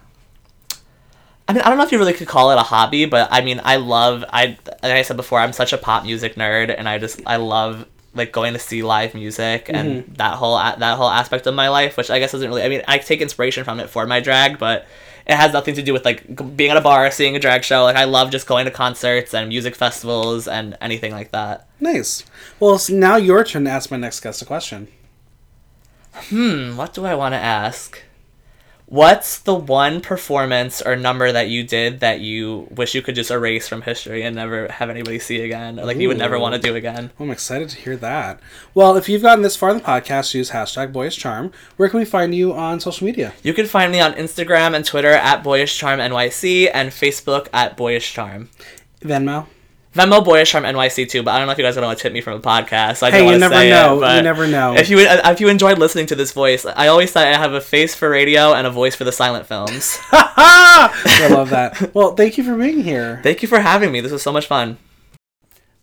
I 1.48 1.54
mean, 1.54 1.62
I 1.62 1.70
don't 1.70 1.78
know 1.78 1.86
if 1.86 1.92
you 1.92 1.98
really 1.98 2.14
could 2.14 2.28
call 2.28 2.52
it 2.52 2.56
a 2.56 2.64
hobby, 2.64 3.06
but 3.06 3.30
I 3.32 3.42
mean, 3.42 3.62
I 3.64 3.78
love 3.78 4.26
I 4.32 4.58
like 4.84 4.92
I 4.92 5.02
said 5.02 5.18
before, 5.18 5.40
I'm 5.40 5.54
such 5.54 5.74
a 5.74 5.78
pop 5.78 6.04
music 6.04 6.36
nerd, 6.36 6.74
and 6.78 6.90
I 6.90 6.98
just 6.98 7.22
I 7.26 7.38
love 7.38 7.86
like 8.14 8.32
going 8.32 8.54
to 8.54 8.60
see 8.60 8.84
live 8.84 9.14
music 9.14 9.70
and 9.70 10.06
that 10.18 10.36
whole 10.36 10.58
that 10.58 10.98
whole 10.98 11.10
aspect 11.10 11.48
of 11.48 11.56
my 11.56 11.70
life, 11.70 11.96
which 11.96 12.10
I 12.10 12.20
guess 12.20 12.32
doesn't 12.32 12.48
really. 12.48 12.64
I 12.64 12.70
mean, 12.70 12.82
I 12.88 12.98
take 12.98 13.22
inspiration 13.22 13.64
from 13.64 13.80
it 13.80 13.90
for 13.90 14.06
my 14.06 14.20
drag, 14.20 14.60
but 14.60 14.88
it 15.26 15.36
has 15.36 15.54
nothing 15.54 15.76
to 15.76 15.82
do 15.82 15.94
with 15.94 16.04
like 16.04 16.56
being 16.56 16.72
at 16.72 16.78
a 16.78 16.82
bar, 16.82 17.12
seeing 17.12 17.36
a 17.36 17.40
drag 17.40 17.64
show. 17.64 17.84
Like 17.84 17.96
I 17.96 18.06
love 18.06 18.32
just 18.32 18.48
going 18.48 18.66
to 18.66 18.72
concerts 18.72 19.34
and 19.34 19.48
music 19.50 19.76
festivals 19.76 20.48
and 20.48 20.78
anything 20.82 21.12
like 21.12 21.32
that. 21.32 21.68
Nice. 21.80 22.26
Well, 22.60 22.80
now 22.90 23.18
your 23.18 23.44
turn 23.44 23.66
to 23.66 23.72
ask 23.72 23.92
my 23.92 23.98
next 23.98 24.20
guest 24.22 24.42
a 24.42 24.46
question. 24.46 24.88
Hmm, 26.14 26.76
what 26.76 26.94
do 26.94 27.06
I 27.06 27.14
want 27.14 27.34
to 27.34 27.38
ask? 27.40 28.02
What's 28.90 29.40
the 29.40 29.54
one 29.54 30.00
performance 30.00 30.82
or 30.82 30.96
number 30.96 31.30
that 31.30 31.50
you 31.50 31.64
did 31.64 32.00
that 32.00 32.22
you 32.22 32.70
wish 32.72 32.96
you 32.96 33.02
could 33.02 33.16
just 33.16 33.30
erase 33.30 33.68
from 33.68 33.82
history 33.82 34.24
and 34.24 34.34
never 34.34 34.70
have 34.70 34.90
anybody 34.90 35.20
see 35.20 35.42
again? 35.42 35.78
Or 35.78 35.86
like 35.86 35.98
you 35.98 36.08
would 36.08 36.18
never 36.18 36.40
want 36.40 36.56
to 36.56 36.62
do 36.62 36.74
again? 36.74 37.12
I'm 37.20 37.30
excited 37.30 37.68
to 37.68 37.76
hear 37.76 37.98
that. 37.98 38.40
Well, 38.74 38.96
if 38.96 39.10
you've 39.10 39.22
gotten 39.22 39.44
this 39.44 39.58
far 39.58 39.72
in 39.72 39.78
the 39.78 39.84
podcast, 39.84 40.34
use 40.34 40.52
hashtag 40.52 40.94
boyish 40.94 41.18
charm. 41.18 41.52
Where 41.76 41.90
can 41.90 42.00
we 42.00 42.06
find 42.06 42.34
you 42.34 42.54
on 42.54 42.80
social 42.80 43.06
media? 43.06 43.34
You 43.44 43.54
can 43.54 43.66
find 43.66 43.92
me 43.92 44.00
on 44.00 44.14
Instagram 44.14 44.74
and 44.74 44.86
Twitter 44.86 45.12
at 45.12 45.44
Boyish 45.44 45.78
Charm 45.78 46.00
NYC 46.00 46.72
and 46.74 46.92
Facebook 46.92 47.50
at 47.52 47.76
Boyish 47.76 48.14
Charm. 48.14 48.50
Venmo. 49.02 49.48
Venmo 49.98 50.24
Boyish 50.24 50.52
Charm 50.52 50.64
NYC 50.64 51.10
too, 51.10 51.24
but 51.24 51.32
I 51.32 51.38
don't 51.40 51.48
know 51.48 51.54
if 51.54 51.58
you 51.58 51.64
guys 51.64 51.76
are 51.76 51.82
gonna 51.82 51.88
want 51.88 52.00
to 52.00 52.04
tip 52.04 52.14
me 52.14 52.22
from 52.22 52.34
a 52.34 52.40
podcast. 52.40 52.98
So 52.98 53.08
I 53.08 53.12
Hey, 53.12 53.30
you 53.30 53.38
never 53.38 53.56
say 53.56 53.70
know. 53.70 54.04
It, 54.04 54.16
You 54.18 54.22
never 54.22 54.48
know. 54.48 54.76
If 54.76 54.90
you 54.90 55.00
if 55.00 55.42
you 55.42 55.50
enjoyed 55.50 55.80
listening 55.80 56.06
to 56.08 56.16
this 56.16 56.32
voice, 56.32 56.66
I 56.66 56.88
always 56.88 57.12
thought 57.12 57.28
I 57.28 57.38
have 57.38 57.54
a 57.54 57.62
face 57.62 57.96
for 57.96 58.10
radio 58.10 58.54
and 58.54 58.68
a 58.68 58.72
voice 58.72 58.96
for 58.96 59.04
the 59.04 59.12
silent 59.12 59.48
films. 59.48 60.00
I 60.12 61.28
love 61.32 61.50
that. 61.50 61.94
Well, 61.94 62.16
thank 62.16 62.38
you 62.38 62.44
for 62.44 62.56
being 62.56 62.84
here. 62.84 63.20
Thank 63.24 63.42
you 63.42 63.48
for 63.48 63.60
having 63.60 63.92
me. 63.92 64.02
This 64.02 64.12
was 64.12 64.22
so 64.22 64.32
much 64.32 64.46
fun. 64.48 64.78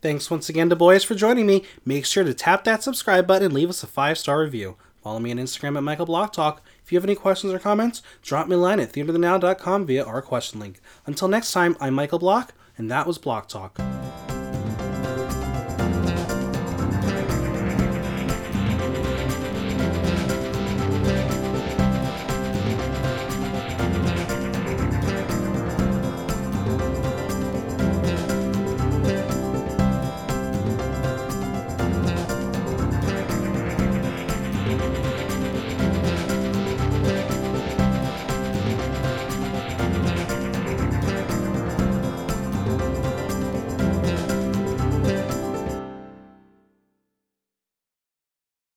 Thanks 0.01 0.31
once 0.31 0.49
again 0.49 0.69
to 0.69 0.77
Boys 0.77 1.03
for 1.03 1.15
joining 1.15 1.47
me. 1.47 1.65
Make 1.85 2.05
sure 2.05 2.25
to 2.25 2.35
tap 2.35 2.65
that 2.65 2.83
subscribe 2.83 3.27
button 3.27 3.47
and 3.47 3.55
leave 3.55 3.71
us 3.71 3.83
a 3.83 3.87
five 3.87 4.19
star 4.19 4.41
review. 4.41 4.77
Follow 5.03 5.19
me 5.19 5.31
on 5.33 5.39
Instagram 5.39 5.77
at 5.77 5.83
Michael 5.83 6.07
Block 6.07 6.33
Talk. 6.33 6.62
If 6.83 6.93
you 6.93 6.97
have 6.99 7.05
any 7.05 7.15
questions 7.15 7.53
or 7.53 7.59
comments, 7.59 8.03
drop 8.23 8.47
me 8.47 8.55
a 8.55 8.59
line 8.59 8.81
at 8.81 8.93
theaterthenow.com 8.93 9.87
via 9.87 10.05
our 10.05 10.23
question 10.23 10.61
link. 10.61 10.81
Until 11.07 11.29
next 11.29 11.53
time, 11.53 11.77
I'm 11.81 11.95
Michael 11.95 12.19
Block, 12.19 12.53
and 12.77 12.91
that 12.91 13.07
was 13.07 13.18
Block 13.18 13.49
Talk. 13.49 13.79